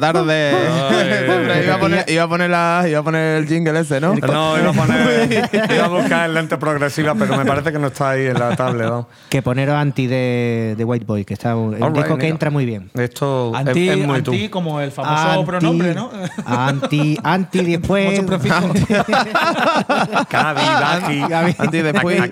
Tarde. 0.00 0.52
Siempre 0.88 1.64
iba, 1.64 1.74
a 1.74 1.78
poner, 1.78 2.04
iba, 2.08 2.22
a 2.24 2.28
poner 2.28 2.50
la- 2.50 2.84
iba 2.88 2.98
a 3.00 3.02
poner 3.02 3.36
el 3.38 3.46
jingle 3.48 3.78
ese, 3.80 4.00
¿no? 4.00 4.14
No, 4.14 4.58
iba 4.58 4.70
a, 4.70 4.72
poner, 4.72 5.50
iba 5.74 5.84
a 5.84 5.88
buscar 5.88 6.30
lente 6.30 6.56
progresiva, 6.58 7.14
pero 7.14 7.36
me 7.36 7.44
parece 7.44 7.72
que 7.72 7.78
no 7.78 7.88
está 7.88 8.10
ahí 8.10 8.26
en 8.26 8.38
la 8.38 8.54
tablet. 8.56 8.86
¿no? 8.88 9.08
Que 9.28 9.42
poneros 9.42 9.76
anti 9.76 10.06
de, 10.06 10.74
de 10.76 10.84
White 10.84 11.04
Boy, 11.06 11.24
que 11.24 11.34
está 11.34 11.54
un 11.56 11.74
right, 11.74 11.84
disco 11.92 12.14
que 12.16 12.22
mira. 12.24 12.28
entra 12.28 12.50
muy 12.50 12.64
bien. 12.64 12.90
Esto 12.94 13.52
es- 13.54 13.58
Anti, 13.68 13.88
es, 13.88 13.98
muy 13.98 14.22
tú. 14.22 14.30
anti 14.32 14.48
como 14.48 14.80
el 14.80 14.90
famoso 14.92 15.30
Anti- 15.30 15.44
pronombre, 15.46 15.94
¿no? 15.94 16.10
Anti, 16.44 17.18
anti 17.22 17.64
después. 17.64 18.10
Mucho 18.22 18.26
prefijo. 18.26 18.72
Cavi, 20.28 20.60
Daki. 21.28 21.54
Anti 21.58 21.82
después. 21.82 22.30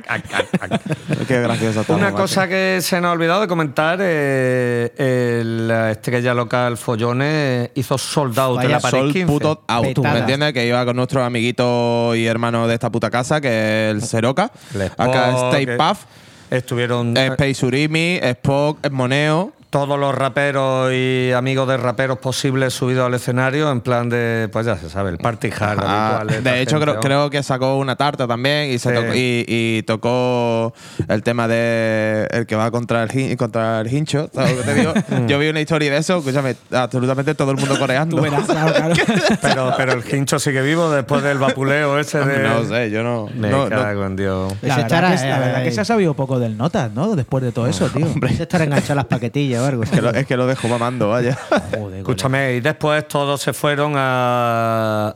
Qué 1.29 1.41
gracioso. 1.41 1.85
Una 1.89 2.12
cosa 2.12 2.49
que 2.49 2.79
se 2.81 3.01
nos 3.01 3.11
ha 3.11 3.12
olvidado 3.12 3.41
de 3.43 3.49
comentar, 3.49 3.99
eh, 4.01 4.93
el- 4.97 5.69
la 5.69 5.91
estrella 5.91 6.35
local 6.35 6.55
Follones 6.76 7.70
hizo 7.74 7.98
sold 7.98 8.38
out 8.38 8.62
en 8.62 8.70
la 8.70 8.80
París 8.80 9.00
Sol 9.00 9.12
15. 9.12 9.32
puto 9.32 9.62
out. 9.66 9.98
¿Me 9.98 10.18
entiendes? 10.18 10.52
Que 10.52 10.66
iba 10.66 10.84
con 10.84 10.96
nuestro 10.96 11.24
amiguito 11.24 12.14
y 12.14 12.26
hermano 12.26 12.66
de 12.66 12.74
esta 12.74 12.90
puta 12.90 13.11
casa, 13.11 13.40
que 13.40 13.48
es 13.90 13.94
el 13.94 14.02
Seroca. 14.02 14.50
Acá 14.96 15.59
eh, 15.59 15.76
Puff. 15.76 16.04
Estuvieron 16.50 17.16
eh, 17.16 17.26
Space 17.26 17.66
Urimi, 17.66 18.18
Spock, 18.22 18.90
Moneo. 18.90 19.52
Todos 19.77 19.99
los 20.01 20.14
raperos 20.14 20.91
y 20.95 21.33
amigos 21.33 21.68
de 21.68 21.77
raperos 21.77 22.16
posibles 22.16 22.72
subidos 22.72 23.05
al 23.07 23.12
escenario 23.12 23.70
en 23.70 23.83
plan 23.83 24.09
de, 24.09 24.49
pues 24.51 24.64
ya 24.64 24.79
se 24.79 24.89
sabe, 24.89 25.11
el 25.11 25.18
party 25.18 25.49
hard 25.49 25.81
Ah, 25.85 26.16
habitual. 26.22 26.45
de 26.45 26.61
hecho, 26.62 26.81
creo, 26.81 26.95
¿no? 26.95 27.01
creo 27.01 27.29
que 27.29 27.43
sacó 27.43 27.77
una 27.77 27.95
tarta 27.95 28.27
también 28.27 28.70
y, 28.72 28.79
se 28.79 28.89
Sí. 28.89 28.95
tocó, 28.95 29.14
y, 29.14 29.45
y 29.47 29.83
tocó 29.83 30.72
el 31.09 31.22
tema 31.22 31.47
de 31.47 32.27
el 32.31 32.47
que 32.47 32.57
va 32.57 32.70
contra 32.70 33.03
el, 33.03 33.37
contra 33.37 33.83
el 33.83 33.93
hincho. 33.93 34.31
¿sabes 34.33 34.53
lo 34.57 34.62
que 34.62 34.64
te 34.64 34.74
digo? 34.77 34.95
Yo 35.27 35.39
vi 35.39 35.49
una 35.51 35.61
historia 35.61 35.91
de 35.91 35.99
eso, 35.99 36.16
escúchame, 36.18 36.57
absolutamente 36.72 37.35
todo 37.35 37.51
el 37.51 37.59
mundo 37.59 37.79
coreando. 37.79 38.18
Verás, 38.22 38.47
claro, 38.47 38.72
claro. 38.72 38.95
Pero, 39.43 39.74
pero 39.77 39.93
el 39.93 40.03
hincho 40.14 40.39
sigue 40.39 40.62
vivo 40.62 40.91
después 40.91 41.22
del 41.22 41.37
vapuleo 41.37 41.99
ese 41.99 42.18
de. 42.24 42.43
no 42.43 42.64
sé, 42.64 42.91
yo 42.91 43.03
no. 43.03 43.29
Me 43.37 43.51
no- 43.51 43.68
no- 43.68 43.77
cago 43.83 44.07
en 44.07 44.16
Dios. 44.16 44.53
La 44.62 44.74
Ese 44.74 44.83
verdad, 44.85 44.87
estará, 44.87 45.16
que, 45.20 45.29
la 45.29 45.39
verdad 45.39 45.61
eh, 45.61 45.64
que 45.64 45.72
se 45.72 45.81
ha 45.83 45.85
sabido 45.85 46.14
poco 46.14 46.39
del 46.39 46.57
Notas, 46.57 46.91
¿no? 46.93 47.14
Después 47.14 47.45
de 47.45 47.53
todo 47.53 47.66
eso, 47.66 47.89
tío. 47.91 48.07
Ese 48.27 48.45
estar 48.45 48.62
enganchado 48.62 48.93
a 48.95 48.97
las 48.97 49.05
paquetillas 49.07 49.66
es, 49.75 49.91
que 49.91 50.01
lo, 50.03 50.11
es 50.11 50.27
que 50.27 50.37
lo 50.37 50.47
dejo 50.47 50.69
mamando, 50.69 51.09
vaya. 51.09 51.37
Joder, 51.77 51.99
Escúchame, 51.99 52.55
y 52.55 52.61
después 52.61 53.07
todos 53.09 53.41
se 53.41 53.53
fueron 53.53 53.95
a- 53.97 55.14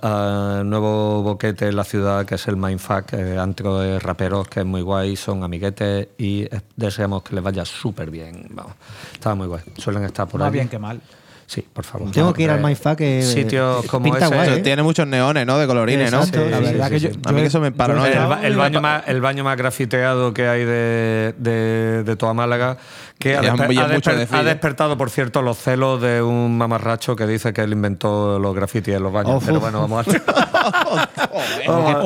al 0.59 0.69
nuevo 0.69 1.23
boquete 1.23 1.69
en 1.69 1.77
la 1.77 1.85
ciudad, 1.85 2.25
que 2.27 2.35
es 2.37 2.49
el 2.49 2.57
Mindfuck, 2.57 3.13
eh, 3.13 3.39
antro 3.39 3.79
de 3.81 3.99
raperos, 3.99 4.49
que 4.49 4.61
es 4.61 4.67
muy 4.67 4.83
guay, 4.83 5.17
son 5.17 5.43
amiguetes 5.45 6.09
y 6.19 6.43
eh, 6.43 6.61
deseamos 6.77 7.23
que 7.23 7.35
les 7.35 7.45
vaya 7.45 7.65
súper 7.65 8.11
bien. 8.11 8.47
Vamos, 8.51 8.73
está 9.13 9.35
muy 9.35 9.47
guay. 9.47 9.63
Suelen 9.77 10.05
estar 10.05 10.27
por 10.27 10.41
Más 10.41 10.47
ahí. 10.49 10.53
bien 10.53 10.69
que 10.69 10.79
mal. 10.79 11.01
Sí, 11.47 11.63
por 11.73 11.85
favor. 11.85 12.13
Tengo 12.13 12.33
que 12.33 12.45
ir 12.45 12.51
al 12.51 12.61
Eh, 12.61 12.63
Mindfuck. 12.63 12.95
que- 12.97 13.23
Sitios 13.25 13.85
eh, 13.85 13.89
como 13.89 14.05
pinta 14.05 14.27
ese. 14.27 14.35
guay, 14.37 14.49
¿eh? 14.51 14.59
Tiene 14.59 14.85
muchos 14.85 15.05
neones, 15.09 15.45
¿no? 15.45 15.59
De 15.59 15.67
colorines, 15.67 16.13
¿no? 16.13 16.25
Sí, 16.25 16.31
La 16.37 16.61
verdad 16.61 16.87
sí, 16.87 16.93
que 16.93 17.01
sí. 17.01 17.09
yo, 17.09 17.29
A 17.29 17.33
mí 17.33 17.39
yo- 17.39 17.43
que 17.43 17.47
eso 17.47 17.61
me 17.61 17.73
paranoia. 17.73 18.23
El, 18.23 18.29
ba- 18.29 18.47
el 18.47 18.57
baño 18.57 18.81
más, 18.81 19.03
el 19.09 19.21
baño 19.21 19.43
más 19.43 19.57
grafiteado 19.57 20.33
que 20.33 20.47
hay 20.47 20.65
de, 20.65 21.35
de, 21.39 22.05
de 22.05 22.17
toda 22.17 22.35
Málaga, 22.35 22.77
que 23.21 23.37
ha, 23.37 23.43
desper- 23.43 23.87
desper- 24.01 24.41
¿eh? 24.41 24.45
despertado, 24.45 24.97
por 24.97 25.11
cierto, 25.11 25.43
los 25.43 25.59
celos 25.59 26.01
de 26.01 26.23
un 26.23 26.57
mamarracho 26.57 27.15
que 27.15 27.27
dice 27.27 27.53
que 27.53 27.61
él 27.61 27.73
inventó 27.73 28.39
los 28.39 28.55
grafitis 28.55 28.95
en 28.95 29.03
los 29.03 29.13
baños. 29.13 29.43
Pero 29.45 29.61
bueno, 29.61 29.81
vamos 29.89 30.09
a... 30.09 30.11
Qué, 30.11 30.21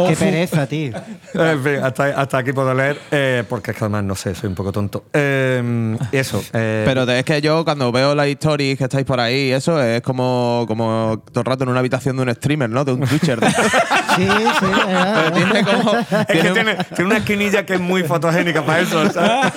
qué 0.09 0.17
pereza, 0.17 0.67
tío. 0.67 0.93
En 1.35 1.63
fin, 1.63 1.77
hasta, 1.83 2.07
hasta 2.21 2.39
aquí 2.39 2.53
puedo 2.53 2.75
leer, 2.75 2.99
eh, 3.11 3.45
porque 3.49 3.71
es 3.71 3.77
que 3.77 3.85
además 3.85 4.05
no 4.05 4.15
sé, 4.15 4.35
soy 4.35 4.49
un 4.49 4.55
poco 4.55 4.73
tonto. 4.73 5.05
Eh, 5.17 5.97
eso. 6.13 6.43
eh, 6.53 6.83
Pero 6.85 7.05
es 7.11 7.25
que 7.25 7.41
yo 7.41 7.65
cuando 7.65 7.91
veo 7.93 8.15
las 8.15 8.27
stories 8.27 8.77
que 8.77 8.85
estáis 8.85 9.05
por 9.07 9.21
ahí, 9.21 9.53
eso 9.53 9.81
es 9.81 10.03
como, 10.03 10.65
como 10.67 11.23
todo 11.33 11.41
el 11.41 11.47
rato 11.47 11.63
en 11.65 11.71
una 11.71 11.79
habitación 11.81 12.17
de 12.17 12.23
un 12.25 12.35
streamer, 12.35 12.69
¿no? 12.71 12.85
De 12.85 12.93
un 12.93 13.01
Twitcher. 13.01 13.39
Sí, 14.15 14.29
sí, 14.29 14.67
es 14.67 14.87
verdad. 14.87 15.33
tiene 15.33 15.65
como. 15.65 15.93
es 15.99 16.07
que 16.27 16.35
tiene- 16.35 16.53
tiene, 16.53 16.75
tiene 16.85 17.05
una 17.11 17.17
esquinilla 17.19 17.67
que 17.67 17.75
es 17.75 17.81
muy 17.81 18.05
fotogénica 18.05 18.65
para 18.65 18.79
eso. 18.81 19.11
¿sabes? 19.11 19.53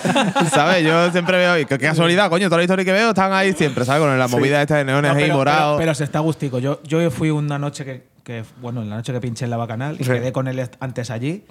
¿Sabes? 0.52 0.84
Yo 0.84 1.12
siempre 1.12 1.38
veo. 1.38 1.47
Y 1.60 1.66
qué 1.66 1.78
qué 1.78 1.86
casualidad, 1.88 2.30
coño, 2.30 2.48
todas 2.48 2.58
las 2.60 2.64
historias 2.66 2.86
que 2.86 2.92
veo 2.92 3.10
están 3.10 3.32
ahí 3.34 3.54
siempre, 3.54 3.86
¿sabes? 3.86 4.02
Con 4.02 4.18
la 4.18 4.28
movida 4.28 4.62
esta 4.62 4.78
de 4.78 4.86
neones 4.86 5.12
ahí 5.16 5.32
morados. 5.32 5.78
pero- 5.78 5.78
pero 5.78 5.96
se 5.96 6.04
está 6.04 6.20
gustico. 6.20 6.60
Yo, 6.60 6.82
yo 6.84 7.10
fui 7.12 7.30
una 7.30 7.58
noche 7.60 7.86
que, 7.86 8.04
que- 8.28 8.44
bueno, 8.62 8.82
en 8.82 8.90
la 8.90 8.98
noche 8.98 9.14
que 9.14 9.22
pinché 9.22 9.46
en 9.46 9.52
la 9.52 9.56
bacanal 9.58 9.96
y 9.98 10.04
Sí. 10.04 10.12
quedé 10.12 10.34
con 10.34 10.50
él 10.50 10.70
antes 10.82 11.10
allí. 11.12 11.46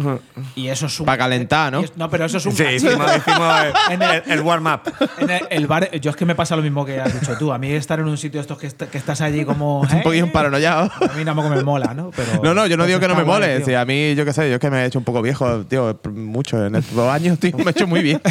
Y 0.55 0.69
eso 0.69 0.85
es 0.87 1.01
un. 1.01 1.07
Pa' 1.07 1.17
calentar, 1.17 1.73
¿no? 1.73 1.81
es- 1.81 1.97
no, 1.97 2.11
pero 2.11 2.27
eso 2.27 2.37
es 2.37 2.45
un. 2.45 2.53
Sí, 2.55 2.65
hicimos, 2.65 3.11
hicimos 3.17 3.55
el, 3.91 4.03
el- 4.03 4.23
el 4.31 4.41
warm-up. 4.43 4.81
En 5.19 5.31
el, 5.31 5.41
el 5.49 5.67
bar, 5.67 5.91
yo 5.93 6.11
es 6.11 6.17
que 6.17 6.27
me 6.27 6.35
pasa 6.35 6.55
lo 6.55 6.61
mismo 6.61 6.85
que 6.85 7.01
has 7.01 7.19
dicho 7.19 7.35
tú. 7.39 7.51
A 7.51 7.57
mí 7.59 7.71
estar 7.73 7.99
en 7.99 8.07
un 8.07 8.19
sitio 8.19 8.43
estos 8.43 8.59
que, 8.59 8.67
est- 8.67 8.83
que 8.83 8.99
estás 8.99 9.23
allí 9.23 9.47
como. 9.47 9.81
un 9.91 10.03
poquillo 10.03 10.27
¿eh? 10.27 10.31
paranoiado. 10.31 10.91
A 11.01 11.15
mí 11.17 11.25
tampoco 11.25 11.49
me 11.49 11.63
mola, 11.63 11.95
¿no? 11.95 12.11
Pero, 12.15 12.43
No, 12.43 12.53
no, 12.53 12.67
yo 12.67 12.77
no 12.77 12.83
pues 12.83 12.89
digo 12.89 13.01
que 13.01 13.09
no 13.09 13.15
me 13.15 13.25
mole. 13.25 13.65
Si 13.65 13.73
a 13.73 13.85
mí, 13.87 14.15
yo 14.15 14.27
qué 14.27 14.35
sé, 14.35 14.49
yo 14.51 14.57
es 14.57 14.61
que 14.61 14.69
me 14.71 14.83
he 14.83 14.87
hecho 14.87 14.99
un 14.99 15.05
poco 15.07 15.23
viejo, 15.23 15.65
tío, 15.65 15.99
mucho. 16.13 16.67
En 16.67 16.75
estos 16.75 16.95
dos 16.95 17.11
años, 17.11 17.39
tío, 17.39 17.57
me 17.57 17.65
he 17.65 17.71
hecho 17.71 17.87
muy 17.87 18.03
viejo. 18.03 18.21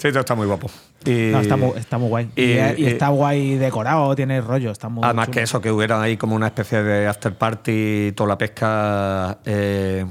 Sí, 0.00 0.08
todo 0.08 0.20
está 0.20 0.34
muy 0.34 0.46
guapo. 0.46 0.70
Y, 1.04 1.28
No, 1.30 1.40
está, 1.40 1.56
muy, 1.56 1.72
está 1.78 1.98
muy 1.98 2.08
guay. 2.08 2.30
Y, 2.34 2.42
y- 2.42 2.46
y 2.54 2.74
y- 2.78 2.86
está 2.86 3.08
guay 3.08 3.56
decorado, 3.56 4.14
tiene 4.16 4.40
rollo, 4.40 4.70
está 4.70 4.88
muy 4.88 5.04
Además 5.04 5.26
chulo. 5.26 5.34
que 5.34 5.42
eso, 5.42 5.60
que 5.60 5.70
hubiera 5.70 6.00
ahí 6.00 6.16
como 6.16 6.34
una 6.34 6.46
especie 6.46 6.82
de 6.82 7.06
after 7.20 7.34
party 7.34 8.12
toda 8.16 8.28
la 8.28 8.38
pesca, 8.38 9.38
eh, 9.44 10.06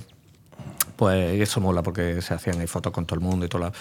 pues 0.96 1.42
eso 1.42 1.60
mola 1.60 1.82
porque 1.82 2.22
se 2.22 2.36
hacían 2.36 2.60
ahí 2.60 2.68
fotos 2.68 2.94
con 2.94 3.08
todo 3.08 3.16
el 3.16 3.26
mundo 3.26 3.48
y 3.48 3.50
todo. 3.50 3.64
La... 3.64 3.72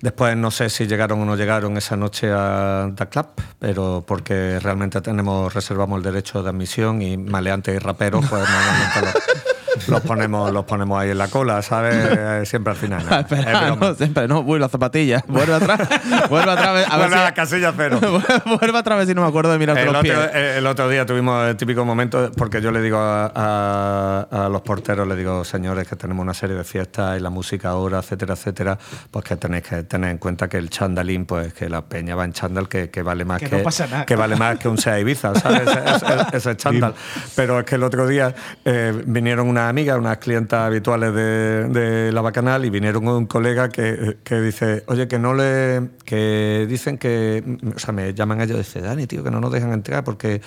Después 0.00 0.36
no 0.36 0.52
sé 0.52 0.70
si 0.70 0.86
llegaron 0.86 1.20
o 1.22 1.24
no 1.24 1.34
llegaron 1.34 1.76
esa 1.76 1.96
noche 1.96 2.30
a 2.32 2.88
The 2.94 3.08
Club, 3.08 3.26
pero 3.58 4.04
porque 4.06 4.60
realmente 4.60 5.00
tenemos 5.00 5.52
reservamos 5.52 5.96
el 5.96 6.04
derecho 6.04 6.44
de 6.44 6.50
admisión 6.50 7.02
y 7.02 7.16
maleantes 7.16 7.74
y 7.74 7.78
raperos, 7.78 8.24
pues 8.30 8.44
normalmente 8.48 9.20
los 9.88 10.00
ponemos, 10.02 10.52
los 10.52 10.64
ponemos 10.64 11.00
ahí 11.00 11.10
en 11.10 11.18
la 11.18 11.28
cola, 11.28 11.62
¿sabes? 11.62 11.94
Eh, 12.18 12.42
Siempre 12.46 12.72
al 12.72 12.76
final. 12.78 13.02
Espera, 13.20 13.66
broma. 13.66 13.88
no, 13.88 13.94
siempre, 13.94 14.28
no, 14.28 14.40
uy, 14.40 14.58
las 14.58 14.70
zapatillas. 14.70 15.22
Vuelve 15.26 15.54
atrás. 15.54 15.80
Vuelve 16.30 16.50
atrás. 16.50 16.68
A 16.68 16.72
ver 16.72 16.86
Vuelve 17.08 17.16
a 17.16 17.22
la 17.24 17.28
si. 17.28 17.34
casilla 17.34 17.72
cero. 17.76 18.00
Vuelve 18.60 18.78
atrás 18.78 18.94
a 18.94 18.98
ver 18.98 19.06
si 19.06 19.14
no 19.14 19.22
me 19.22 19.28
acuerdo 19.28 19.52
de 19.52 19.58
mirarte 19.58 19.82
El 19.82 19.86
los 19.88 19.96
otro, 19.96 20.02
pies. 20.02 20.30
eh, 20.34 20.54
el 20.58 20.66
otro 20.66 20.88
día 20.88 21.04
tuvimos 21.06 21.46
el 21.48 21.56
típico 21.56 21.84
momento, 21.84 22.30
porque 22.36 22.60
yo 22.60 22.70
le 22.70 22.80
digo 22.80 22.98
a, 22.98 23.32
a- 23.34 24.44
a 24.46 24.48
los 24.48 24.62
porteros, 24.62 25.06
le 25.06 25.16
digo, 25.16 25.44
señores, 25.44 25.86
que 25.88 25.96
tenemos 25.96 26.22
una 26.22 26.34
serie 26.34 26.56
de 26.56 26.64
fiestas 26.64 27.18
y 27.18 27.20
la 27.20 27.30
música 27.30 27.70
ahora, 27.70 27.98
etcétera, 27.98 28.34
etcétera, 28.34 28.78
pues 29.10 29.24
que 29.24 29.36
tenéis 29.36 29.64
que 29.64 29.82
tener 29.84 30.10
en 30.10 30.18
cuenta 30.18 30.48
que 30.48 30.56
el 30.58 30.70
chandalín, 30.70 31.26
pues 31.26 31.52
que 31.54 31.68
la 31.68 31.82
peña 31.82 32.14
va 32.16 32.24
en 32.24 32.32
chándal, 32.32 32.68
que, 32.68 32.90
que 32.90 33.02
vale 33.02 33.24
más 33.24 33.40
Que 33.40 33.48
que, 33.50 33.56
no 33.58 33.62
pasa 33.62 33.86
nada. 33.86 34.06
que 34.06 34.16
vale 34.16 34.36
más 34.36 34.58
que 34.58 34.68
un 34.68 34.78
Sea 34.78 34.98
Ibiza, 34.98 35.34
¿sabes? 35.34 35.62
Ese, 35.62 35.78
ese- 35.96 36.36
ese 36.36 36.56
chándal. 36.56 36.94
Pero 37.34 37.60
es 37.60 37.64
que 37.66 37.74
el 37.76 37.82
otro 37.82 38.06
día 38.06 38.34
eh, 38.64 39.02
vinieron 39.06 39.48
unas 39.66 39.70
amigas, 39.70 39.98
unas 39.98 40.18
clientas 40.18 40.60
habituales 40.66 41.12
de, 41.14 41.68
de 41.68 42.12
la 42.12 42.20
Bacanal 42.20 42.64
y 42.64 42.70
vinieron 42.70 43.06
un 43.08 43.26
colega 43.26 43.68
que, 43.68 44.18
que 44.22 44.40
dice, 44.40 44.84
oye, 44.86 45.08
que 45.08 45.18
no 45.18 45.34
le... 45.34 45.88
que 46.04 46.66
dicen 46.68 46.98
que... 46.98 47.42
O 47.74 47.78
sea, 47.78 47.92
me 47.92 48.14
llaman 48.14 48.40
ellos 48.40 48.56
y 48.56 48.58
dicen, 48.60 48.82
Dani, 48.84 49.06
tío, 49.06 49.24
que 49.24 49.30
no 49.30 49.40
nos 49.40 49.52
dejan 49.52 49.72
entrar 49.72 50.04
porque 50.04 50.40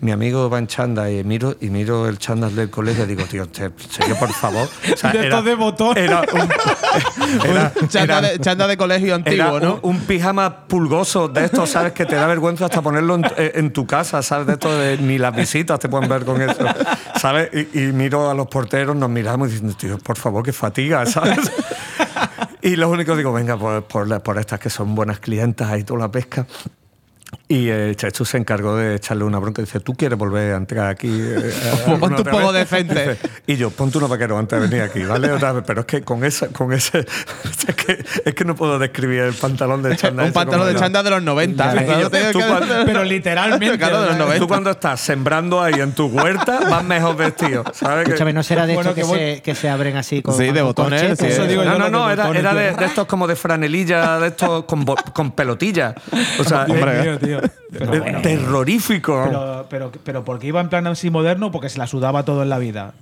mi 0.00 0.10
amigo 0.10 0.50
va 0.50 0.58
en 0.58 0.66
chándal 0.66 1.10
y 1.12 1.22
miro, 1.24 1.54
y 1.60 1.70
miro 1.70 2.08
el 2.08 2.18
chándal 2.18 2.54
del 2.56 2.70
colegio 2.70 3.04
y 3.04 3.06
digo, 3.08 3.24
tío, 3.26 3.44
¿en 3.44 3.54
serio, 3.54 4.16
por 4.18 4.32
favor? 4.32 4.68
O 4.92 4.96
sea, 4.96 5.12
De 5.12 5.24
estos 5.24 5.44
de 5.44 5.54
botón. 5.54 5.96
Era 5.96 6.22
un, 6.32 6.48
era- 7.44 7.72
Chanda, 7.88 8.18
era- 8.18 8.30
de, 8.32 8.38
chanda 8.40 8.66
de 8.66 8.76
colegio 8.76 9.06
era 9.08 9.16
antiguo, 9.16 9.60
¿no? 9.60 9.80
un, 9.82 9.96
un 9.96 10.00
pijama 10.00 10.66
pulgoso 10.66 11.28
de 11.28 11.44
estos, 11.44 11.70
¿sabes? 11.70 11.92
Que 11.92 12.04
te 12.06 12.16
da 12.16 12.26
vergüenza 12.26 12.64
hasta 12.64 12.82
ponerlo 12.82 13.14
en, 13.16 13.24
eh, 13.36 13.52
en 13.54 13.72
tu 13.72 13.86
casa, 13.86 14.22
¿sabes? 14.22 14.46
De 14.46 14.54
esto 14.54 14.76
de 14.76 14.98
ni 14.98 15.18
las 15.18 15.34
visitas 15.34 15.78
te 15.78 15.88
pueden 15.88 16.08
ver 16.08 16.24
con 16.24 16.40
eso, 16.42 16.64
¿sabes? 17.20 17.50
Y, 17.52 17.78
y 17.84 17.92
miro 17.92 18.30
a 18.30 18.34
los 18.34 18.46
nos 18.94 19.10
miramos 19.10 19.50
diciendo, 19.50 19.74
tío, 19.76 19.98
por 19.98 20.16
favor, 20.18 20.44
que 20.44 20.52
fatiga, 20.52 21.04
¿sabes? 21.06 21.38
Y 22.62 22.76
lo 22.76 22.88
único 22.88 23.16
digo, 23.16 23.32
venga, 23.32 23.56
por, 23.86 24.08
la- 24.08 24.20
por 24.22 24.38
estas 24.38 24.58
que 24.60 24.70
son 24.70 24.94
buenas 24.94 25.20
clientas 25.20 25.68
ahí 25.70 25.84
toda 25.84 26.00
la 26.00 26.10
pesca. 26.10 26.46
Y 27.46 27.68
eh, 27.68 27.92
Chechu 27.94 28.24
se 28.24 28.38
encargó 28.38 28.74
de 28.74 28.94
echarle 28.94 29.22
una 29.24 29.38
bronca 29.38 29.60
y 29.60 29.66
dice, 29.66 29.78
¿tú 29.78 29.92
quieres 29.92 30.18
volver 30.18 30.54
a 30.54 30.56
entrar 30.56 30.88
aquí? 30.88 31.08
eh, 31.10 31.52
a- 31.72 31.84
Pues 31.84 31.98
ponte 32.00 32.22
un 32.22 32.28
poco 32.28 32.52
vez?" 32.52 32.70
decente. 32.70 32.94
Dice, 33.10 33.18
y 33.46 33.56
yo, 33.56 33.68
ponte 33.70 33.98
unos 33.98 34.08
vaqueros 34.08 34.38
antes 34.38 34.58
de 34.62 34.66
venir 34.66 34.82
aquí, 34.82 35.04
¿vale? 35.04 35.30
Otra 35.30 35.52
vez, 35.52 35.62
pero 35.66 35.80
es 35.80 35.86
que 35.86 36.00
con, 36.02 36.24
esa, 36.24 36.48
con 36.48 36.72
ese... 36.72 37.04
Es 37.66 37.74
que, 37.76 38.04
es 38.26 38.34
que 38.34 38.44
no 38.44 38.54
puedo 38.54 38.78
describir 38.78 39.20
el 39.20 39.32
pantalón 39.34 39.82
de 39.82 39.96
chándal. 39.96 40.24
un 40.24 40.28
ese 40.30 40.34
pantalón 40.34 40.66
de 40.68 40.74
chanda 40.78 41.02
de 41.02 41.10
los 41.10 41.22
90. 41.22 41.64
Ya, 41.74 41.82
Claro, 41.84 41.98
y 41.98 42.02
yo, 42.02 42.10
te 42.10 42.18
digo 42.18 42.32
tú 42.32 42.38
cuando- 42.46 42.74
Pero 42.84 43.04
literalmente. 43.04 43.78
Claro, 43.78 44.00
de 44.02 44.06
los 44.06 44.14
o 44.14 44.16
sea, 44.16 44.24
90. 44.26 44.38
Tú 44.44 44.48
cuando 44.48 44.70
estás 44.70 45.00
sembrando 45.00 45.62
ahí 45.62 45.74
en 45.74 45.92
tu 45.92 46.06
huerta 46.06 46.60
vas 46.70 46.84
mejor 46.84 47.16
vestido, 47.16 47.64
¿sabes? 47.72 48.04
Que- 48.04 48.10
Escúchame, 48.10 48.32
¿no 48.34 48.42
será 48.42 48.66
de 48.66 48.74
Bueno, 48.74 48.90
estos 48.90 49.10
que, 49.10 49.16
se, 49.36 49.42
que 49.42 49.54
se 49.54 49.68
abren 49.70 49.96
así 49.96 50.20
con, 50.22 50.36
Sí, 50.36 50.50
de 50.52 50.60
botones, 50.62 51.00
corchetes? 51.02 51.18
sí. 51.26 51.32
Eso 51.32 51.46
digo 51.46 51.62
yo, 51.64 51.70
no, 51.70 51.78
no, 51.78 51.88
no, 51.90 52.06
de 52.08 52.12
era, 52.14 52.22
botones, 52.24 52.40
era 52.42 52.54
de, 52.54 52.72
de 52.74 52.84
estos 52.84 53.06
como 53.06 53.26
de 53.26 53.36
franelilla, 53.36 54.18
de 54.18 54.28
estos 54.28 54.64
con, 54.64 54.84
bo- 54.84 54.96
con 55.14 55.32
pelotilla. 55.32 55.94
O 56.38 56.44
sea, 56.44 56.64
Hombre, 56.68 57.02
tío, 57.02 57.18
tío. 57.18 57.33
Pero 57.70 57.86
bueno. 57.86 58.22
terrorífico. 58.22 59.24
Pero, 59.26 59.66
pero, 59.68 59.92
pero 60.04 60.24
porque 60.24 60.46
iba 60.46 60.60
en 60.60 60.68
plan 60.68 60.86
así 60.86 61.10
moderno, 61.10 61.50
porque 61.50 61.68
se 61.68 61.78
la 61.78 61.86
sudaba 61.86 62.24
todo 62.24 62.42
en 62.42 62.48
la 62.48 62.58
vida. 62.58 62.94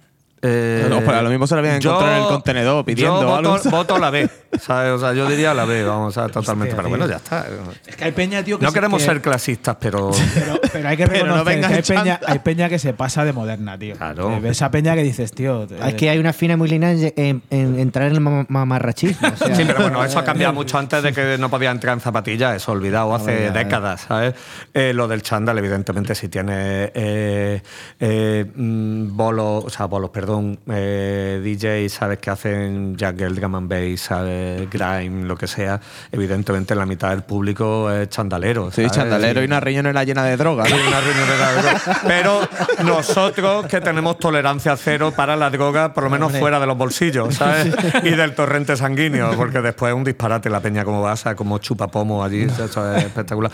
Eh, 0.44 0.86
No, 0.90 0.98
pero 1.00 1.18
a 1.18 1.22
lo 1.22 1.30
mismo 1.30 1.46
se 1.46 1.54
la 1.54 1.60
habían 1.60 1.76
encontrado 1.76 2.16
en 2.16 2.22
el 2.22 2.28
contenedor 2.28 2.84
pidiendo 2.84 3.40
yo 3.42 3.70
voto, 3.70 3.98
la 3.98 4.10
B. 4.10 4.28
¿sabes? 4.60 4.90
O 4.92 4.98
sea, 4.98 5.12
yo 5.12 5.26
diría 5.28 5.54
la 5.54 5.64
B, 5.64 5.84
vamos, 5.84 6.18
a 6.18 6.28
totalmente. 6.28 6.70
Hostia, 6.74 6.76
pero 6.76 6.88
bueno, 6.88 7.04
tío. 7.06 7.12
ya 7.12 7.16
está. 7.18 7.46
Es 7.86 7.96
que 7.96 8.04
hay 8.04 8.12
peña, 8.12 8.42
tío, 8.42 8.58
que 8.58 8.64
No 8.66 8.72
queremos 8.72 8.98
que- 9.00 9.06
ser 9.06 9.22
clasistas, 9.22 9.76
pero. 9.80 10.10
Pero, 10.34 10.60
pero 10.72 10.88
hay 10.88 10.96
que 10.96 11.06
Pero 11.08 11.26
no 11.26 11.44
reconocer 11.44 11.54
vengas 11.54 11.70
que 11.70 11.76
hay 11.76 11.98
peña, 11.98 12.20
hay 12.26 12.38
peña 12.40 12.68
que 12.68 12.78
se 12.78 12.92
pasa 12.92 13.24
de 13.24 13.32
moderna, 13.32 13.78
tío. 13.78 13.96
Claro. 13.96 14.32
Eh, 14.32 14.40
ves 14.40 14.50
esa 14.52 14.70
peña 14.70 14.94
que 14.94 15.02
dices, 15.02 15.30
tío. 15.32 15.62
eh, 15.64 15.78
Es 15.86 15.94
que 15.94 16.10
hay 16.10 16.18
una 16.18 16.32
fina 16.32 16.56
muy 16.56 16.68
línea 16.68 16.90
en, 16.90 17.12
en- 17.16 17.42
en 17.50 17.78
entrar 17.78 18.08
en 18.08 18.16
el 18.16 18.20
mam- 18.20 18.46
mamarrachismo. 18.48 19.28
o 19.28 19.36
sea, 19.36 19.54
Sí, 19.54 19.62
pero 19.66 19.82
bueno, 19.82 20.04
eso 20.04 20.18
ha 20.18 20.24
cambiado 20.24 20.52
mucho 20.54 20.76
antes 20.78 21.02
de 21.02 21.12
que 21.12 21.36
no 21.38 21.48
podía 21.50 21.70
entrar 21.70 21.94
en 21.94 22.00
zapatillas, 22.00 22.56
eso 22.56 22.72
olvidado 22.72 23.14
hace 23.14 23.50
décadas, 23.52 24.02
¿sabes? 24.08 24.34
Eh, 24.74 24.92
lo 24.92 25.06
del 25.06 25.22
chándal, 25.22 25.56
evidentemente, 25.58 26.14
si 26.16 26.28
tiene 26.28 26.90
eh, 26.94 27.62
eh, 28.00 28.44
mm, 28.54 29.16
bolos, 29.16 29.64
o 29.66 29.70
sea, 29.70 29.86
bolos, 29.86 30.10
perdón, 30.10 30.31
eh, 30.66 31.40
DJs, 31.42 31.92
¿sabes? 31.92 32.18
Que 32.18 32.30
hacen 32.30 32.96
Jagger, 32.98 33.34
Drum 33.34 33.54
and 33.54 33.68
Bass, 33.68 34.00
¿sabes? 34.00 34.68
Grime, 34.70 35.24
lo 35.24 35.36
que 35.36 35.46
sea, 35.46 35.80
evidentemente 36.10 36.74
la 36.74 36.86
mitad 36.86 37.10
del 37.10 37.22
público 37.22 37.90
es 37.90 38.08
chandalero. 38.08 38.70
Sí, 38.70 38.88
chandalero 38.90 39.42
y 39.42 39.44
una 39.44 39.60
riñonera 39.60 40.04
llena 40.04 40.24
de 40.24 40.36
droga. 40.36 40.64
¿no? 40.64 40.68
Sí, 40.68 40.82
una 40.86 41.00
riñonera 41.00 41.52
de 41.52 41.62
droga. 41.62 42.00
Pero 42.06 42.40
nosotros 42.84 43.66
que 43.66 43.80
tenemos 43.80 44.18
tolerancia 44.18 44.76
cero 44.76 45.12
para 45.14 45.36
la 45.36 45.50
droga, 45.50 45.92
por 45.94 46.04
lo 46.04 46.10
menos 46.10 46.32
fuera 46.32 46.60
de 46.60 46.66
los 46.66 46.76
bolsillos, 46.76 47.34
¿sabes? 47.34 47.74
Y 48.02 48.10
del 48.10 48.34
torrente 48.34 48.76
sanguíneo, 48.76 49.32
porque 49.36 49.60
después 49.60 49.90
es 49.90 49.96
un 49.96 50.04
disparate 50.04 50.50
la 50.50 50.60
peña 50.60 50.84
como 50.84 51.02
vas, 51.02 51.24
como 51.36 51.58
chupa 51.58 51.88
pomo 51.88 52.24
allí, 52.24 52.42
eso 52.42 52.94
es 52.94 53.04
espectacular. 53.04 53.50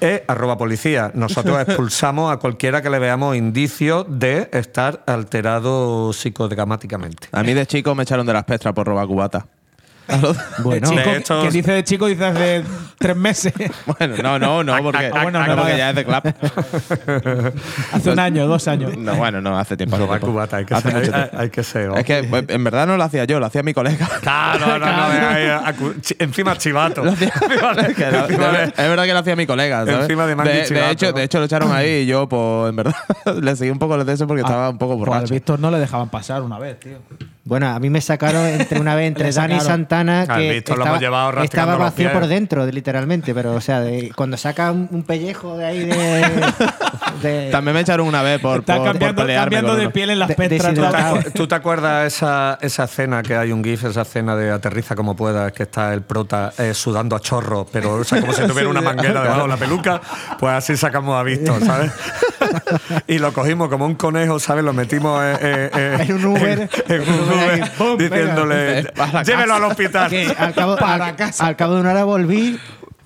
E 0.00 0.24
arroba 0.26 0.58
policía. 0.58 1.10
Nosotros 1.14 1.60
expulsamos 1.60 2.32
a 2.32 2.38
cualquiera 2.38 2.82
que 2.82 2.90
le 2.90 2.98
veamos 2.98 3.36
indicios 3.36 4.06
de 4.08 4.48
estar 4.52 5.02
alterado 5.06 6.11
psicodramáticamente. 6.12 7.28
A 7.32 7.42
mí 7.42 7.54
de 7.54 7.66
chico 7.66 7.94
me 7.94 8.02
echaron 8.02 8.26
de 8.26 8.32
las 8.32 8.44
pestras 8.44 8.74
por 8.74 8.86
robar 8.86 9.06
cubata. 9.06 9.46
Bueno, 10.58 10.88
chico, 10.88 11.00
de 11.10 11.16
hecho- 11.16 11.42
que 11.42 11.50
dice 11.50 11.72
de 11.72 11.84
chico, 11.84 12.06
dice 12.06 12.24
hace 12.24 12.62
tres 12.98 13.16
meses. 13.16 13.52
Bueno, 13.98 14.16
no, 14.22 14.38
no, 14.38 14.64
no, 14.64 14.82
porque, 14.82 15.06
ah, 15.12 15.22
bueno, 15.22 15.40
no, 15.40 15.46
no, 15.46 15.56
porque 15.56 15.72
vale. 15.72 15.78
ya 15.78 15.90
es 15.90 15.96
de 15.96 16.04
club. 16.04 16.22
hace 17.92 18.10
un 18.10 18.18
año, 18.18 18.46
dos 18.46 18.68
años. 18.68 18.96
No, 18.96 19.14
bueno, 19.16 19.40
no, 19.40 19.58
hace 19.58 19.76
tiempo. 19.76 19.96
hace 19.96 20.04
Robar 20.04 20.20
tiempo. 20.20 20.32
cubata, 20.34 20.56
hay 20.58 20.64
que 20.64 20.74
Hace 20.74 20.90
ser. 20.90 20.98
mucho 21.00 21.14
Hay, 21.14 21.20
tiempo. 21.22 21.38
hay 21.40 21.50
que 21.50 21.62
ser. 21.64 21.90
Es 21.96 22.04
que 22.04 22.24
pues, 22.24 22.44
en 22.48 22.64
verdad 22.64 22.86
no 22.86 22.96
lo 22.96 23.04
hacía 23.04 23.24
yo, 23.24 23.40
lo 23.40 23.46
hacía 23.46 23.62
mi 23.62 23.74
colega. 23.74 24.08
Claro, 24.20 24.66
no, 24.66 24.78
no, 24.78 24.86
no, 24.86 26.02
encima 26.18 26.56
chivato. 26.56 27.02
Hacía- 27.02 27.28
Es 27.88 27.94
que 27.96 28.10
lo- 28.10 28.18
Encima 28.26 28.48
de- 28.52 28.64
es 28.64 28.76
verdad 28.76 29.04
que 29.04 29.12
lo 29.12 29.18
hacía 29.18 29.36
mi 29.36 29.46
colega, 29.46 29.84
¿sabes? 29.84 30.02
Encima 30.02 30.26
de 30.26 30.36
Mangui 30.36 30.52
de, 30.52 30.64
Chivato, 30.64 30.90
hecho, 30.90 31.06
¿no? 31.06 31.12
de 31.12 31.22
hecho, 31.24 31.38
lo 31.38 31.44
echaron 31.44 31.72
ahí 31.72 31.88
y 32.02 32.06
yo, 32.06 32.28
pues, 32.28 32.70
en 32.70 32.76
verdad, 32.76 32.94
le 33.40 33.56
seguí 33.56 33.70
un 33.70 33.78
poco 33.78 34.02
de 34.02 34.12
eso 34.12 34.26
porque 34.26 34.42
estaba 34.42 34.70
un 34.70 34.78
poco 34.78 34.96
Pues 34.98 35.08
al 35.08 35.14
borracho. 35.14 35.34
Víctor 35.34 35.58
no 35.60 35.70
le 35.70 35.78
dejaban 35.78 36.08
pasar 36.08 36.42
una 36.42 36.58
vez, 36.58 36.78
tío. 36.80 36.98
Bueno, 37.44 37.68
a 37.68 37.78
mí 37.80 37.90
me 37.90 38.00
sacaron 38.00 38.46
entre 38.46 38.80
una 38.80 38.94
vez 38.94 39.08
entre 39.08 39.32
Dani 39.32 39.56
y 39.56 39.60
sacaron. 40.02 40.26
Santana 40.26 40.34
Al 40.34 40.40
que 40.40 40.50
Víctor 40.52 40.76
lo 40.78 40.82
estaba, 40.84 40.88
hemos 40.96 41.00
llevado 41.02 41.42
estaba 41.42 41.72
los 41.72 41.80
vacío 41.80 42.12
por 42.12 42.26
dentro, 42.26 42.66
de- 42.66 42.72
literalmente, 42.72 43.34
pero 43.34 43.54
o 43.54 43.60
sea, 43.60 43.80
de- 43.80 44.12
cuando 44.14 44.36
saca 44.36 44.70
un, 44.72 44.88
un 44.90 45.02
pellejo 45.04 45.56
de 45.56 45.64
ahí 45.66 45.84
de, 45.84 46.52
de- 47.22 47.50
También 47.50 47.74
me 47.74 47.80
echaron 47.80 48.06
una 48.06 48.22
vez 48.22 48.40
por, 48.40 48.60
Está 48.60 48.76
por, 48.76 48.86
cambiando, 48.86 49.22
por 49.22 49.32
cambiando 49.34 49.76
de 49.76 49.90
piel 49.90 50.10
en 50.10 50.18
las 50.18 50.34
pestras. 50.34 50.74
¿Tú, 50.74 51.30
tú 51.34 51.46
te 51.48 51.54
acuerdas 51.54 52.06
esa, 52.14 52.58
esa 52.60 52.84
escena 52.84 53.22
que 53.22 53.36
hay 53.36 53.52
un 53.52 53.62
GIF, 53.62 53.84
esa 53.84 54.02
escena 54.02 54.36
de 54.36 54.50
aterriza 54.50 54.94
como 54.94 55.14
puedas, 55.16 55.52
que 55.52 55.64
está 55.64 55.92
el 55.94 56.02
prota 56.02 56.52
eh, 56.58 56.74
sudando 56.74 57.16
a 57.16 57.20
chorro, 57.20 57.66
pero 57.70 57.94
o 57.94 58.04
sea, 58.04 58.20
como 58.20 58.32
si 58.32 58.42
tuviera 58.46 58.68
una 58.70 58.80
manguera 58.80 59.22
debajo 59.22 59.42
de 59.42 59.48
la 59.48 59.56
peluca? 59.56 60.00
Pues 60.38 60.52
así 60.52 60.76
sacamos 60.76 61.18
a 61.18 61.22
Víctor, 61.22 61.64
¿sabes? 61.64 61.92
y 63.06 63.18
lo 63.18 63.32
cogimos 63.32 63.68
como 63.68 63.86
un 63.86 63.94
conejo, 63.94 64.38
¿sabes? 64.38 64.64
Lo 64.64 64.72
metimos 64.72 65.22
eh, 65.22 65.36
eh, 65.40 65.70
eh, 65.74 65.96
En 66.08 66.14
un 66.16 66.24
Uber. 66.26 66.68
en, 66.88 66.92
en 66.92 67.00
un 67.08 67.20
Uber, 67.32 67.70
¡Pum! 67.78 67.96
diciéndole, 67.98 68.86
llévelo 69.24 69.54
al 69.54 69.64
hospital. 69.64 69.81
Que 69.90 70.34
al 70.38 70.54
cabo, 70.54 70.76
Para 70.76 71.06
al- 71.06 71.16
casa. 71.16 71.46
al 71.46 71.56
cabo 71.56 71.74
de 71.74 71.80
una 71.80 71.92
hora 71.92 72.04
volví 72.04 72.58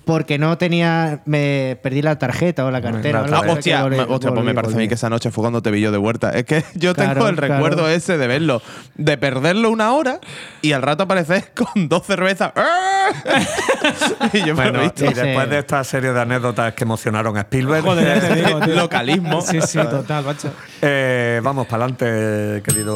porque 0.05 0.37
no 0.37 0.57
tenía 0.57 1.19
me 1.25 1.77
perdí 1.83 2.01
la 2.01 2.17
tarjeta 2.17 2.63
o 2.63 2.71
la 2.71 2.81
cartera. 2.81 3.23
La 3.23 3.25
o 3.25 3.25
algo, 3.25 3.35
Ah, 3.35 3.39
tarjeta. 3.41 3.59
así 3.59 3.69
que 3.69 3.75
hostia, 3.75 3.83
volví- 3.85 3.97
me- 4.07 4.13
hostia, 4.13 4.29
pues 4.29 4.39
me 4.39 4.41
volví, 4.45 4.53
parece 4.55 4.73
a 4.75 4.77
mí 4.77 4.87
que 4.87 4.93
esa 4.93 5.09
noche 5.09 5.31
fue 5.31 5.41
cuando 5.41 5.61
te 5.61 5.69
vi 5.69 5.81
yo 5.81 5.91
de 5.91 5.97
vuelta. 5.97 6.29
Es 6.31 6.45
que 6.45 6.63
yo 6.75 6.93
tengo 6.93 7.11
Claro, 7.11 7.27
el 7.27 7.35
recuerdo 7.35 7.89
ese 7.89 8.17
de 8.17 8.25
verlo, 8.27 8.61
de 8.95 9.17
perderlo 9.17 9.69
una 9.69 9.91
hora 9.91 10.21
y 10.61 10.71
al 10.71 10.81
rato 10.81 11.03
aparecer 11.03 11.51
con 11.73 11.89
dos 11.89 12.05
cervezas. 12.05 12.53
y 14.33 14.39
yo 14.39 14.47
me 14.47 14.53
Bueno, 14.53 14.79
lo 14.79 14.83
he 14.83 14.85
y 15.09 15.13
después 15.13 15.49
de 15.49 15.59
esta 15.59 15.83
serie 15.83 16.13
de 16.13 16.21
anécdotas 16.21 16.73
que 16.73 16.83
emocionaron 16.85 17.35
a 17.37 17.41
Spielberg, 17.41 17.83
Joder, 17.83 18.21
ya 18.21 18.27
te 18.29 18.35
digo, 18.35 18.59
tío. 18.65 18.75
Localismo. 18.75 19.41
Sí, 19.41 19.59
sí, 19.61 19.77
total, 19.79 20.23
macho. 20.23 20.51
eh, 20.81 21.41
vamos 21.43 21.67
para 21.67 21.83
adelante, 21.85 22.61
querido 22.63 22.95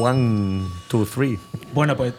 One, 0.00 0.62
Two, 0.88 1.04
Three. 1.06 1.38
Bueno, 1.74 1.94
pues 1.96 2.14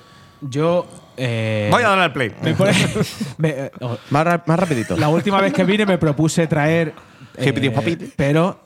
yo. 0.50 0.86
eh, 1.18 1.70
Voy 1.72 1.84
a 1.84 1.90
darle 1.90 2.04
al 2.06 2.14
play. 2.14 2.32
me 2.42 2.54
pone- 2.56 2.74
me- 3.38 3.72
oh, 3.82 3.98
Más, 4.10 4.24
ra- 4.26 4.44
más 4.46 4.60
rapidito. 4.60 4.98
la 4.98 5.10
última 5.10 5.40
vez 5.42 5.54
que 5.54 5.64
vine 5.64 5.86
me 5.86 5.98
propuse 5.98 6.48
traer. 6.48 6.94
eh, 7.38 8.12
pero 8.16 8.60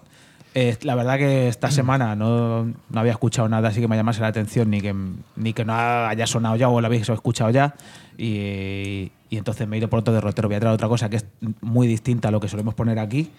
eh, 0.53 0.75
la 0.81 0.95
verdad 0.95 1.17
que 1.17 1.47
esta 1.47 1.69
semana 1.71 2.15
no, 2.15 2.65
no 2.65 2.99
había 2.99 3.11
escuchado 3.11 3.47
nada 3.47 3.69
así 3.69 3.79
que 3.79 3.87
me 3.87 3.95
llamase 3.95 4.21
la 4.21 4.27
atención, 4.27 4.69
ni 4.71 4.81
que, 4.81 4.93
ni 5.35 5.53
que 5.53 5.63
no 5.65 5.73
haya 5.75 6.25
sonado 6.25 6.55
ya 6.55 6.67
o 6.69 6.81
lo 6.81 6.87
habéis 6.87 7.07
escuchado 7.07 7.49
ya. 7.51 7.75
Y, 8.17 9.11
y 9.29 9.37
entonces 9.37 9.67
me 9.67 9.75
he 9.75 9.79
ido 9.79 9.89
por 9.89 9.99
otro 9.99 10.13
derrotero. 10.13 10.47
Voy 10.47 10.55
a 10.57 10.59
traer 10.59 10.73
otra 10.73 10.87
cosa 10.87 11.09
que 11.09 11.17
es 11.17 11.25
muy 11.61 11.85
distinta 11.87 12.29
a 12.29 12.31
lo 12.31 12.39
que 12.39 12.47
solemos 12.47 12.73
poner 12.73 12.97
aquí. 12.97 13.29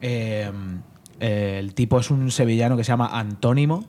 Eh, 0.00 0.50
eh, 1.20 1.56
el 1.60 1.74
tipo 1.74 1.98
es 2.00 2.10
un 2.10 2.30
sevillano 2.30 2.76
que 2.76 2.82
se 2.84 2.88
llama 2.88 3.10
Antónimo. 3.18 3.84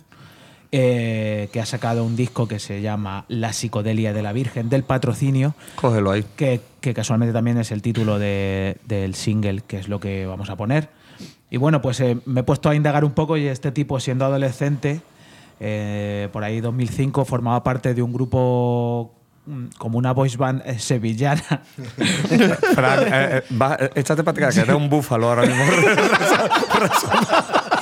Eh, 0.71 1.49
que 1.51 1.59
ha 1.61 1.65
sacado 1.65 2.03
un 2.03 2.15
disco 2.15 2.47
que 2.47 2.59
se 2.59 2.81
llama 2.81 3.25
La 3.27 3.53
psicodelia 3.53 4.13
de 4.13 4.21
la 4.21 4.33
Virgen 4.33 4.69
del 4.69 4.83
Patrocinio, 4.83 5.55
Cógelo 5.75 6.11
ahí. 6.11 6.25
que, 6.35 6.61
que 6.81 6.93
casualmente 6.93 7.33
también 7.33 7.57
es 7.57 7.71
el 7.71 7.81
título 7.81 8.19
de- 8.19 8.77
del 8.85 9.15
single, 9.15 9.61
que 9.65 9.79
es 9.79 9.87
lo 9.87 9.99
que 9.99 10.25
vamos 10.25 10.49
a 10.49 10.55
poner. 10.55 10.89
Y 11.49 11.57
bueno, 11.57 11.81
pues 11.81 11.99
eh, 12.01 12.17
me 12.25 12.41
he 12.41 12.43
puesto 12.43 12.69
a 12.69 12.75
indagar 12.75 13.03
un 13.03 13.11
poco 13.13 13.35
y 13.35 13.47
este 13.47 13.71
tipo, 13.71 13.99
siendo 13.99 14.25
adolescente, 14.25 15.01
eh, 15.59 16.29
por 16.31 16.43
ahí 16.43 16.61
2005, 16.61 17.25
formaba 17.25 17.63
parte 17.63 17.95
de 17.95 18.03
un 18.03 18.13
grupo 18.13 19.11
mm, 19.47 19.65
como 19.79 19.97
una 19.97 20.13
voice 20.13 20.37
band 20.37 20.61
eh, 20.65 20.77
sevillana. 20.77 21.63
Fran, 22.75 22.99
eh, 23.11 23.41
eh, 23.79 23.89
échate 23.95 24.23
para 24.23 24.51
que 24.51 24.59
eres 24.61 24.75
un 24.75 24.87
búfalo 24.89 25.29
ahora 25.29 25.47
mismo. 25.47 25.63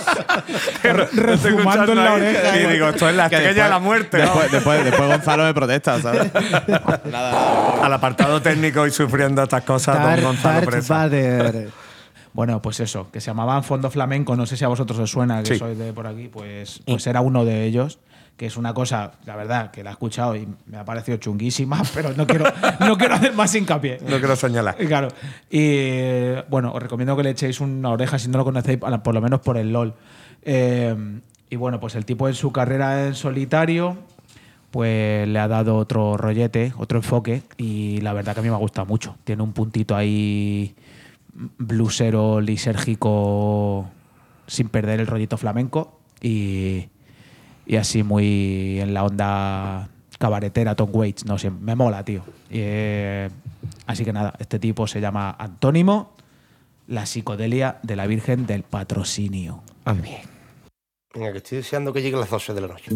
Refumando 0.83 1.91
en 1.93 1.97
la 2.03 2.13
oreja. 2.13 2.57
Y 2.57 2.67
digo, 2.73 2.89
esto 2.89 3.09
es 3.09 3.15
la 3.15 3.25
estrella 3.25 3.63
de 3.65 3.69
la 3.69 3.79
muerte. 3.79 4.17
¿no? 4.17 4.23
Después, 4.25 4.51
después, 4.51 4.83
después 4.85 5.09
Gonzalo 5.09 5.43
me 5.43 5.53
protesta, 5.53 6.01
¿sabes? 6.01 6.31
Nada. 7.11 7.83
Al 7.83 7.93
apartado 7.93 8.41
técnico 8.41 8.85
y 8.87 8.91
sufriendo 8.91 9.43
estas 9.43 9.63
cosas, 9.63 10.15
don 10.17 10.23
Gonzalo 10.23 10.65
Presa. 10.65 11.09
Bueno, 12.33 12.61
pues 12.61 12.79
eso, 12.81 13.09
que 13.11 13.19
se 13.19 13.27
llamaban 13.27 13.63
Fondo 13.63 13.89
Flamenco, 13.89 14.35
no 14.35 14.45
sé 14.45 14.57
si 14.57 14.63
a 14.63 14.67
vosotros 14.67 14.99
os 14.99 15.09
suena, 15.09 15.41
que 15.41 15.53
Sí. 15.53 15.57
sois 15.57 15.75
de 15.77 15.91
por 15.91 16.05
aquí, 16.05 16.27
pues, 16.27 16.81
pues 16.85 17.07
era 17.07 17.21
uno 17.21 17.45
de 17.45 17.63
ellos, 17.63 17.97
que 18.35 18.45
es 18.45 18.57
una 18.57 18.75
cosa, 18.75 19.13
la 19.25 19.35
verdad, 19.35 19.71
que 19.71 19.83
la 19.83 19.89
he 19.89 19.93
escuchado 19.93 20.35
y 20.35 20.47
me 20.67 20.77
ha 20.77 20.85
parecido 20.85 21.17
chunguísima, 21.17 21.81
pero 21.95 22.13
no 22.15 22.27
quiero, 22.27 22.45
no 22.79 22.95
quiero 22.95 23.15
hacer 23.15 23.33
más 23.33 23.55
hincapié. 23.55 23.97
No 24.07 24.19
quiero 24.19 24.35
señalar. 24.35 24.75
Y 24.79 24.85
Claro. 24.85 25.07
Y 25.49 26.33
bueno, 26.47 26.73
os 26.73 26.83
recomiendo 26.83 27.17
que 27.17 27.23
le 27.23 27.31
echéis 27.31 27.59
una 27.59 27.89
oreja 27.89 28.19
si 28.19 28.27
no 28.27 28.37
lo 28.37 28.43
conocéis, 28.43 28.77
por 28.77 29.13
lo 29.15 29.21
menos 29.21 29.39
por 29.39 29.57
el 29.57 29.73
LOL. 29.73 29.95
Eh, 30.49 30.95
y 31.49 31.55
bueno, 31.57 31.79
pues 31.81 31.95
el 31.95 32.05
tipo 32.05 32.27
en 32.29 32.33
su 32.33 32.53
carrera 32.53 33.05
en 33.05 33.15
solitario, 33.15 33.97
pues 34.71 35.27
le 35.27 35.39
ha 35.39 35.47
dado 35.49 35.75
otro 35.75 36.15
rollete, 36.15 36.73
otro 36.77 36.99
enfoque, 36.99 37.43
y 37.57 37.99
la 37.99 38.13
verdad 38.13 38.33
que 38.33 38.39
a 38.39 38.43
mí 38.43 38.49
me 38.49 38.55
ha 38.55 38.59
gustado 38.59 38.87
mucho. 38.87 39.17
Tiene 39.25 39.43
un 39.43 39.51
puntito 39.51 39.95
ahí 39.95 40.73
blusero, 41.57 42.39
lisérgico, 42.39 43.89
sin 44.47 44.69
perder 44.69 45.01
el 45.01 45.07
rollito 45.07 45.37
flamenco, 45.37 45.99
y, 46.21 46.87
así 47.77 48.03
muy 48.03 48.79
en 48.79 48.93
la 48.93 49.03
onda 49.03 49.89
cabaretera, 50.17 50.75
Tom 50.75 50.89
Waits, 50.93 51.25
no 51.25 51.37
sé, 51.37 51.51
me 51.51 51.75
mola, 51.75 52.05
tío. 52.05 52.23
Eh, 52.49 53.29
así 53.85 54.05
que 54.05 54.13
nada, 54.13 54.33
este 54.39 54.59
tipo 54.59 54.87
se 54.87 55.01
llama 55.01 55.35
Antónimo, 55.37 56.13
la 56.87 57.05
psicodelia 57.05 57.79
de 57.83 57.97
la 57.97 58.07
Virgen 58.07 58.47
del 58.47 58.63
Patrocinio. 58.63 59.61
Venga, 61.13 61.31
que 61.31 61.37
estoy 61.37 61.57
deseando 61.59 61.93
que 61.93 62.01
lleguen 62.01 62.19
las 62.19 62.29
12 62.29 62.53
de 62.53 62.61
la 62.61 62.67
noche. 62.67 62.91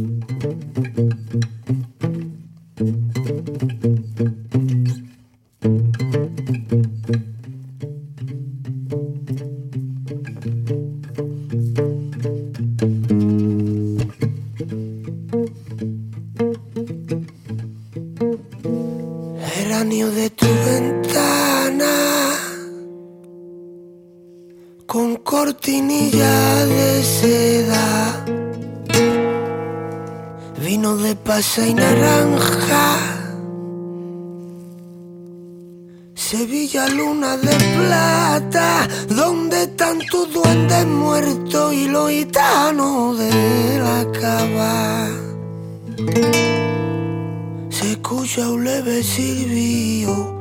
Un 49.02 49.04
leve 49.04 49.04
silbido 49.04 50.40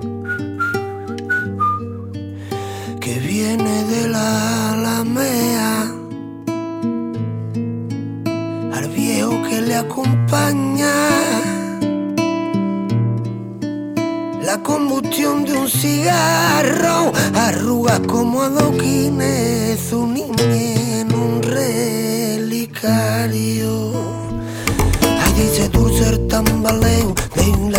que 3.00 3.18
viene 3.18 3.84
de 3.84 4.08
la 4.08 4.72
alamea. 4.72 5.82
Al 8.74 8.88
viejo 8.88 9.42
que 9.48 9.60
le 9.62 9.76
acompaña. 9.76 10.92
La 14.42 14.62
combustión 14.62 15.44
de 15.44 15.52
un 15.52 15.68
cigarro 15.68 17.12
arruga 17.34 18.00
como 18.00 18.42
adoquines 18.42 19.80
su 19.88 20.06
niñez 20.06 21.00
en 21.00 21.14
un 21.14 21.42
relicario. 21.42 22.52
Ay, 25.02 25.32
dice 25.34 25.68
dulce 25.68 26.08
el 26.08 26.26
tambaleo 26.26 27.19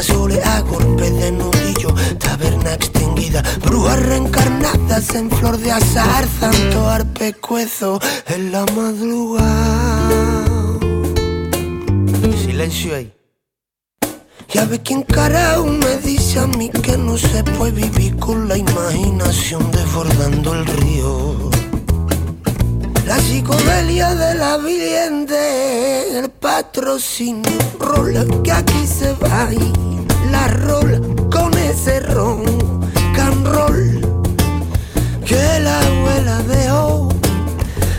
soleá, 0.02 0.62
golpe 0.62 1.10
de 1.12 1.32
nudillo, 1.32 1.94
taberna 2.20 2.74
extinguida, 2.74 3.44
brujas 3.64 4.00
reencarnadas 4.00 5.14
en 5.16 5.30
flor 5.30 5.58
de 5.58 5.72
azar, 5.72 6.28
santo 6.40 6.90
arpecuezo 6.90 8.00
en 8.28 8.52
la 8.52 8.66
madrugada. 8.76 10.46
Silencio 12.44 12.96
ahí. 12.96 13.14
Ya 14.54 14.66
ve 14.66 14.82
quién 14.82 15.04
carajo 15.04 15.66
me 15.66 15.98
dice 15.98 16.40
a 16.40 16.48
mí 16.48 16.70
que 16.70 16.98
no 16.98 17.18
se 17.18 17.44
puede 17.44 17.72
vivir 17.72 18.18
con 18.18 18.50
la 18.50 18.58
imaginación 18.58 19.72
desbordando 19.72 20.54
el 20.54 20.66
río. 20.66 21.50
La 23.06 23.18
psicodelia 23.18 24.14
de 24.14 24.36
la 24.36 24.58
vivienda, 24.58 25.36
el 26.18 26.30
patrocinio, 26.32 27.58
rola 27.80 28.26
que 28.44 28.52
aquí 28.52 28.86
se 28.86 29.14
va 29.14 29.50
y 29.54 29.91
la 30.30 30.48
rola 30.48 31.00
con 31.32 31.54
ese 31.58 32.00
ron, 32.02 32.44
can 33.16 33.46
roll 33.46 34.02
que 35.26 35.60
la 35.60 35.80
abuela 35.80 36.42
dejó 36.44 37.10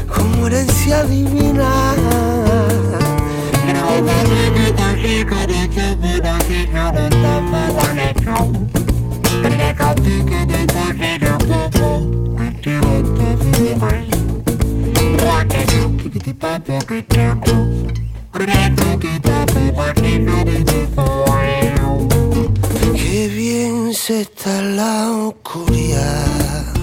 como 0.07 0.47
herencia 0.47 1.05
divina. 1.05 1.93
Qué 22.95 23.29
bien 23.29 23.93
se 23.95 24.23
está 24.23 24.63
la 24.63 25.11
oscuridad 25.11 26.82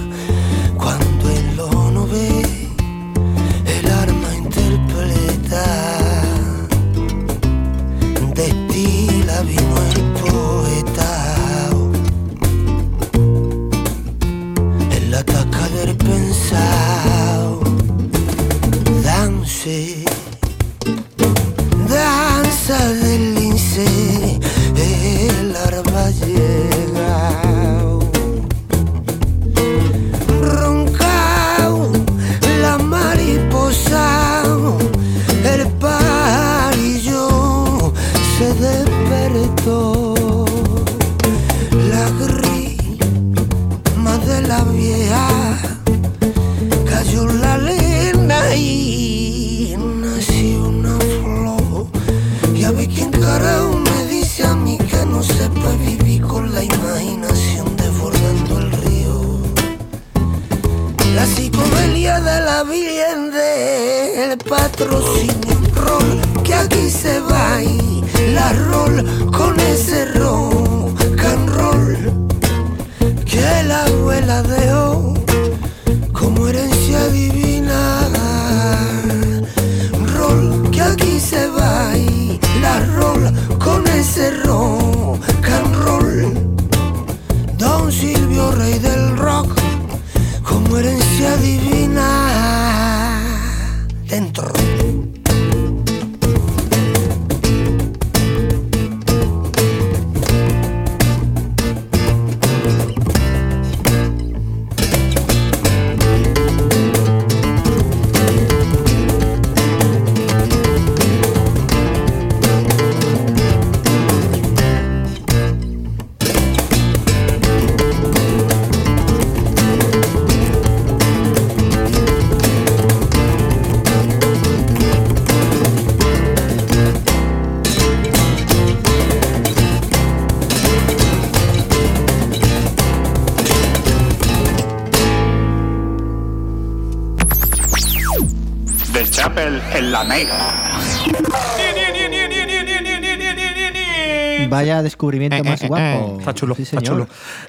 Descubrimiento 145.00 145.42
más 145.44 145.66
guapo. 145.66 146.16
Está 146.18 146.34
chulo, 146.34 146.54
Sí, 146.54 146.62
está 146.62 146.82
chulo. 146.82 147.08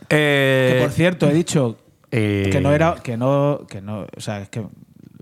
Eh, 0.10 0.72
Que 0.74 0.82
por 0.82 0.92
cierto, 0.92 1.30
he 1.30 1.34
dicho 1.34 1.78
eh, 2.12 2.50
que 2.52 2.62
no 2.62 2.72
era. 2.72 2.96
Que 2.96 3.18
no. 3.18 3.62
Que 3.70 3.82
no. 3.82 4.06
O 4.16 4.22
sea, 4.22 4.42
es 4.42 4.50
que. 4.50 4.64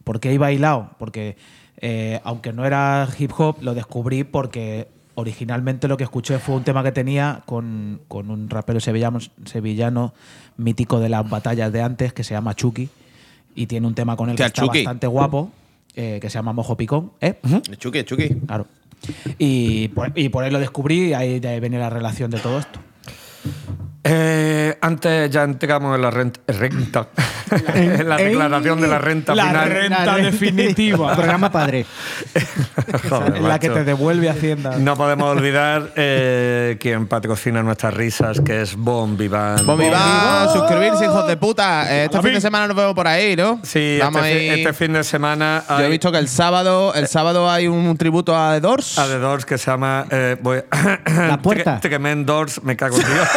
¿Por 0.03 0.19
qué 0.19 0.31
he 0.31 0.37
bailado? 0.37 0.91
Porque 0.99 1.37
eh, 1.81 2.19
aunque 2.23 2.53
no 2.53 2.65
era 2.65 3.07
hip 3.17 3.31
hop, 3.37 3.57
lo 3.61 3.73
descubrí 3.73 4.23
porque 4.23 4.87
originalmente 5.15 5.87
lo 5.87 5.97
que 5.97 6.03
escuché 6.03 6.39
fue 6.39 6.55
un 6.55 6.63
tema 6.63 6.83
que 6.83 6.91
tenía 6.91 7.41
con, 7.45 8.01
con 8.07 8.29
un 8.29 8.49
rapero 8.49 8.79
sevillano, 8.79 9.19
sevillano 9.45 10.13
mítico 10.57 10.99
de 10.99 11.09
las 11.09 11.29
batallas 11.29 11.71
de 11.71 11.81
antes 11.81 12.13
que 12.13 12.23
se 12.23 12.33
llama 12.33 12.55
Chucky. 12.55 12.89
Y 13.55 13.65
tiene 13.67 13.87
un 13.87 13.95
tema 13.95 14.15
con 14.15 14.29
él 14.29 14.35
que 14.35 14.43
está 14.45 14.61
Chucky. 14.65 14.79
bastante 14.79 15.07
guapo, 15.07 15.51
eh, 15.95 16.19
que 16.21 16.29
se 16.29 16.35
llama 16.35 16.53
Mojo 16.53 16.77
Picón. 16.77 17.11
¿eh? 17.21 17.35
Chucky, 17.77 18.03
Chucky. 18.03 18.29
Claro. 18.45 18.67
Y 19.37 19.91
y 20.15 20.29
por 20.29 20.43
ahí 20.43 20.51
lo 20.51 20.59
descubrí 20.59 21.09
y 21.09 21.13
ahí 21.13 21.39
viene 21.39 21.79
la 21.79 21.89
relación 21.89 22.31
de 22.31 22.39
todo 22.39 22.59
esto. 22.59 22.79
Eh, 24.01 24.77
antes 24.81 25.29
ya 25.29 25.43
entramos 25.43 25.93
en 25.95 26.01
la 26.01 26.09
rent- 26.09 26.39
renta. 26.47 27.07
en 27.73 28.07
la 28.09 28.15
declaración 28.15 28.79
de 28.79 28.87
la 28.87 28.97
renta 28.97 29.35
La 29.35 29.47
final. 29.47 29.69
renta 29.69 30.15
definitiva. 30.15 31.13
Programa 31.15 31.51
padre. 31.51 31.85
Joder, 33.09 33.35
en 33.35 33.47
la 33.47 33.59
que 33.59 33.69
te 33.69 33.83
devuelve 33.83 34.29
Hacienda. 34.29 34.77
No 34.77 34.95
podemos 34.95 35.35
olvidar 35.35 35.91
eh, 35.97 36.77
quien 36.79 37.07
patrocina 37.07 37.61
nuestras 37.61 37.93
risas, 37.93 38.39
que 38.39 38.61
es 38.61 38.75
Bon 38.77 39.17
Vivant. 39.17 39.63
Bon 39.65 39.77
Vivant, 39.77 40.49
suscribirse, 40.53 41.03
hijos 41.05 41.27
de 41.27 41.35
puta. 41.35 41.93
Eh, 41.93 42.05
Este 42.05 42.21
fin 42.21 42.33
de 42.33 42.41
semana 42.41 42.67
nos 42.67 42.77
vemos 42.77 42.93
por 42.93 43.07
ahí, 43.07 43.35
¿no? 43.35 43.59
Sí, 43.63 43.97
Vamos 43.99 44.21
este, 44.25 44.39
fi- 44.39 44.49
ahí. 44.49 44.59
este 44.61 44.73
fin 44.73 44.93
de 44.93 45.03
semana 45.03 45.63
Yo 45.69 45.79
he 45.81 45.89
visto 45.89 46.09
que 46.11 46.19
el 46.19 46.29
sábado, 46.29 46.93
el 46.93 47.07
sábado 47.07 47.49
hay 47.51 47.67
un 47.67 47.97
tributo 47.97 48.35
a 48.37 48.53
The 48.53 48.61
Doors. 48.61 48.97
a 48.97 49.07
The 49.07 49.19
Doors 49.19 49.45
que 49.45 49.57
se 49.57 49.69
llama 49.69 50.05
eh, 50.09 50.37
voy- 50.41 50.63
La 51.05 51.37
puerta. 51.43 51.77
Tre- 51.77 51.81
Tremend 51.81 52.25
Doors, 52.25 52.63
me 52.63 52.77
cago 52.77 52.95
en 52.97 53.05
Dios. 53.05 53.27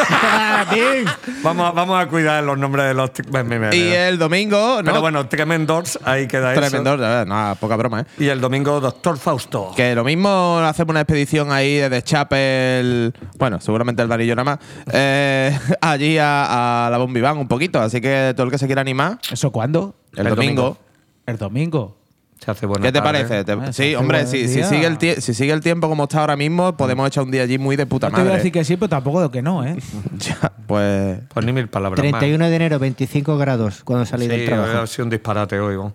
Vamos, 1.42 1.68
a- 1.68 1.72
vamos 1.72 2.02
a 2.02 2.06
cuidar 2.08 2.42
los 2.44 2.58
nombres 2.58 2.86
de 2.86 2.94
los. 2.94 3.12
tri- 3.12 3.28
me- 3.30 3.42
me- 3.44 3.58
me- 3.58 3.76
Y 3.76 3.92
el 3.92 4.18
domingo, 4.18 4.76
¿no? 4.82 4.84
Pero 4.84 5.00
bueno, 5.00 5.26
Tremend 5.28 5.66
Doors, 5.66 5.98
ahí 6.04 6.26
queda 6.26 6.52
eso. 6.52 6.60
Tremendo, 6.60 6.90
de 6.92 6.96
verdad, 6.96 7.26
no, 7.26 7.56
poca 7.56 7.76
broma, 7.76 8.00
¿eh? 8.00 8.04
Y 8.18 8.28
el 8.28 8.40
domingo, 8.40 8.80
Doctor 8.80 9.18
Fausto. 9.18 9.72
Que 9.76 9.94
lo 9.94 10.04
mismo 10.04 10.58
hacemos 10.64 10.90
una 10.90 11.00
expedición 11.00 11.52
ahí 11.52 11.76
desde 11.76 12.02
Chapel, 12.02 13.12
bueno, 13.38 13.60
seguramente 13.60 14.02
el 14.02 14.08
Danillo 14.08 14.34
nada 14.36 14.44
más, 14.56 14.58
eh, 14.92 15.58
allí 15.80 16.18
a, 16.18 16.86
a 16.86 16.90
la 16.90 16.98
Bombiván 16.98 17.38
un 17.38 17.48
poquito. 17.48 17.80
Así 17.80 18.00
que 18.00 18.32
todo 18.36 18.46
el 18.46 18.50
que 18.52 18.58
se 18.58 18.66
quiera 18.66 18.80
animar, 18.80 19.18
¿Eso 19.30 19.50
cuándo? 19.50 19.94
el, 20.14 20.26
El 20.26 20.34
domingo. 20.34 20.62
domingo. 20.62 20.78
El 21.26 21.38
domingo. 21.38 21.96
Se 22.44 22.50
hace 22.50 22.66
buena 22.66 22.82
¿Qué 22.84 22.90
te 22.92 22.98
tarde. 23.00 23.24
parece? 23.24 23.44
¿Te- 23.44 23.52
Ah, 23.52 23.72
sí, 23.72 23.94
hombre, 23.94 24.26
si, 24.26 24.48
sigue 24.48 24.84
el 24.86 24.98
tie- 24.98 25.20
si 25.20 25.32
sigue 25.32 25.52
el 25.52 25.60
tiempo 25.60 25.88
como 25.88 26.04
está 26.04 26.20
ahora 26.20 26.36
mismo, 26.36 26.76
podemos 26.76 27.06
echar 27.06 27.22
un 27.24 27.30
día 27.30 27.42
allí 27.42 27.56
muy 27.58 27.76
de 27.76 27.86
puta 27.86 28.08
No 28.08 28.16
te 28.16 28.20
voy 28.22 28.22
a 28.22 28.24
madre. 28.30 28.38
decir 28.38 28.52
que 28.52 28.64
sí, 28.64 28.76
pero 28.76 28.88
tampoco 28.88 29.22
de 29.22 29.30
que 29.30 29.42
no, 29.42 29.64
¿eh? 29.64 29.76
Ya, 30.18 30.52
pues. 30.66 31.20
Pues 31.32 31.46
ni 31.46 31.52
mil 31.52 31.68
palabras 31.68 32.00
31 32.00 32.48
de 32.48 32.56
enero, 32.56 32.78
25 32.80 33.36
grados 33.38 33.82
cuando 33.84 34.04
salí 34.06 34.26
más. 34.26 34.30
del 34.36 34.40
Sí, 34.40 34.46
trabajo. 34.46 34.78
ha 34.78 34.86
sido 34.88 35.04
un 35.04 35.10
disparate 35.10 35.60
hoy. 35.60 35.76
¿no? 35.76 35.94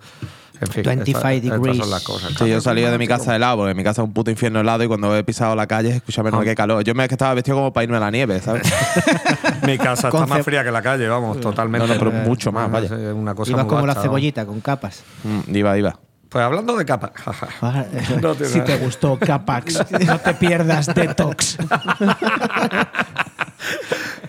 En 0.60 0.68
fin, 0.69 0.82
25 0.84 1.18
esta- 1.19 1.34
estas 1.34 1.52
degrees. 1.61 1.78
son 1.78 1.90
las 1.91 2.03
cosas. 2.03 2.32
Sí, 2.36 2.49
yo 2.49 2.61
salía 2.61 2.90
de 2.90 2.98
mi 2.98 3.07
casa 3.07 3.36
helado, 3.36 3.57
porque 3.57 3.76
mi 3.76 3.84
casa 3.84 4.02
es 4.02 4.07
un 4.07 4.14
puto 4.14 4.32
infierno 4.32 4.60
helado 4.61 4.84
y 4.84 4.88
cuando 4.88 5.15
he 5.15 5.24
pisado 5.24 5.56
la 5.56 5.68
calle, 5.68 5.98
escúchame, 5.98 6.32
no, 6.32 6.40
Ah. 6.40 6.44
qué 6.44 6.56
calor. 6.56 6.84
Yo 6.84 6.95
me 6.95 7.03
es 7.03 7.10
que 7.10 7.14
estaba 7.15 7.34
vestido 7.36 7.57
como 7.57 7.72
para 7.74 7.84
irme 7.84 7.98
a 7.98 7.99
la 7.99 8.10
nieve, 8.10 8.40
¿sabes? 8.40 8.64
Mi 9.68 9.78
casa 9.78 10.07
está 10.07 10.26
más 10.26 10.44
fría 10.44 10.64
que 10.64 10.72
la 10.72 10.82
calle, 10.82 11.07
vamos, 11.10 11.40
totalmente. 11.41 11.86
No, 11.88 11.94
no, 11.94 11.99
pero 11.99 12.11
mucho 12.11 12.52
más, 12.52 12.72
vaya. 12.72 12.86
Es 12.88 13.14
una 13.14 13.36
cosa 13.36 13.52
Ibas 13.52 13.65
muy 13.65 13.69
como 13.69 13.86
la 13.86 13.94
gacha, 13.94 14.02
cebollita, 14.03 14.45
con 14.48 14.61
capas. 14.61 15.03
Mm, 15.24 15.56
iba, 15.56 15.78
iba. 15.78 15.99
Pues 16.29 16.43
hablando 16.43 16.75
de 16.75 16.85
No 18.21 18.35
tiene 18.35 18.51
Si 18.51 18.61
te 18.61 18.77
gustó 18.77 19.17
Capax, 19.17 19.91
no 20.05 20.19
te 20.19 20.33
pierdas 20.33 20.93
Detox. 20.93 21.57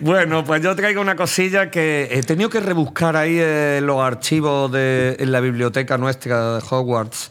Bueno, 0.01 0.45
pues 0.45 0.61
yo 0.61 0.75
traigo 0.75 1.01
una 1.01 1.15
cosilla 1.15 1.69
que 1.69 2.07
he 2.11 2.23
tenido 2.23 2.49
que 2.49 2.61
rebuscar 2.61 3.17
ahí 3.17 3.37
en 3.37 3.85
los 3.85 4.01
archivos 4.01 4.71
de 4.71 5.17
en 5.19 5.31
la 5.31 5.41
biblioteca 5.41 5.97
nuestra 5.97 6.55
de 6.55 6.63
Hogwarts. 6.69 7.29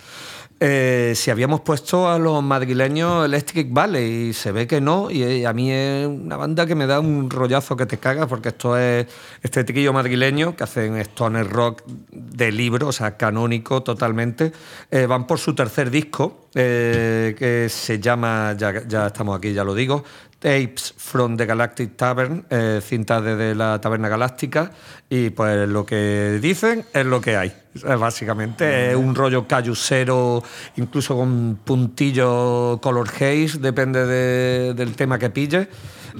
Eh, 0.61 1.13
si 1.15 1.31
habíamos 1.31 1.61
puesto 1.61 2.11
a 2.11 2.19
los 2.19 2.43
madrileños 2.43 3.25
Electric 3.25 3.73
Valley 3.73 4.31
y 4.31 4.33
se 4.33 4.51
ve 4.51 4.67
que 4.67 4.81
no 4.81 5.09
y 5.09 5.23
eh, 5.23 5.47
a 5.47 5.53
mí 5.53 5.71
es 5.71 6.05
una 6.09 6.37
banda 6.37 6.67
que 6.67 6.75
me 6.75 6.89
da 6.89 6.99
un 6.99 7.31
rollazo 7.31 7.77
que 7.77 7.87
te 7.87 7.99
cagas 7.99 8.27
porque 8.27 8.49
esto 8.49 8.77
es 8.77 9.07
este 9.41 9.63
trillo 9.63 9.93
madrileño 9.93 10.57
que 10.57 10.65
hacen 10.65 10.97
stoner 10.97 11.49
rock 11.49 11.85
de 12.11 12.51
libro, 12.51 12.89
o 12.89 12.93
sea, 12.93 13.17
canónico 13.17 13.85
totalmente. 13.85 14.51
Eh, 14.91 15.07
van 15.07 15.29
por 15.29 15.39
su 15.39 15.55
tercer 15.55 15.91
disco 15.91 16.49
que 16.53 17.69
se 17.71 18.01
llama, 18.01 18.57
ya 18.59 19.07
estamos 19.07 19.39
aquí, 19.39 19.53
ya 19.53 19.63
lo 19.63 19.77
digo, 19.77 20.03
Tapes 20.39 20.95
from 20.97 21.37
the 21.37 21.45
Galactic 21.47 21.97
Tavern, 21.97 22.45
eh, 22.49 22.81
cintas 22.81 23.25
desde 23.25 23.57
la 23.57 23.81
Taberna 23.81 24.09
Galáctica, 24.09 24.71
y 25.11 25.31
pues 25.31 25.69
lo 25.69 25.85
que 25.85 26.39
dicen 26.41 26.85
es 26.93 27.05
lo 27.07 27.21
que 27.21 27.37
hay. 27.37 27.53
Básicamente 27.99 28.91
es 28.91 28.97
un 28.97 29.15
rollo 29.17 29.49
cayusero, 29.49 30.43
incluso 30.77 31.17
con 31.17 31.59
puntillo 31.65 32.79
color 32.81 33.09
haze, 33.09 33.59
depende 33.59 34.07
de- 34.07 34.75
del 34.75 34.95
tema 34.95 35.19
que 35.19 35.31
pille. 35.31 35.69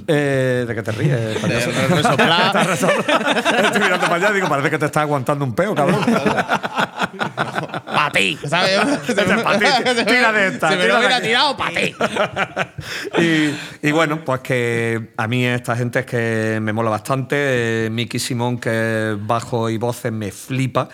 Eh, 0.07 0.65
¿De 0.67 0.75
qué 0.75 0.83
te 0.83 0.91
ríes? 0.91 1.37
payaso? 1.41 1.69
Estoy 3.63 3.81
mirando 3.81 4.05
para 4.05 4.15
allá 4.15 4.29
y 4.31 4.33
digo, 4.35 4.49
parece 4.49 4.69
que 4.69 4.77
te 4.79 4.85
estás 4.85 5.03
aguantando 5.03 5.45
un 5.45 5.53
peo, 5.53 5.73
cabrón. 5.75 5.99
¡Para 8.09 8.19
ti! 8.19 8.37
¿Sabes? 8.47 8.79
Pa' 9.43 9.59
ti, 9.59 9.65
tira 10.05 10.31
de 10.31 10.47
esta, 10.47 10.69
Se 10.69 10.75
me 10.75 10.87
lo 10.87 10.97
hubiera 10.97 11.21
tirado 11.21 11.55
para 11.55 11.71
ti. 11.71 11.95
y, 13.21 13.87
y 13.87 13.91
bueno, 13.91 14.23
pues 14.23 14.41
que 14.41 15.11
a 15.15 15.27
mí 15.27 15.45
esta 15.45 15.75
gente 15.75 15.99
es 15.99 16.05
que 16.05 16.59
me 16.61 16.73
mola 16.73 16.89
bastante. 16.89 17.35
Eh, 17.85 17.89
Mickey 17.89 18.19
Simón, 18.19 18.57
que 18.57 19.11
es 19.11 19.27
bajo 19.27 19.69
y 19.69 19.77
voces, 19.77 20.11
me 20.11 20.31
flipa. 20.31 20.89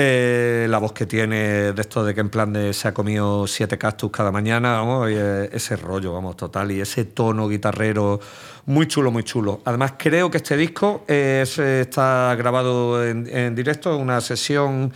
Eh, 0.00 0.66
la 0.70 0.78
voz 0.78 0.92
que 0.92 1.06
tiene 1.06 1.72
de 1.72 1.80
esto 1.80 2.04
de 2.04 2.14
que 2.14 2.20
en 2.20 2.30
plan 2.30 2.52
de 2.52 2.72
se 2.72 2.86
ha 2.86 2.94
comido 2.94 3.48
siete 3.48 3.78
cactus 3.78 4.12
cada 4.12 4.30
mañana, 4.30 4.74
vamos, 4.74 5.10
y, 5.10 5.14
eh, 5.16 5.50
ese 5.52 5.74
rollo, 5.74 6.12
vamos, 6.12 6.36
total, 6.36 6.70
y 6.70 6.80
ese 6.80 7.04
tono 7.04 7.48
guitarrero 7.48 8.20
muy 8.66 8.86
chulo, 8.86 9.10
muy 9.10 9.24
chulo. 9.24 9.60
Además, 9.64 9.94
creo 9.98 10.30
que 10.30 10.36
este 10.36 10.56
disco 10.56 11.04
es, 11.08 11.58
está 11.58 12.32
grabado 12.38 13.04
en, 13.04 13.26
en 13.26 13.56
directo, 13.56 13.96
una 13.96 14.20
sesión 14.20 14.92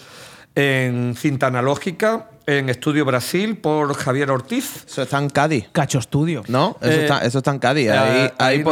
en 0.55 1.15
cinta 1.17 1.47
analógica 1.47 2.29
en 2.47 2.69
Estudio 2.69 3.05
Brasil 3.05 3.57
por 3.57 3.95
Javier 3.95 4.31
Ortiz. 4.31 4.85
Eso 4.87 5.03
está 5.03 5.19
en 5.19 5.31
Cádiz. 5.31 5.69
Cacho 5.73 5.99
Estudio. 5.99 6.43
¿No? 6.49 6.77
Eso, 6.81 6.91
Eh, 6.91 7.03
está, 7.03 7.25
eso 7.25 7.39
está 7.39 7.53
en 7.53 7.59
Cádiz. 7.59 7.91
ah, 7.91 8.03
Ahí, 8.03 8.21
ahí 8.21 8.33
ahí 8.39 8.59
no 8.59 8.65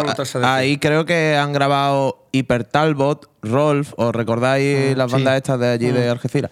creo 0.81 1.05
que 1.05 1.37
han 1.37 1.53
grabado 1.53 2.27
Hyper 2.33 2.65
Talbot, 2.65 3.31
Rolf, 3.43 3.93
¿os 3.97 4.15
recordáis 4.15 4.97
las 4.97 5.11
bandas 5.11 5.37
estas 5.37 5.59
de 5.61 5.69
allí 5.71 5.91
de 5.91 6.09
Algeciras? 6.09 6.51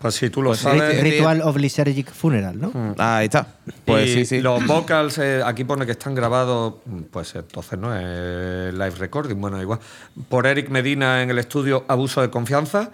Pues 0.00 0.14
si 0.14 0.30
tú 0.30 0.42
lo 0.42 0.50
Pues 0.50 0.60
sabes. 0.60 1.02
Ritual 1.02 1.42
of 1.42 1.56
Lysergic 1.56 2.12
Funeral, 2.12 2.60
¿no? 2.60 2.72
Ahí 2.98 3.24
está. 3.26 3.46
Pues 3.84 4.08
y 4.08 4.14
sí, 4.14 4.24
sí. 4.26 4.40
Los 4.40 4.64
vocals, 4.66 5.18
eh, 5.18 5.42
aquí 5.44 5.64
pone 5.64 5.86
que 5.86 5.92
están 5.92 6.14
grabados, 6.14 6.74
pues 7.10 7.34
entonces 7.34 7.78
no 7.78 7.94
es 7.94 8.72
live 8.72 8.94
recording, 8.98 9.40
bueno, 9.40 9.60
igual. 9.60 9.80
Por 10.28 10.46
Eric 10.46 10.68
Medina 10.70 11.22
en 11.22 11.30
el 11.30 11.38
estudio 11.38 11.84
Abuso 11.88 12.20
de 12.22 12.30
Confianza. 12.30 12.90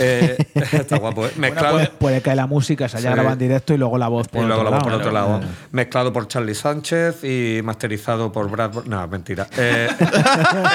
Eh, 0.00 0.36
está 0.72 0.98
guapo, 0.98 1.24
¿eh? 1.26 1.30
Bueno, 1.36 1.40
Mezclado. 1.54 1.74
puede, 1.76 1.86
puede 1.90 2.20
que 2.20 2.34
la 2.34 2.46
música 2.48 2.88
se 2.88 2.96
haya 2.96 3.10
Sí. 3.10 3.14
grabado 3.14 3.34
en 3.34 3.38
directo 3.38 3.72
y 3.72 3.78
luego 3.78 3.96
la 3.98 4.08
voz 4.08 4.26
por 4.28 4.42
y 4.42 4.46
luego 4.46 4.62
otro 4.62 4.70
la 4.70 4.76
voz 4.78 4.84
por 4.84 4.92
otro 4.94 5.12
lado. 5.12 5.40
Mezclado 5.70 6.12
por 6.12 6.26
Charlie 6.26 6.54
Sánchez 6.56 7.22
y 7.22 7.60
masterizado 7.62 8.32
por 8.32 8.50
Brad. 8.50 8.84
No, 8.86 9.06
mentira. 9.06 9.46
Eh, 9.56 9.88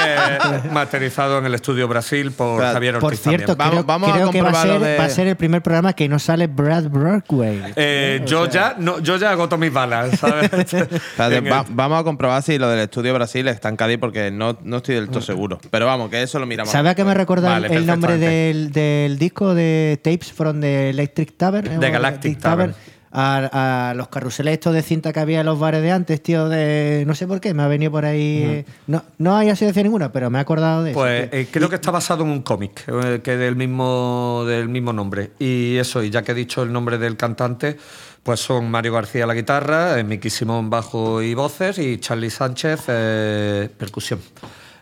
eh, 0.08 0.38
masterizado 0.72 1.40
en 1.40 1.46
el 1.46 1.56
estudio 1.56 1.88
Brasil 1.88 2.32
por 2.32 2.62
Javier 2.62 2.96
Ortiz. 2.96 3.20
Por 3.20 3.30
cierto, 3.32 3.58
también. 3.58 3.86
Vamos- 3.86 3.86
creo, 3.86 3.86
vamos 3.86 4.10
a 4.10 4.14
creo 4.14 4.32
que 4.32 4.42
va 4.42 4.50
a, 4.50 4.62
ser, 4.64 4.72
lo 4.72 4.80
de- 4.80 4.98
va 4.98 5.04
a 5.06 5.10
ser 5.10 5.28
el 5.28 5.36
primer 5.36 5.62
programa 5.72 5.94
que 5.94 6.10
no 6.10 6.20
sale 6.20 6.48
Brad 6.48 6.90
Brockway. 6.90 7.62
Eh, 7.78 8.22
yo, 8.26 8.46
ya, 8.50 8.76
no, 8.78 9.00
yo 9.00 9.16
ya 9.16 9.32
agoto 9.32 9.58
mis 9.58 9.72
balas, 9.72 10.20
¿sabes? 10.20 10.50
Va- 11.20 11.66
vamos 11.70 12.02
a 12.02 12.04
comprobar 12.04 12.44
si 12.44 12.58
lo 12.58 12.68
del 12.70 12.80
estudio 12.82 13.14
Brasil 13.14 13.48
está 13.48 13.70
en 13.70 13.78
Cádiz 13.78 13.98
porque 14.00 14.32
no, 14.32 14.58
no 14.64 14.78
estoy 14.78 14.96
del 14.96 15.08
todo 15.10 15.22
seguro. 15.22 15.60
Pero 15.70 15.86
vamos, 15.86 16.10
que 16.10 16.22
eso 16.22 16.40
lo 16.40 16.46
miramos. 16.46 16.72
¿Sabe 16.72 16.90
a 16.90 16.96
qué 16.96 17.06
me 17.06 17.14
recuerda 17.14 17.50
Vale, 17.52 17.74
el 17.74 17.86
nombre 17.86 18.18
del, 18.18 18.72
del 18.74 19.18
disco 19.18 19.56
de 19.56 20.00
Tapes 20.04 20.34
from 20.34 20.60
the 20.60 20.90
Electric 20.90 21.38
Tavern? 21.38 21.80
The 21.80 21.88
¿O 21.88 21.92
Galactic 21.92 22.40
Tavern. 22.40 22.76
A, 23.14 23.90
a 23.90 23.94
los 23.94 24.08
carruseles 24.08 24.54
estos 24.54 24.74
de 24.74 24.82
cinta 24.82 25.12
que 25.12 25.20
había 25.20 25.42
en 25.42 25.46
los 25.46 25.60
bares 25.60 25.82
de 25.82 25.92
antes, 25.92 26.24
tío, 26.24 26.48
de 26.48 27.04
no 27.06 27.14
sé 27.14 27.28
por 27.28 27.42
qué, 27.42 27.54
me 27.54 27.62
ha 27.64 27.68
venido 27.68 27.92
por 27.92 28.06
ahí. 28.06 28.66
No, 28.88 29.04
no 29.18 29.36
hay 29.36 29.50
asistencia 29.50 29.84
ninguna, 29.84 30.14
pero 30.14 30.30
me 30.30 30.38
he 30.38 30.42
acordado 30.42 30.84
de 30.84 30.94
Pues 30.94 31.24
eso. 31.24 31.30
tío. 31.32 31.40
eh, 31.42 31.48
creo 31.52 31.68
que 31.70 31.76
está 31.76 31.92
basado 31.92 32.24
en 32.24 32.30
un 32.30 32.42
cómic 32.42 32.84
eh, 32.88 33.20
que 33.22 33.36
del 33.36 33.58
mismo, 33.58 34.44
del 34.48 34.70
mismo 34.70 34.94
nombre. 34.94 35.32
Y 35.40 35.76
eso, 35.76 36.02
y 36.04 36.10
ya 36.10 36.22
que 36.22 36.32
he 36.32 36.36
dicho 36.36 36.64
el 36.64 36.72
nombre 36.72 36.98
del 36.98 37.18
cantante, 37.18 37.76
pues 38.24 38.40
son 38.40 38.72
Mario 38.72 38.94
García 38.94 39.26
la 39.26 39.34
guitarra, 39.34 40.00
eh, 40.00 40.04
Miki 40.06 40.30
Simón 40.30 40.70
bajo 40.70 41.22
y 41.22 41.34
voces 41.34 41.80
y 41.80 41.98
Charlie 41.98 42.30
Sánchez 42.30 42.84
eh, 42.88 43.68
percusión 43.78 44.20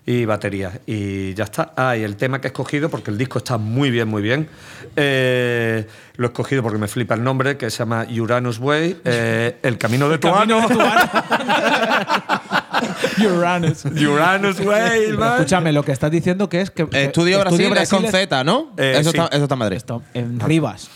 y 0.05 0.25
batería. 0.25 0.79
Y 0.85 1.33
ya 1.33 1.45
está. 1.45 1.73
Ah, 1.75 1.95
y 1.95 2.03
el 2.03 2.15
tema 2.15 2.41
que 2.41 2.47
he 2.47 2.49
escogido, 2.49 2.89
porque 2.89 3.11
el 3.11 3.17
disco 3.17 3.39
está 3.39 3.57
muy 3.57 3.91
bien, 3.91 4.07
muy 4.07 4.21
bien, 4.21 4.47
eh, 4.95 5.87
lo 6.15 6.25
he 6.25 6.29
escogido 6.29 6.63
porque 6.63 6.77
me 6.77 6.87
flipa 6.87 7.13
el 7.15 7.23
nombre, 7.23 7.57
que 7.57 7.69
se 7.69 7.79
llama 7.79 8.05
Uranus 8.09 8.59
Way, 8.59 9.01
eh, 9.05 9.57
El 9.61 9.77
Camino 9.77 10.09
de 10.09 10.17
tu 10.17 10.27
ano. 10.29 10.67
Uranus. 13.19 13.85
Uranus 13.85 14.59
Way, 14.59 15.13
man. 15.13 15.33
escúchame, 15.33 15.71
lo 15.73 15.83
que 15.83 15.91
estás 15.91 16.11
diciendo 16.11 16.49
que 16.49 16.61
es 16.61 16.71
que. 16.71 16.87
que 16.87 17.05
Estudio, 17.05 17.39
Brasil, 17.39 17.71
es 17.77 17.89
con 17.89 18.05
Z, 18.05 18.43
¿no? 18.43 18.73
Eh, 18.77 18.95
eso, 18.99 19.11
sí. 19.11 19.17
está, 19.17 19.27
eso 19.35 19.43
está 19.43 19.55
en 19.55 19.59
Madrid. 19.59 19.77
Esto, 19.77 20.03
en 20.13 20.39
Rivas. 20.39 20.89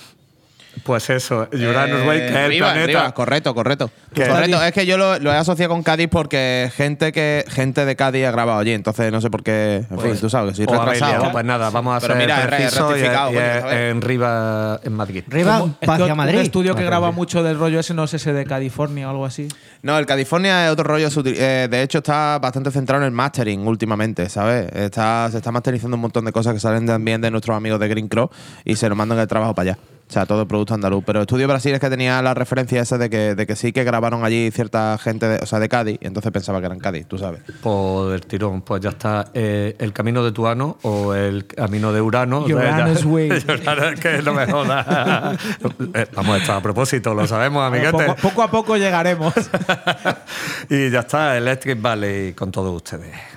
Pues 0.83 1.09
eso, 1.09 1.47
Uranus 1.53 2.05
Way, 2.05 2.19
que 2.19 2.27
es 2.27 2.35
el 2.35 2.49
Rivas, 2.49 2.71
planeta. 2.73 2.87
Rivas, 2.87 3.13
correcto, 3.13 3.55
correcto. 3.55 3.89
Correcto. 4.13 4.61
Es 4.63 4.73
que 4.73 4.85
yo 4.85 4.97
lo, 4.97 5.17
lo 5.19 5.31
he 5.31 5.35
asociado 5.37 5.71
con 5.73 5.81
Cádiz 5.81 6.09
porque 6.11 6.69
gente 6.75 7.11
que 7.13 7.45
gente 7.47 7.85
de 7.85 7.95
Cádiz 7.95 8.25
ha 8.25 8.31
grabado 8.31 8.59
allí, 8.59 8.71
entonces 8.73 9.11
no 9.11 9.21
sé 9.21 9.29
por 9.29 9.43
qué. 9.43 9.85
En 9.89 9.99
fin, 9.99 10.17
tú 10.19 10.29
sabes 10.29 10.51
que 10.51 10.57
soy 10.57 10.65
retrasado. 10.65 11.31
Pues 11.31 11.45
nada, 11.45 11.69
vamos 11.69 11.95
a 11.95 11.99
Pero 12.01 12.13
ser 12.15 12.21
mira, 12.23 12.45
re- 12.47 12.57
y- 12.57 12.67
rectificado, 12.67 13.31
y, 13.31 13.33
coño, 13.33 13.45
es 13.45 13.61
¿sabes? 13.61 13.77
en 13.91 14.01
Riva, 14.01 14.79
en 14.83 14.93
Madrid. 14.93 15.23
Riva 15.27 15.65
es 15.79 15.89
hacia 15.89 16.15
Madrid. 16.15 16.35
Un 16.35 16.41
estudio 16.43 16.75
que 16.75 16.83
graba 16.83 17.11
mucho 17.11 17.41
del 17.43 17.57
rollo 17.57 17.79
ese, 17.79 17.93
no 17.93 18.03
es 18.03 18.13
ese 18.13 18.33
de 18.33 18.43
California 18.45 19.07
o 19.07 19.11
algo 19.11 19.25
así. 19.25 19.47
No, 19.83 19.97
el 19.97 20.05
California 20.05 20.65
es 20.65 20.71
otro 20.71 20.83
rollo. 20.83 21.09
se 21.09 21.19
util- 21.21 21.35
eh, 21.37 21.67
de 21.71 21.81
hecho, 21.81 21.99
está 21.99 22.39
bastante 22.39 22.71
centrado 22.71 23.01
en 23.03 23.05
el 23.07 23.11
mastering 23.11 23.65
últimamente, 23.65 24.27
¿sabes? 24.29 24.69
Está, 24.73 25.29
se 25.31 25.37
está 25.37 25.51
masterizando 25.51 25.95
un 25.95 26.01
montón 26.01 26.25
de 26.25 26.31
cosas 26.33 26.53
que 26.53 26.59
salen 26.59 26.85
también 26.85 27.21
de 27.21 27.31
nuestros 27.31 27.55
amigos 27.55 27.79
de 27.79 27.87
Green 27.87 28.09
Crow 28.09 28.29
y 28.65 28.75
se 28.75 28.89
nos 28.89 28.97
mandan 28.97 29.17
el 29.19 29.27
trabajo 29.27 29.55
para 29.55 29.71
allá. 29.71 29.79
O 30.13 30.15
sea, 30.15 30.27
todo 30.27 30.41
el 30.41 30.47
producto 30.47 30.75
andaluz. 30.75 31.03
Pero 31.07 31.21
Estudio 31.21 31.47
Brasil 31.47 31.73
es 31.73 31.79
que 31.79 31.89
tenía 31.89 32.21
la 32.21 32.35
referencia 32.35 32.79
esa 32.79 32.99
de 32.99 33.09
que, 33.09 33.33
de 33.33 33.47
que 33.47 33.55
sí 33.55 33.73
que 33.73 33.83
grabaron 33.83 34.23
allí 34.23 34.51
cierta 34.51 34.95
gente, 34.99 35.27
de, 35.27 35.39
o 35.41 35.47
sea, 35.47 35.57
de 35.57 35.67
Cádiz, 35.67 35.97
y 35.99 36.05
entonces 36.05 36.31
pensaba 36.31 36.59
que 36.59 36.67
eran 36.67 36.77
Cádiz, 36.77 37.07
tú 37.07 37.17
sabes. 37.17 37.41
Por 37.63 38.13
el 38.13 38.21
tirón, 38.21 38.61
pues 38.61 38.79
ya 38.83 38.89
está. 38.89 39.25
eh, 39.33 39.75
el 39.79 39.91
camino 39.91 40.23
de 40.23 40.31
Tuano 40.31 40.77
o 40.83 41.15
el 41.15 41.47
camino 41.47 41.91
de 41.91 41.99
Urano. 42.01 42.41
Uranus 42.45 43.05
Way. 43.05 43.31
Uranus, 43.31 43.99
que 43.99 44.21
no 44.21 44.35
me 44.35 44.45
jodas. 44.45 45.39
Eh, 45.95 46.05
Vamos, 46.15 46.39
esto 46.41 46.53
a 46.53 46.61
propósito, 46.61 47.13
lo 47.15 47.25
sabemos, 47.25 47.63
amiguete. 47.65 48.05
Poco, 48.05 48.15
poco 48.21 48.43
a 48.43 48.51
poco 48.51 48.77
llegaremos. 48.77 49.33
y 50.69 50.91
ya 50.91 50.99
está, 50.99 51.35
Electric 51.37 51.81
Valley 51.81 52.33
con 52.33 52.51
todos 52.51 52.75
ustedes. 52.75 53.32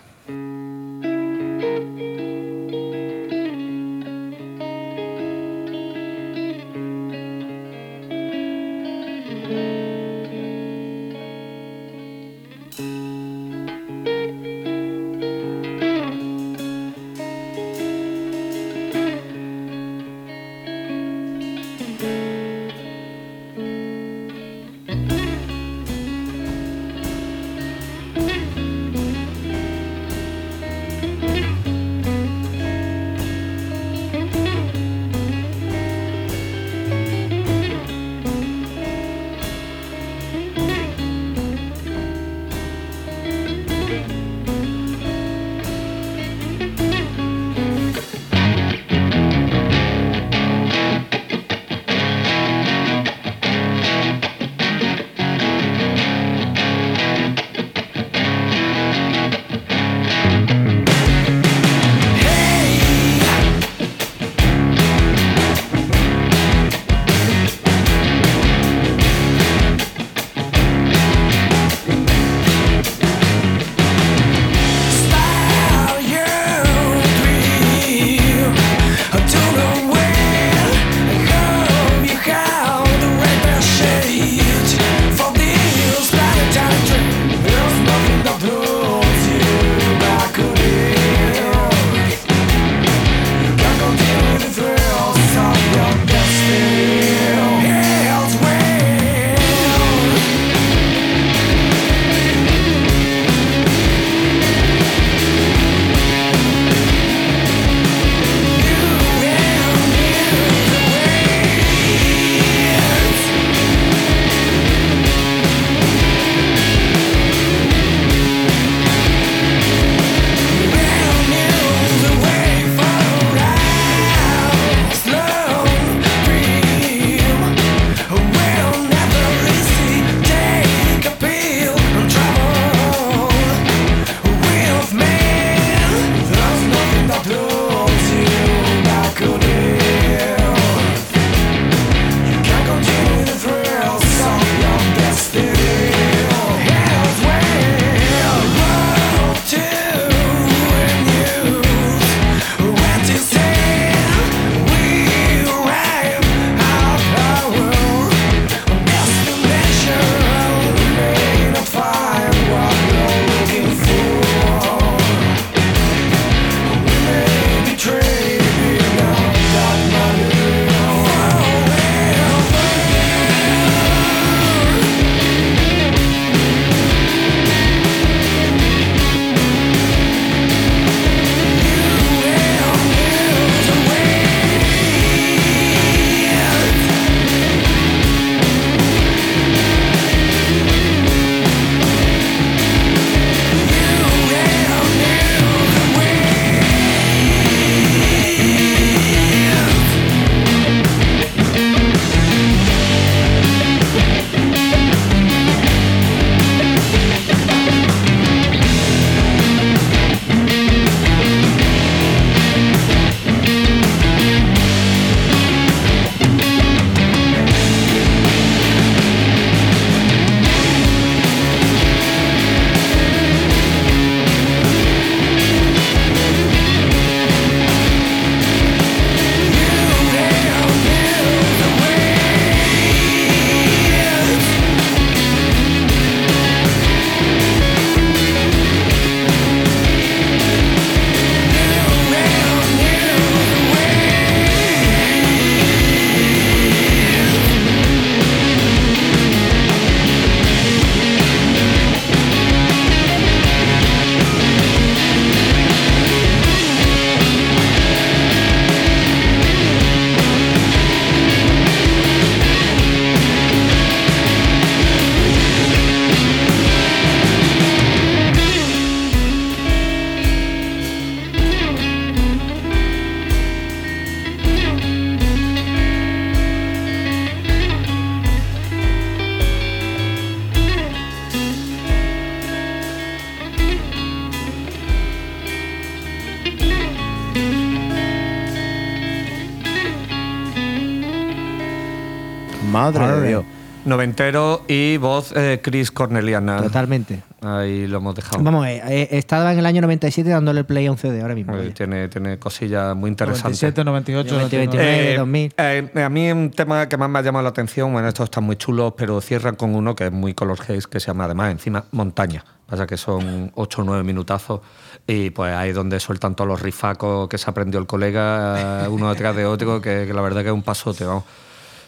Noventero 294.11 294.63
y 294.69 294.99
voz 294.99 295.33
eh, 295.35 295.59
Chris 295.61 295.91
Corneliana. 295.91 296.63
Totalmente. 296.63 297.25
Ahí 297.43 297.89
lo 297.89 297.99
hemos 297.99 298.15
dejado. 298.15 298.41
Vamos, 298.41 298.65
eh, 298.65 298.81
eh, 298.87 299.09
estaba 299.11 299.53
en 299.53 299.59
el 299.59 299.67
año 299.67 299.81
97 299.83 300.31
dándole 300.31 300.63
play 300.63 300.87
a 300.87 300.93
un 300.93 300.97
CD 300.97 301.21
ahora 301.23 301.35
mismo. 301.35 301.57
Eh, 301.57 301.73
tiene, 301.73 302.07
tiene 302.07 302.39
cosillas 302.39 302.95
muy 302.95 303.11
interesantes. 303.11 303.61
97, 303.61 303.85
98, 303.85 304.35
97, 304.37 304.67
99. 304.77 305.17
29, 305.17 305.19
2000. 305.19 305.55
eh, 305.99 306.05
a 306.05 306.09
mí 306.09 306.31
un 306.31 306.51
tema 306.53 306.89
que 306.89 306.97
más 306.97 307.11
me 307.11 307.19
ha 307.19 307.23
llamado 307.23 307.43
la 307.43 307.49
atención, 307.49 307.93
bueno, 307.93 308.07
estos 308.07 308.25
están 308.25 308.45
muy 308.45 308.55
chulos, 308.55 308.95
pero 308.97 309.21
cierran 309.21 309.57
con 309.57 309.75
uno 309.75 309.97
que 309.97 310.07
es 310.07 310.13
muy 310.13 310.35
color 310.35 310.61
haze, 310.61 310.79
que 310.89 311.01
se 311.01 311.09
llama 311.09 311.25
además 311.25 311.51
encima 311.51 311.85
Montaña. 311.91 312.45
Pasa 312.67 312.87
que 312.87 312.97
son 312.97 313.51
8 313.57 313.83
o 313.83 313.85
9 313.85 314.05
minutazos 314.05 314.61
y 315.05 315.31
pues 315.31 315.53
ahí 315.53 315.71
es 315.71 315.75
donde 315.75 315.99
sueltan 315.99 316.37
todos 316.37 316.47
los 316.49 316.63
rifacos 316.63 317.29
que 317.29 317.39
se 317.39 317.51
aprendió 317.51 317.81
el 317.81 317.87
colega, 317.87 318.85
eh, 318.85 318.89
uno 318.89 319.11
detrás 319.11 319.35
de 319.35 319.47
otro, 319.47 319.81
que, 319.81 320.05
que 320.07 320.15
la 320.15 320.21
verdad 320.23 320.43
que 320.43 320.49
es 320.49 320.55
un 320.55 320.63
pasote, 320.63 321.05
vamos. 321.05 321.25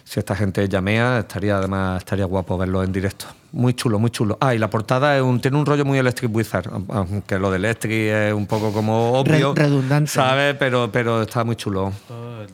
Si 0.08 0.18
esta 0.18 0.34
gente 0.34 0.66
llamea, 0.70 1.18
estaría 1.18 1.58
además 1.58 1.98
estaría 1.98 2.24
guapo 2.24 2.56
verlo 2.56 2.82
en 2.82 2.90
directo. 2.90 3.26
Muy 3.52 3.74
chulo, 3.74 3.98
muy 3.98 4.08
chulo. 4.08 4.38
Ah, 4.40 4.54
y 4.54 4.58
la 4.58 4.70
portada 4.70 5.14
es 5.14 5.22
un, 5.22 5.38
tiene 5.38 5.58
un 5.58 5.66
rollo 5.66 5.84
muy 5.84 5.98
Electric 5.98 6.34
Wizard, 6.34 6.70
aunque 6.88 7.38
lo 7.38 7.50
de 7.50 7.58
Electric 7.58 7.92
es 7.92 8.32
un 8.32 8.46
poco 8.46 8.72
como 8.72 9.12
obvio. 9.12 9.52
Re- 9.54 9.64
redundante. 9.64 10.10
¿Sabes? 10.10 10.54
Pero, 10.58 10.90
pero 10.90 11.20
está 11.20 11.44
muy 11.44 11.56
chulo. 11.56 11.92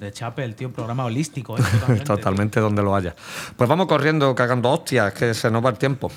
De 0.00 0.10
Chapel, 0.10 0.56
tío, 0.56 0.66
un 0.66 0.74
programa 0.74 1.04
holístico, 1.04 1.56
¿eh? 1.56 1.60
Totalmente. 1.70 2.04
Totalmente 2.04 2.58
donde 2.60 2.82
lo 2.82 2.96
haya. 2.96 3.14
Pues 3.56 3.70
vamos 3.70 3.86
corriendo, 3.86 4.34
cagando 4.34 4.70
hostias, 4.72 5.14
que 5.14 5.32
se 5.32 5.48
nos 5.48 5.64
va 5.64 5.70
el 5.70 5.78
tiempo. 5.78 6.10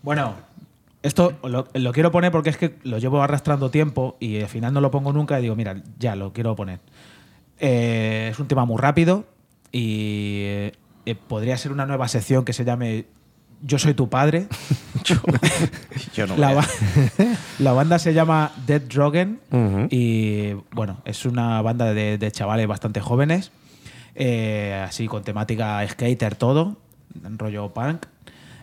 Bueno, 0.00 0.32
esto 1.02 1.34
lo, 1.42 1.68
lo 1.74 1.92
quiero 1.92 2.10
poner 2.10 2.32
porque 2.32 2.48
es 2.48 2.56
que 2.56 2.76
lo 2.84 2.96
llevo 2.96 3.22
arrastrando 3.22 3.70
tiempo 3.70 4.16
y 4.18 4.40
al 4.40 4.48
final 4.48 4.72
no 4.72 4.80
lo 4.80 4.90
pongo 4.90 5.12
nunca 5.12 5.38
y 5.38 5.42
digo, 5.42 5.56
mira, 5.56 5.76
ya 5.98 6.16
lo 6.16 6.32
quiero 6.32 6.56
poner. 6.56 6.80
Eh, 7.58 8.28
es 8.32 8.38
un 8.38 8.48
tema 8.48 8.64
muy 8.64 8.78
rápido 8.78 9.26
y 9.72 10.42
eh, 10.44 10.72
eh, 11.06 11.14
podría 11.14 11.56
ser 11.56 11.72
una 11.72 11.86
nueva 11.86 12.08
sección 12.08 12.44
que 12.44 12.52
se 12.52 12.64
llame 12.64 13.06
Yo 13.62 13.78
soy 13.78 13.94
tu 13.94 14.08
padre. 14.08 14.46
Yo 16.14 16.26
no 16.26 16.36
la, 16.36 16.54
ba- 16.54 16.66
la 17.58 17.72
banda 17.72 17.98
se 17.98 18.12
llama 18.14 18.52
Dead 18.66 18.82
Drogen 18.82 19.40
y 19.90 20.52
bueno, 20.72 21.00
es 21.04 21.24
una 21.24 21.60
banda 21.62 21.92
de, 21.94 22.18
de 22.18 22.32
chavales 22.32 22.66
bastante 22.66 23.00
jóvenes, 23.00 23.50
eh, 24.14 24.84
así 24.86 25.06
con 25.06 25.22
temática 25.22 25.86
skater 25.88 26.34
todo, 26.34 26.76
en 27.24 27.38
rollo 27.38 27.72
punk. 27.72 28.06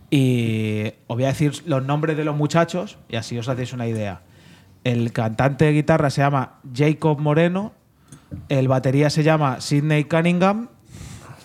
Y 0.09 0.87
os 1.07 1.17
voy 1.17 1.25
a 1.25 1.27
decir 1.29 1.53
los 1.65 1.83
nombres 1.83 2.15
de 2.17 2.23
los 2.23 2.35
muchachos 2.35 2.97
y 3.09 3.15
así 3.17 3.37
os 3.37 3.49
hacéis 3.49 3.73
una 3.73 3.87
idea. 3.87 4.21
El 4.83 5.11
cantante 5.11 5.65
de 5.65 5.73
guitarra 5.73 6.09
se 6.09 6.21
llama 6.21 6.59
Jacob 6.73 7.19
Moreno, 7.19 7.73
el 8.47 8.67
batería 8.69 9.09
se 9.09 9.23
llama 9.23 9.59
Sidney 9.59 10.05
Cunningham, 10.05 10.69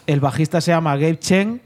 el 0.06 0.20
bajista 0.20 0.60
se 0.60 0.70
llama 0.72 0.96
Gabe 0.96 1.18
Chen 1.18 1.60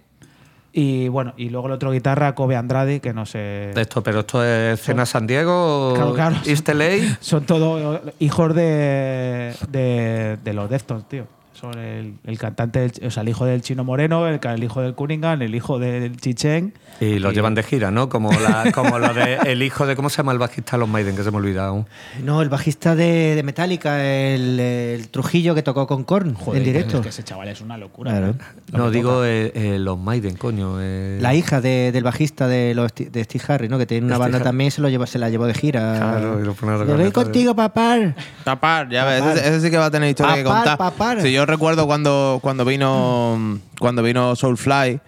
y 0.72 1.08
bueno, 1.08 1.32
y 1.38 1.48
luego 1.48 1.68
el 1.68 1.72
otro 1.72 1.90
guitarra 1.90 2.34
Kobe 2.34 2.54
Andrade, 2.54 3.00
que 3.00 3.14
no 3.14 3.24
sé... 3.24 3.70
Esto, 3.80 4.02
pero 4.02 4.20
esto 4.20 4.44
es 4.44 4.78
Cena 4.82 5.06
San 5.06 5.26
Diego, 5.26 5.92
Claro, 5.94 6.12
claro. 6.14 6.36
East 6.44 6.68
LA. 6.68 7.16
Son 7.20 7.44
todos 7.44 8.00
hijos 8.18 8.54
de, 8.54 9.54
de, 9.70 10.36
de 10.44 10.52
los 10.52 10.68
Deftones, 10.68 11.08
tío. 11.08 11.26
Son 11.54 11.78
el, 11.78 12.16
el 12.24 12.38
cantante, 12.38 12.80
del- 12.80 13.06
o 13.06 13.10
sea, 13.10 13.22
el 13.22 13.30
hijo 13.30 13.46
del 13.46 13.62
Chino 13.62 13.84
Moreno, 13.84 14.26
el, 14.28 14.38
el 14.42 14.64
hijo 14.64 14.82
del 14.82 14.94
Cunningham, 14.94 15.40
el 15.40 15.54
hijo 15.54 15.78
del 15.78 16.14
Chichen. 16.20 16.74
Y 17.00 17.18
lo 17.18 17.30
llevan 17.30 17.54
de 17.54 17.62
gira, 17.62 17.90
¿no? 17.90 18.08
Como, 18.08 18.30
la, 18.32 18.72
como 18.74 18.98
lo 18.98 19.12
de 19.12 19.34
el 19.44 19.62
hijo 19.62 19.86
de. 19.86 19.96
¿Cómo 19.96 20.08
se 20.08 20.16
llama 20.18 20.32
el 20.32 20.38
bajista 20.38 20.72
de 20.72 20.78
los 20.80 20.88
Maiden? 20.88 21.14
Que 21.16 21.22
se 21.22 21.30
me 21.30 21.36
ha 21.36 21.40
olvidado. 21.40 21.86
No, 22.22 22.40
el 22.40 22.48
bajista 22.48 22.94
de, 22.94 23.34
de 23.34 23.42
Metallica, 23.42 24.02
el, 24.04 24.58
el 24.58 25.08
Trujillo 25.10 25.54
que 25.54 25.62
tocó 25.62 25.86
con 25.86 26.04
Korn 26.04 26.34
Joder, 26.34 26.58
en 26.62 26.64
directo. 26.64 26.96
Es 26.98 27.02
que 27.02 27.08
ese 27.10 27.22
chaval 27.24 27.48
es 27.48 27.60
una 27.60 27.76
locura. 27.76 28.12
Claro. 28.12 28.34
¿no? 28.72 28.78
No, 28.78 28.90
digo 28.90 29.24
eh, 29.24 29.52
eh, 29.54 29.78
los 29.78 29.98
Maiden, 29.98 30.36
coño. 30.36 30.76
eh. 30.80 31.18
La 31.20 31.34
hija 31.34 31.60
de- 31.60 31.92
del 31.92 32.02
bajista 32.04 32.48
de, 32.48 32.74
los, 32.74 32.92
de 32.94 33.24
Steve 33.24 33.44
Harris, 33.48 33.70
¿no? 33.70 33.76
Que 33.78 33.86
tiene 33.86 34.06
una 34.06 34.16
Steve 34.16 34.30
banda 34.30 34.42
también, 34.44 34.70
se, 34.70 34.80
lo 34.80 34.88
lleva, 34.88 35.06
se 35.06 35.18
la 35.18 35.28
llevó 35.28 35.46
de 35.46 35.54
gira. 35.54 35.96
Claro, 35.98 36.40
y 36.40 36.44
lo 36.44 36.54
pone 36.54 36.72
a 36.72 36.78
Yo 36.86 36.96
voy 36.96 37.10
contigo, 37.12 37.54
papá. 37.54 37.98
Tapar, 38.44 38.88
ya 38.88 39.04
ves, 39.04 39.20
Papar. 39.20 39.36
ese, 39.38 39.48
ese 39.48 39.60
sí 39.60 39.70
que 39.70 39.76
va 39.76 39.86
a 39.86 39.90
tener 39.90 40.08
historia 40.10 40.34
que 40.36 40.44
Papar, 40.44 40.58
contar. 40.64 40.78
papar. 40.78 41.20
Si 41.22 41.32
yo 41.32 41.44
recuerdo 41.44 41.86
cuando, 41.86 42.38
cuando 42.42 42.64
vino 42.64 43.58
cuando 43.78 44.02
vino 44.02 44.34
Soulfly. 44.34 45.00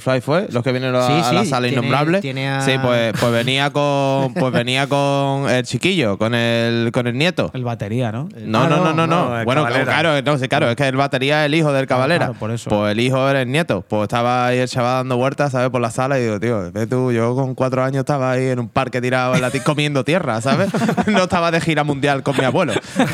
Soulfly 0.00 0.20
fue, 0.20 0.48
los 0.50 0.62
que 0.62 0.72
vinieron 0.72 0.96
a, 1.00 1.06
Sí, 1.06 1.12
a 1.12 1.32
la 1.32 1.42
sí, 1.44 1.50
sala 1.50 1.66
tiene- 1.68 1.78
innombrable. 1.86 2.20
tiene 2.20 2.48
a- 2.48 2.60
Sí, 2.62 2.72
pues, 2.82 3.12
pues 3.18 3.32
venía 3.32 3.70
con 3.70 4.32
pues 4.34 4.52
venía 4.52 4.86
con 4.88 5.48
el 5.50 5.64
chiquillo, 5.64 6.18
con 6.18 6.34
el 6.34 6.90
con 6.92 7.06
el 7.06 7.16
nieto. 7.18 7.50
El 7.54 7.64
batería, 7.64 8.10
¿no? 8.12 8.28
No, 8.38 8.62
Ah, 8.62 8.68
no, 8.68 8.76
no, 8.76 8.84
no, 8.84 8.92
no, 8.94 9.06
no. 9.06 9.28
no, 9.30 9.38
el 9.38 9.44
bueno, 9.44 9.62
Cavalera. 9.64 9.84
claro, 9.84 10.22
no, 10.22 10.38
sí, 10.38 10.48
claro, 10.48 10.70
es 10.70 10.76
que 10.76 10.86
el 10.88 10.96
batería 10.96 11.42
es 11.42 11.46
el 11.46 11.54
hijo 11.54 11.72
del 11.72 11.86
cabalera. 11.86 12.26
claro, 12.26 12.38
por 12.38 12.50
eso. 12.50 12.70
Pues 12.70 12.92
el 12.92 13.00
hijo 13.00 13.28
era 13.28 13.42
el 13.42 13.50
nieto. 13.50 13.84
Pues 13.88 14.02
estaba 14.02 14.46
ahí 14.46 14.58
el 14.58 14.68
chaval 14.68 15.00
dando 15.00 15.16
vueltas, 15.16 15.52
¿sabes? 15.52 15.70
Por 15.70 15.80
la 15.80 15.90
sala 15.90 16.18
y 16.18 16.22
digo, 16.22 16.40
tío, 16.40 16.70
ve 16.72 16.86
tú, 16.86 17.12
yo 17.12 17.34
con 17.34 17.54
cuatro 17.54 17.82
años 17.84 18.00
estaba 18.00 18.30
ahí 18.32 18.46
en 18.48 18.58
un 18.58 18.68
parque 18.68 19.00
tirado 19.00 19.34
en 19.34 19.40
la 19.40 19.50
comiendo 19.64 20.04
tierra, 20.04 20.40
¿sabes? 20.40 20.70
no 21.06 21.24
estaba 21.24 21.50
de 21.50 21.60
gira 21.60 21.84
mundial 21.84 22.22
con 22.22 22.36
mi 22.36 22.44
abuelo. 22.44 22.72
¿sabes? 22.72 23.10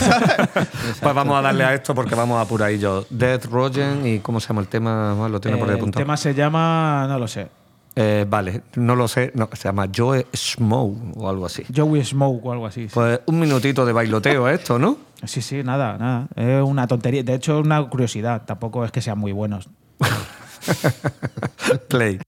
Pues 1.00 1.14
vamos 1.14 1.36
a 1.38 1.42
darle 1.42 1.64
a 1.64 1.74
esto 1.74 1.94
porque 1.94 2.14
vamos 2.14 2.38
a 2.38 2.42
apuradillo. 2.42 3.06
Death 3.10 3.46
Rogen 3.46 4.06
y 4.06 4.18
¿cómo 4.20 4.40
se 4.40 4.48
llama 4.48 4.60
el 4.60 4.68
tema? 4.68 5.28
Lo 5.30 5.40
tiene 5.40 5.56
por 5.58 5.68
ahí 5.68 5.74
el 5.74 5.80
apuntado. 5.80 6.02
tema 6.04 6.16
se 6.16 6.34
llama, 6.34 6.67
no 7.08 7.18
lo 7.18 7.28
sé, 7.28 7.48
Eh, 7.96 8.24
vale, 8.28 8.62
no 8.76 8.94
lo 8.94 9.08
sé. 9.08 9.32
No, 9.34 9.48
se 9.52 9.64
llama 9.68 9.88
Joe 9.94 10.26
Smoke 10.34 11.16
o 11.16 11.28
algo 11.28 11.46
así. 11.46 11.64
Joey 11.74 12.04
Smoke 12.04 12.44
o 12.46 12.52
algo 12.52 12.66
así. 12.66 12.82
sí. 12.88 12.94
Pues 12.94 13.20
un 13.26 13.40
minutito 13.40 13.84
de 13.84 13.92
bailoteo 13.92 14.48
esto, 14.48 14.78
¿no? 14.78 14.98
Sí, 15.24 15.42
sí, 15.42 15.64
nada, 15.64 15.98
nada. 15.98 16.28
Es 16.36 16.62
una 16.62 16.86
tontería. 16.86 17.24
De 17.24 17.34
hecho, 17.34 17.58
es 17.58 17.64
una 17.66 17.82
curiosidad. 17.88 18.42
Tampoco 18.46 18.84
es 18.84 18.92
que 18.92 19.00
sean 19.02 19.18
muy 19.18 19.32
buenos. 19.32 19.68
Play. 21.88 22.20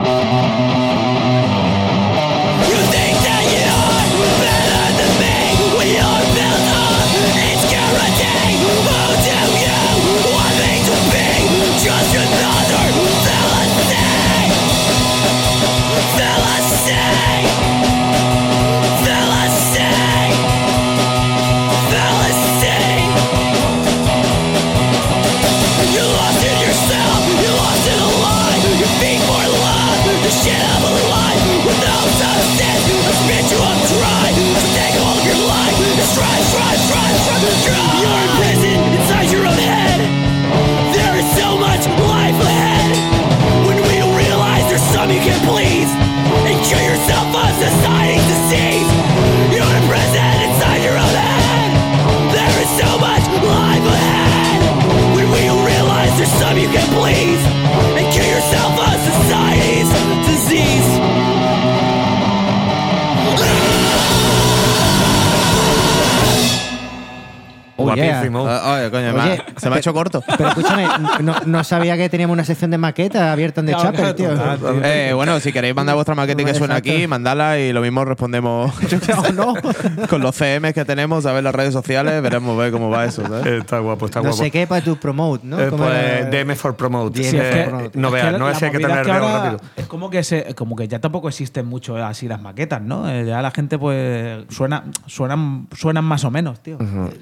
Yeah. 67.96 68.22
Ah, 68.46 68.74
Oye, 68.78 68.90
coño, 68.90 69.12
me 69.12 69.20
ha- 69.20 69.24
Oye, 69.24 69.42
se 69.56 69.68
me 69.70 69.76
ha 69.76 69.78
hecho 69.78 69.92
corto. 69.92 70.22
Pero 70.36 70.48
escúchame, 70.50 70.86
no, 71.22 71.34
no 71.46 71.64
sabía 71.64 71.96
que 71.96 72.08
teníamos 72.08 72.34
una 72.34 72.44
sección 72.44 72.70
de 72.70 72.78
maqueta 72.78 73.32
abierta 73.32 73.60
en 73.60 73.66
The 73.66 73.72
Claro, 73.74 73.92
Chapel, 73.92 74.14
tío. 74.14 74.34
claro, 74.34 74.58
total, 74.58 74.74
tío. 74.76 74.84
Eh, 74.84 75.12
bueno, 75.14 75.40
si 75.40 75.52
queréis 75.52 75.74
mandar 75.74 75.94
vuestra 75.94 76.14
maqueta 76.14 76.42
y 76.42 76.44
que 76.44 76.54
suene 76.54 76.74
Exacto. 76.74 76.90
aquí, 76.92 77.06
mandadla 77.06 77.58
y 77.58 77.72
lo 77.72 77.80
mismo 77.80 78.04
respondemos 78.04 78.72
No, 79.34 79.52
no. 79.54 79.54
con 80.08 80.20
los 80.20 80.34
CMs 80.36 80.72
que 80.72 80.84
tenemos, 80.84 81.24
¿sabes? 81.24 81.42
Las 81.42 81.54
redes 81.54 81.72
sociales, 81.72 82.22
veremos 82.22 82.56
ver 82.56 82.70
cómo 82.72 82.90
va 82.90 83.04
eso, 83.04 83.22
¿sabes? 83.22 83.46
Está 83.46 83.78
guapo, 83.80 84.06
está 84.06 84.20
No 84.20 84.28
guapo. 84.30 84.36
sé 84.42 84.50
qué 84.50 84.66
para 84.66 84.82
tu 84.84 84.96
promote, 84.96 85.46
¿no? 85.46 85.60
Eh, 85.60 85.68
¿Cómo 85.70 85.84
pues? 85.84 86.30
DM 86.30 86.54
for 86.56 86.76
Promote. 86.76 87.20
DM 87.20 87.30
Sí, 87.30 87.36
for 87.38 87.64
Promote. 87.68 87.98
no 87.98 88.10
veas, 88.10 88.32
que 88.32 88.38
no 88.38 88.50
es 88.50 88.58
que 88.58 88.64
hay 88.66 88.70
que 88.72 88.78
movida 88.80 89.02
tener 89.02 89.20
rápido. 89.22 89.60
Es 89.76 89.86
como 89.86 90.10
que, 90.10 90.22
se, 90.24 90.54
como 90.54 90.76
que 90.76 90.88
ya 90.88 90.98
tampoco 91.00 91.28
existen 91.28 91.66
mucho 91.66 91.96
así 91.96 92.28
las 92.28 92.40
maquetas, 92.40 92.80
¿no? 92.82 93.08
Eh, 93.10 93.24
Ya 93.26 93.42
la 93.42 93.50
gente, 93.50 93.78
pues, 93.78 94.44
suena, 94.50 94.84
suenan, 95.06 95.66
suenan 95.76 96.04
más 96.04 96.24
o 96.24 96.30
menos, 96.30 96.60
tío. 96.60 96.78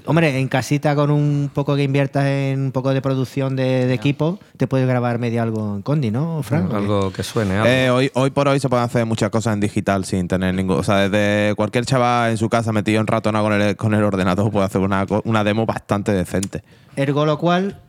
Hombre, 0.06 0.38
en 0.38 0.48
casita 0.58 0.96
con 0.96 1.12
un 1.12 1.52
poco 1.54 1.76
que 1.76 1.84
inviertas 1.84 2.26
en 2.26 2.60
un 2.60 2.72
poco 2.72 2.92
de 2.92 3.00
producción 3.00 3.54
de, 3.54 3.86
de 3.86 3.94
equipo, 3.94 4.40
te 4.56 4.66
puedes 4.66 4.88
grabar 4.88 5.20
medio 5.20 5.40
algo 5.40 5.76
en 5.76 5.82
Condi, 5.82 6.10
¿no, 6.10 6.42
Frank? 6.42 6.74
Algo 6.74 7.12
que 7.12 7.22
suene. 7.22 7.54
algo. 7.54 7.68
Eh, 7.68 7.90
hoy, 7.90 8.10
hoy 8.14 8.30
por 8.30 8.48
hoy 8.48 8.58
se 8.58 8.68
pueden 8.68 8.84
hacer 8.84 9.06
muchas 9.06 9.30
cosas 9.30 9.54
en 9.54 9.60
digital 9.60 10.04
sin 10.04 10.26
tener 10.26 10.52
ningún. 10.52 10.78
O 10.78 10.82
sea, 10.82 11.08
desde 11.08 11.54
cualquier 11.54 11.86
chaval 11.86 12.32
en 12.32 12.38
su 12.38 12.48
casa 12.48 12.72
metido 12.72 13.00
en 13.00 13.06
ratona 13.06 13.40
con 13.40 13.52
el, 13.52 13.76
con 13.76 13.94
el 13.94 14.02
ordenador 14.02 14.50
puede 14.50 14.66
hacer 14.66 14.80
una, 14.80 15.06
una 15.22 15.44
demo 15.44 15.64
bastante 15.64 16.10
decente. 16.10 16.64
Ergo 16.96 17.24
lo 17.24 17.38
cual, 17.38 17.80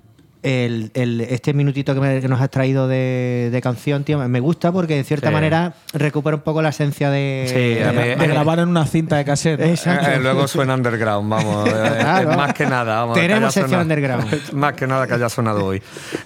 el- 0.41 0.91
el- 0.93 1.19
este 1.21 1.53
minutito 1.53 1.93
que, 1.93 1.99
me- 1.99 2.21
que 2.21 2.27
nos 2.29 2.39
has 2.39 2.49
traído 2.49 2.87
de, 2.87 3.49
de 3.51 3.61
canción, 3.61 4.05
tío, 4.05 4.17
me 4.27 4.39
gusta 4.39 4.71
porque 4.71 4.97
en 4.97 5.03
cierta 5.03 5.27
Sí. 5.27 5.33
manera 5.33 5.73
recupera 5.93 6.37
un 6.37 6.43
poco 6.43 6.61
la 6.61 6.69
esencia 6.69 7.09
de, 7.09 7.45
Sí, 7.77 7.83
a 7.83 7.91
mí- 7.91 7.97
De 8.19 8.27
grabar 8.27 8.59
en 8.59 8.69
una 8.69 8.85
cinta 8.85 9.17
de 9.17 9.25
cassette. 9.25 9.59
¿no? 9.59 9.65
Exacto. 9.65 10.09
Eh, 10.09 10.19
luego 10.21 10.47
suena 10.47 10.75
underground, 10.75 11.29
vamos. 11.29 11.67
eh, 11.67 11.71
Claro. 11.99 12.31
eh, 12.31 12.37
más 12.37 12.53
que 12.53 12.65
nada. 12.65 12.99
Vamos, 13.01 13.15
que 13.15 13.21
Tenemos 13.21 13.53
sección 13.53 13.69
sonado- 13.69 13.83
underground. 13.83 14.53
Más 14.53 14.73
que 14.73 14.87
nada 14.87 15.07
que 15.07 15.13
haya 15.15 15.27
sonado 15.29 15.65
hoy. 15.65 15.81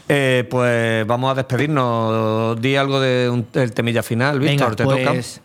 Eh, 0.07 0.45
pues 0.49 1.07
vamos 1.07 1.31
a 1.31 1.35
despedirnos. 1.35 2.61
Di 2.61 2.76
algo 2.76 2.99
de 2.99 3.44
del 3.53 3.72
temilla 3.73 4.03
final, 4.03 4.40
Víctor. 4.40 4.76
¿Te 4.76 4.84
toca? 4.84 5.11
pues 5.14 5.41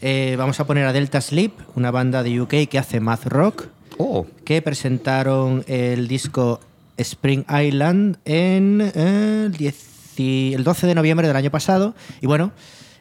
eh, 0.00 0.36
vamos 0.38 0.58
a 0.60 0.66
poner 0.66 0.86
a 0.86 0.92
Delta 0.92 1.20
Sleep, 1.20 1.52
una 1.74 1.90
banda 1.90 2.22
de 2.22 2.40
UK 2.40 2.68
que 2.70 2.78
hace 2.78 3.00
math 3.00 3.26
rock, 3.26 3.66
Oh, 3.98 4.26
que 4.44 4.60
presentaron 4.60 5.64
el 5.68 6.06
disco 6.06 6.60
Spring 6.98 7.44
Island 7.48 8.16
en 8.24 8.80
eh, 8.94 9.44
el, 9.46 9.52
10 9.52 10.18
y- 10.18 10.52
el 10.54 10.64
12 10.64 10.86
de 10.86 10.94
noviembre 10.94 11.26
del 11.26 11.36
año 11.36 11.50
pasado. 11.50 11.94
Y 12.20 12.26
bueno, 12.26 12.52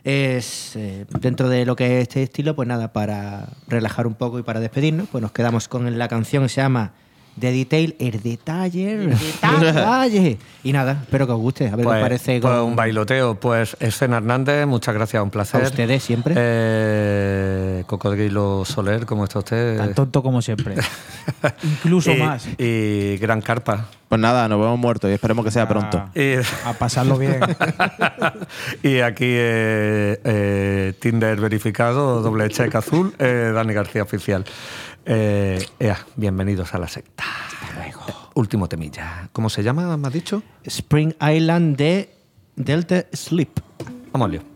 es 0.04 0.76
eh, 0.76 1.06
dentro 1.20 1.50
de 1.50 1.66
lo 1.66 1.76
que 1.76 1.98
es 1.98 2.02
este 2.04 2.24
estilo, 2.24 2.56
pues 2.56 2.68
nada, 2.68 2.94
para 2.94 3.48
relajar 3.68 4.06
un 4.08 4.14
poco 4.14 4.38
y 4.40 4.44
para 4.44 4.60
despedirnos, 4.60 5.08
pues 5.12 5.22
nos 5.22 5.32
quedamos 5.32 5.68
con 5.68 5.98
la 5.98 6.08
canción 6.08 6.44
que 6.44 6.50
se 6.50 6.62
llama 6.62 6.94
The 7.40 7.52
Detail, 7.52 7.96
el 8.00 8.22
detalle, 8.24 8.94
el 8.94 9.10
detalle. 9.60 10.38
y 10.64 10.72
nada, 10.72 11.00
espero 11.02 11.28
que 11.28 11.34
os 11.34 11.40
guste, 11.40 11.68
a 11.68 11.72
ver 11.76 11.80
qué 11.80 11.84
pues, 11.84 11.96
os 11.98 12.02
parece. 12.02 12.40
pues 12.40 12.54
con- 12.54 12.64
un 12.64 12.76
bailoteo. 12.76 13.36
Pues 13.40 13.76
Escena 13.80 14.18
Hernández, 14.18 14.66
muchas 14.66 14.96
gracias, 14.96 15.22
un 15.22 15.30
placer. 15.30 15.64
A 15.64 15.68
ustedes 15.68 16.02
siempre. 16.04 16.34
Eh, 16.38 17.84
Cocodrilo 17.88 18.64
Soler, 18.66 19.06
¿cómo 19.06 19.26
está 19.26 19.40
usted? 19.40 19.78
Tan 19.78 19.94
tonto 19.94 20.24
como 20.24 20.42
siempre. 20.42 20.76
Incluso 21.64 22.12
y, 22.14 22.18
más. 22.18 22.48
Y 22.58 23.18
Gran 23.18 23.42
Carpa. 23.42 23.88
Pues 24.08 24.22
nada, 24.22 24.48
nos 24.48 24.60
vemos 24.62 24.78
muertos 24.80 25.10
y 25.10 25.14
esperemos 25.14 25.44
que 25.44 25.52
sea 25.52 25.68
pronto. 25.68 26.06
Y, 26.16 26.36
A 26.64 26.74
pasarlo 26.74 27.18
bien. 27.18 27.40
y 28.84 29.00
aquí 29.00 29.26
eh, 29.28 30.20
eh, 30.24 30.94
Tinder 31.00 31.40
verificado, 31.40 32.22
doble 32.22 32.48
check 32.50 32.74
azul, 32.76 33.14
eh, 33.20 33.52
Dani 33.54 33.74
García 33.74 34.04
oficial. 34.04 34.46
Eh, 35.06 35.64
ea, 35.80 35.98
bienvenidos 36.16 36.74
a 36.74 36.80
la 36.80 36.88
secta. 36.88 37.24
Hasta 37.46 37.76
luego. 37.76 38.02
último 38.34 38.68
temilla. 38.68 39.30
¿Cómo 39.32 39.50
se 39.50 39.62
llama, 39.62 39.96
me 39.98 40.08
has 40.08 40.14
dicho? 40.14 40.42
Spring 40.64 41.14
Island 41.22 41.78
de 41.78 42.10
Delta 42.56 43.06
Sleep. 43.14 43.60
Vamos. 44.12 44.55